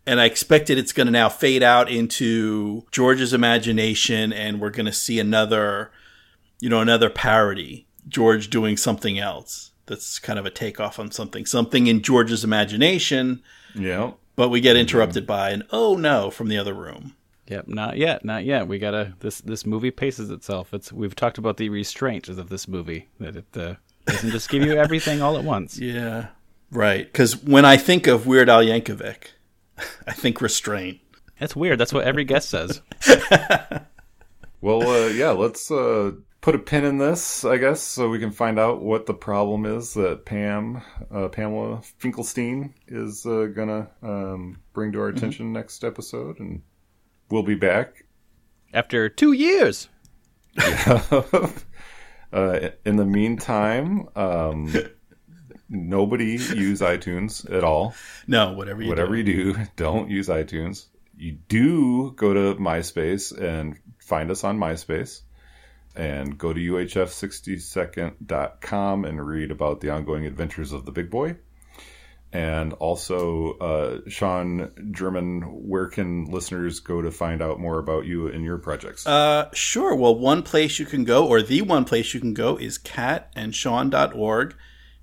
And 0.06 0.20
I 0.20 0.24
expected 0.24 0.78
it's 0.78 0.92
going 0.92 1.06
to 1.06 1.12
now 1.12 1.28
fade 1.28 1.62
out 1.62 1.90
into 1.90 2.86
George's 2.90 3.34
imagination, 3.34 4.32
and 4.32 4.58
we're 4.58 4.70
going 4.70 4.86
to 4.86 4.92
see 4.92 5.20
another, 5.20 5.90
you 6.60 6.70
know, 6.70 6.80
another 6.80 7.10
parody. 7.10 7.86
George 8.08 8.48
doing 8.48 8.78
something 8.78 9.18
else 9.18 9.72
that's 9.88 10.18
kind 10.18 10.38
of 10.38 10.46
a 10.46 10.50
takeoff 10.50 10.98
on 10.98 11.10
something, 11.10 11.44
something 11.44 11.88
in 11.88 12.02
George's 12.02 12.44
imagination. 12.44 13.42
Yeah. 13.74 14.12
But 14.36 14.50
we 14.50 14.60
get 14.60 14.76
interrupted 14.76 15.26
by 15.26 15.50
an 15.50 15.64
oh 15.70 15.96
no 15.96 16.30
from 16.30 16.46
the 16.46 16.58
other 16.58 16.74
room. 16.74 17.16
Yep, 17.48 17.68
not 17.68 17.96
yet, 17.96 18.24
not 18.24 18.44
yet. 18.44 18.68
We 18.68 18.78
gotta 18.78 19.14
this 19.20 19.40
this 19.40 19.66
movie 19.66 19.90
paces 19.90 20.30
itself. 20.30 20.72
It's 20.72 20.92
we've 20.92 21.16
talked 21.16 21.38
about 21.38 21.56
the 21.56 21.70
restraint 21.70 22.28
of 22.28 22.48
this 22.48 22.68
movie 22.68 23.08
that 23.18 23.36
it 23.36 23.56
uh, 23.56 23.74
doesn't 24.06 24.30
just 24.30 24.50
give 24.50 24.62
you 24.62 24.74
everything 24.76 25.22
all 25.22 25.36
at 25.36 25.44
once. 25.44 25.78
Yeah, 25.88 26.28
right. 26.70 27.10
Because 27.10 27.42
when 27.42 27.64
I 27.64 27.78
think 27.78 28.06
of 28.06 28.26
Weird 28.26 28.50
Al 28.50 28.62
Yankovic, 28.62 29.28
I 30.06 30.12
think 30.12 30.40
restraint. 30.40 31.00
That's 31.40 31.56
weird. 31.56 31.78
That's 31.78 31.92
what 31.92 32.04
every 32.04 32.24
guest 32.24 32.50
says. 32.50 32.82
well, 34.60 34.82
uh, 34.86 35.06
yeah. 35.06 35.30
Let's 35.30 35.70
uh, 35.70 36.12
put 36.48 36.54
a 36.54 36.58
pin 36.58 36.86
in 36.86 36.96
this, 36.96 37.44
I 37.44 37.58
guess, 37.58 37.82
so 37.82 38.08
we 38.08 38.18
can 38.18 38.30
find 38.30 38.58
out 38.58 38.80
what 38.80 39.04
the 39.04 39.12
problem 39.12 39.66
is 39.66 39.92
that 39.92 40.24
Pam, 40.24 40.80
uh, 41.10 41.28
Pamela 41.28 41.82
Finkelstein, 41.98 42.72
is 42.86 43.26
uh, 43.26 43.48
gonna 43.54 43.90
um, 44.02 44.58
bring 44.72 44.92
to 44.92 45.00
our 45.00 45.08
mm-hmm. 45.08 45.18
attention 45.18 45.46
mm-hmm. 45.48 45.56
next 45.56 45.84
episode, 45.84 46.40
and 46.40 46.62
we'll 47.28 47.42
be 47.42 47.54
back 47.54 48.06
after 48.72 49.10
two 49.10 49.32
years. 49.32 49.90
uh, 50.58 51.50
in 52.32 52.96
the 52.96 53.04
meantime, 53.04 54.08
um, 54.16 54.74
nobody 55.68 56.30
use 56.30 56.80
iTunes 56.80 57.52
at 57.52 57.62
all. 57.62 57.94
No, 58.26 58.54
whatever 58.54 58.80
you 58.80 58.88
whatever 58.88 59.22
do. 59.22 59.30
you 59.30 59.52
do, 59.52 59.64
don't 59.76 60.08
use 60.08 60.28
iTunes. 60.28 60.86
You 61.14 61.32
do 61.32 62.12
go 62.12 62.32
to 62.32 62.58
MySpace 62.58 63.38
and 63.38 63.78
find 63.98 64.30
us 64.30 64.44
on 64.44 64.58
MySpace 64.58 65.20
and 65.98 66.38
go 66.38 66.52
to 66.52 66.60
uhf60second.com 66.60 69.04
and 69.04 69.26
read 69.26 69.50
about 69.50 69.80
the 69.80 69.90
ongoing 69.90 70.24
adventures 70.24 70.72
of 70.72 70.84
the 70.86 70.92
big 70.92 71.10
boy. 71.10 71.34
And 72.32 72.72
also, 72.74 73.58
uh, 73.58 74.02
Sean 74.06 74.70
German, 74.92 75.40
where 75.42 75.86
can 75.86 76.26
listeners 76.26 76.78
go 76.78 77.02
to 77.02 77.10
find 77.10 77.42
out 77.42 77.58
more 77.58 77.78
about 77.78 78.04
you 78.04 78.28
and 78.28 78.44
your 78.44 78.58
projects? 78.58 79.06
Uh, 79.06 79.48
sure. 79.54 79.96
Well, 79.96 80.14
one 80.14 80.42
place 80.42 80.78
you 80.78 80.84
can 80.86 81.04
go, 81.04 81.26
or 81.26 81.40
the 81.42 81.62
one 81.62 81.86
place 81.86 82.12
you 82.12 82.20
can 82.20 82.34
go, 82.34 82.58
is 82.58 82.76
catandsean.org. 82.78 84.54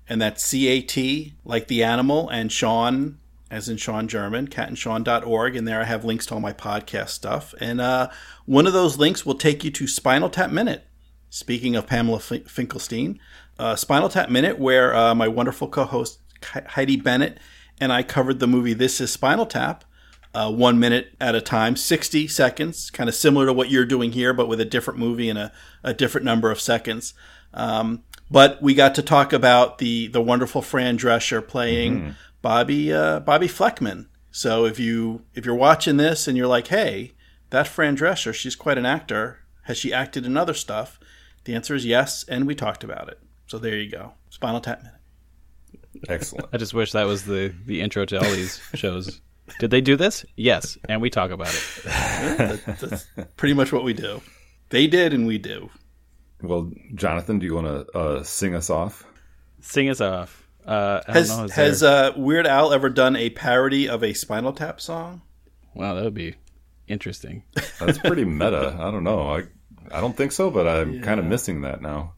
And 0.08 0.22
that's 0.22 0.44
C 0.44 0.68
A 0.68 0.80
T, 0.80 1.34
like 1.44 1.66
the 1.66 1.82
animal, 1.82 2.28
and 2.28 2.52
Sean, 2.52 3.18
as 3.50 3.68
in 3.68 3.76
Sean 3.76 4.08
German, 4.08 4.48
catandsean.org. 4.48 5.56
And 5.56 5.66
there 5.66 5.80
I 5.80 5.84
have 5.84 6.04
links 6.04 6.26
to 6.26 6.34
all 6.34 6.40
my 6.40 6.52
podcast 6.52 7.10
stuff. 7.10 7.54
And 7.60 7.80
uh, 7.80 8.08
one 8.44 8.66
of 8.66 8.72
those 8.72 8.98
links 8.98 9.24
will 9.24 9.34
take 9.34 9.64
you 9.64 9.70
to 9.72 9.86
Spinal 9.86 10.30
Tap 10.30 10.50
Minute. 10.50 10.84
Speaking 11.30 11.76
of 11.76 11.86
Pamela 11.86 12.20
Finkelstein, 12.20 13.20
uh, 13.58 13.76
Spinal 13.76 14.08
Tap 14.08 14.30
Minute, 14.30 14.58
where 14.58 14.94
uh, 14.94 15.14
my 15.14 15.28
wonderful 15.28 15.68
co 15.68 15.84
host 15.84 16.20
Heidi 16.42 16.96
Bennett 16.96 17.38
and 17.80 17.92
I 17.92 18.02
covered 18.02 18.38
the 18.38 18.46
movie 18.46 18.72
This 18.72 19.00
is 19.00 19.10
Spinal 19.10 19.46
Tap. 19.46 19.84
Uh, 20.34 20.52
one 20.52 20.78
minute 20.78 21.16
at 21.18 21.34
a 21.34 21.40
time, 21.40 21.76
60 21.76 22.28
seconds, 22.28 22.90
kind 22.90 23.08
of 23.08 23.14
similar 23.14 23.46
to 23.46 23.54
what 23.54 23.70
you're 23.70 23.86
doing 23.86 24.12
here, 24.12 24.34
but 24.34 24.48
with 24.48 24.60
a 24.60 24.66
different 24.66 25.00
movie 25.00 25.30
and 25.30 25.38
a, 25.38 25.50
a 25.82 25.94
different 25.94 26.26
number 26.26 26.50
of 26.50 26.60
seconds. 26.60 27.14
Um, 27.54 28.02
but 28.30 28.60
we 28.60 28.74
got 28.74 28.94
to 28.96 29.02
talk 29.02 29.32
about 29.32 29.78
the 29.78 30.08
the 30.08 30.20
wonderful 30.20 30.60
Fran 30.60 30.98
Drescher 30.98 31.46
playing 31.46 32.00
mm-hmm. 32.00 32.10
Bobby 32.42 32.92
uh, 32.92 33.20
Bobbi 33.20 33.48
Flekman. 33.48 34.06
So 34.30 34.64
if 34.66 34.78
you 34.78 35.24
if 35.34 35.46
you're 35.46 35.54
watching 35.54 35.96
this 35.96 36.28
and 36.28 36.36
you're 36.36 36.46
like, 36.46 36.68
hey, 36.68 37.12
that 37.50 37.66
Fran 37.66 37.96
Drescher, 37.96 38.34
she's 38.34 38.56
quite 38.56 38.78
an 38.78 38.86
actor. 38.86 39.40
Has 39.62 39.78
she 39.78 39.92
acted 39.92 40.26
in 40.26 40.36
other 40.36 40.54
stuff? 40.54 41.00
The 41.44 41.54
answer 41.54 41.74
is 41.74 41.84
yes, 41.84 42.24
and 42.28 42.46
we 42.46 42.54
talked 42.54 42.84
about 42.84 43.08
it. 43.08 43.20
So 43.46 43.58
there 43.58 43.76
you 43.76 43.90
go. 43.90 44.12
Spinal 44.30 44.60
Tap 44.60 44.82
Minute. 44.82 45.00
Excellent. 46.08 46.48
I 46.52 46.56
just 46.56 46.74
wish 46.74 46.92
that 46.92 47.04
was 47.04 47.24
the 47.24 47.54
the 47.64 47.80
intro 47.80 48.04
to 48.04 48.18
all 48.18 48.30
these 48.30 48.60
shows. 48.74 49.20
Did 49.60 49.70
they 49.70 49.80
do 49.80 49.96
this? 49.96 50.24
Yes, 50.36 50.76
and 50.88 51.00
we 51.00 51.08
talk 51.08 51.30
about 51.30 51.48
it. 51.48 51.82
yeah, 51.84 52.36
that, 52.36 52.78
that's 52.80 53.06
pretty 53.36 53.54
much 53.54 53.72
what 53.72 53.84
we 53.84 53.92
do. 53.92 54.20
They 54.70 54.86
did, 54.86 55.14
and 55.14 55.26
we 55.26 55.38
do. 55.38 55.70
Well, 56.42 56.70
Jonathan, 56.94 57.38
do 57.38 57.46
you 57.46 57.54
want 57.54 57.66
to 57.66 57.98
uh, 57.98 58.22
sing 58.22 58.54
us 58.54 58.68
off? 58.68 59.04
Sing 59.60 59.88
us 59.88 60.00
off. 60.00 60.45
Uh, 60.66 61.00
has 61.06 61.28
know, 61.28 61.46
has 61.48 61.82
uh, 61.82 62.12
Weird 62.16 62.46
Al 62.46 62.72
ever 62.72 62.90
done 62.90 63.14
a 63.14 63.30
parody 63.30 63.88
of 63.88 64.02
a 64.02 64.14
Spinal 64.14 64.52
Tap 64.52 64.80
song? 64.80 65.22
Wow, 65.74 65.94
that 65.94 66.04
would 66.04 66.14
be 66.14 66.34
interesting. 66.88 67.44
That's 67.78 67.98
pretty 67.98 68.24
meta. 68.24 68.76
I 68.78 68.90
don't 68.90 69.04
know. 69.04 69.20
I 69.20 69.44
I 69.92 70.00
don't 70.00 70.16
think 70.16 70.32
so, 70.32 70.50
but 70.50 70.66
I'm 70.66 70.94
yeah. 70.94 71.02
kind 71.02 71.20
of 71.20 71.26
missing 71.26 71.60
that 71.62 71.80
now. 71.80 72.14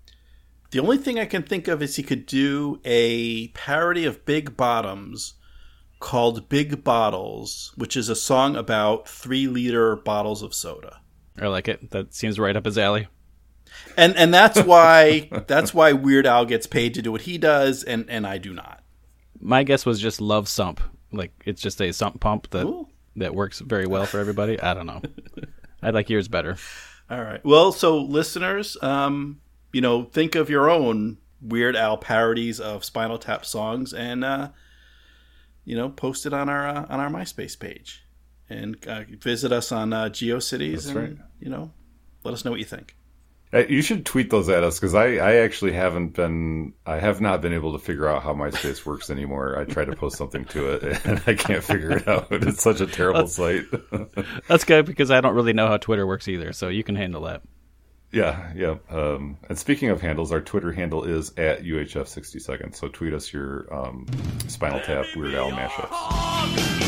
The 0.71 0.81
only 0.81 0.99
thing 0.99 1.19
I 1.19 1.25
can 1.25 1.43
think 1.43 1.69
of 1.69 1.83
is 1.83 1.97
he 1.97 2.03
could 2.03 2.27
do 2.27 2.81
a 2.85 3.49
parody 3.49 4.05
of 4.05 4.25
Big 4.25 4.57
Bottoms 4.57 5.35
called 5.99 6.49
Big 6.49 6.85
Bottles, 6.85 7.73
which 7.77 7.97
is 7.97 8.09
a 8.09 8.17
song 8.17 8.55
about 8.55 9.09
three 9.09 9.49
liter 9.49 9.97
bottles 9.97 10.43
of 10.43 10.55
soda. 10.55 11.01
I 11.41 11.47
like 11.49 11.69
it. 11.69 11.91
That 11.91 12.15
seems 12.15 12.39
right 12.39 12.57
up 12.57 12.65
his 12.65 12.79
alley. 12.79 13.09
And 13.97 14.17
and 14.17 14.33
that's 14.33 14.62
why 14.62 15.29
that's 15.47 15.75
why 15.75 15.93
Weird 15.93 16.27
Al 16.27 16.45
gets 16.45 16.67
paid 16.67 16.95
to 16.95 17.03
do 17.03 17.12
what 17.12 17.23
he 17.23 17.38
does 17.38 17.83
and, 17.83 18.09
and 18.09 18.27
I 18.27 18.38
do 18.38 18.53
not. 18.53 18.83
My 19.41 19.62
guess 19.62 19.87
was 19.87 20.01
just 20.01 20.21
love 20.21 20.49
sump. 20.49 20.81
Like 21.12 21.33
it's 21.45 21.62
just 21.62 21.81
a 21.81 21.93
sump 21.93 22.21
pump 22.21 22.51
that 22.51 22.67
Ooh. 22.67 22.88
that 23.17 23.35
works 23.35 23.61
very 23.61 23.87
well 23.87 24.07
for 24.07 24.19
everybody. 24.19 24.61
I 24.61 24.75
don't 24.75 24.87
know. 24.87 25.03
I 25.83 25.91
like 25.91 26.11
yours 26.11 26.29
better. 26.29 26.57
All 27.11 27.23
right. 27.23 27.43
Well, 27.45 27.73
so 27.73 27.99
listeners, 27.99 28.77
um, 28.83 29.41
you 29.73 29.81
know, 29.81 30.05
think 30.05 30.35
of 30.35 30.51
your 30.51 30.69
own 30.69 31.19
Weird 31.41 31.77
Al 31.77 31.97
parodies 31.97 32.61
of 32.61 32.85
Spinal 32.85 33.19
Tap 33.19 33.45
songs 33.47 33.95
and 33.95 34.25
uh, 34.25 34.49
you 35.64 35.77
know, 35.77 35.88
post 35.88 36.27
it 36.27 36.33
on 36.33 36.49
our 36.49 36.67
uh, 36.69 36.87
on 36.88 37.01
our 37.01 37.09
MySpace 37.09 37.59
page 37.59 38.05
and 38.51 38.77
uh, 38.87 39.03
visit 39.21 39.53
us 39.53 39.73
on 39.73 39.93
uh, 39.93 40.05
GeoCities 40.07 40.73
That's 40.73 40.87
and 40.87 40.97
right. 40.97 41.17
you 41.41 41.51
know, 41.51 41.73
let 42.25 42.35
us 42.35 42.45
know 42.45 42.51
what 42.51 42.61
you 42.61 42.67
think. 42.67 42.97
Uh, 43.53 43.65
you 43.67 43.81
should 43.81 44.05
tweet 44.05 44.29
those 44.31 44.49
at 44.49 44.63
us 44.63 44.79
because 44.79 44.95
I, 44.95 45.15
I 45.17 45.37
actually 45.37 45.73
haven't 45.73 46.15
been 46.15 46.75
I 46.85 46.99
have 46.99 47.21
not 47.21 47.41
been 47.41 47.55
able 47.55 47.73
to 47.73 47.79
figure 47.79 48.07
out 48.07 48.23
how 48.23 48.35
MySpace 48.35 48.85
works 48.85 49.09
anymore. 49.09 49.59
I 49.59 49.65
try 49.65 49.87
to 49.87 49.97
post 49.97 50.19
something 50.19 50.45
to 50.47 50.75
it 50.75 51.01
and 51.07 51.23
I 51.27 51.35
can't 51.35 51.65
figure 51.65 51.93
it 51.93 52.07
out. 52.07 52.29
It's 52.49 52.63
such 52.63 52.81
a 52.81 52.87
terrible 52.87 53.21
that's, 53.21 53.35
site. 53.35 53.65
that's 54.49 54.65
good 54.65 54.87
because 54.87 55.11
I 55.11 55.21
don't 55.21 55.35
really 55.35 55.53
know 55.53 55.67
how 55.67 55.77
Twitter 55.77 56.07
works 56.07 56.29
either, 56.29 56.53
so 56.53 56.69
you 56.69 56.85
can 56.85 56.95
handle 56.95 57.23
that. 57.23 57.43
Yeah, 58.11 58.53
yeah. 58.55 58.77
Um, 58.89 59.37
and 59.49 59.59
speaking 59.59 59.91
of 59.91 60.01
handles, 60.01 60.33
our 60.33 60.41
Twitter 60.41 60.73
handle 60.73 61.05
is 61.05 61.31
at 61.37 61.63
UHF60 61.63 62.41
seconds. 62.41 62.79
So 62.79 62.89
tweet 62.89 63.13
us 63.13 63.33
your 63.33 63.73
um, 63.75 64.07
Spinal 64.47 64.81
Tap 64.81 65.05
Weird 65.15 65.35
Al 65.35 65.51
mashups. 65.51 66.88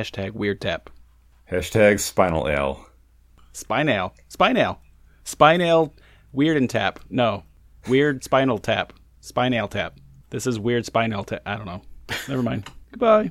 Hashtag 0.00 0.32
weird 0.32 0.62
tap. 0.62 0.88
Hashtag 1.50 2.00
spinal 2.00 2.48
al. 2.48 2.86
Spinal. 3.52 4.14
Spinal. 4.28 4.80
Spinal 5.24 5.94
Weird 6.32 6.56
and 6.56 6.70
tap. 6.70 7.00
No. 7.10 7.42
Weird 7.86 8.24
spinal 8.24 8.56
tap. 8.56 8.94
Spinal 9.20 9.68
tap. 9.68 10.00
This 10.30 10.46
is 10.46 10.58
weird 10.58 10.86
spinal 10.86 11.24
tap. 11.24 11.42
I 11.44 11.56
don't 11.56 11.66
know. 11.66 11.82
Never 12.28 12.42
mind. 12.42 12.70
Goodbye. 12.92 13.30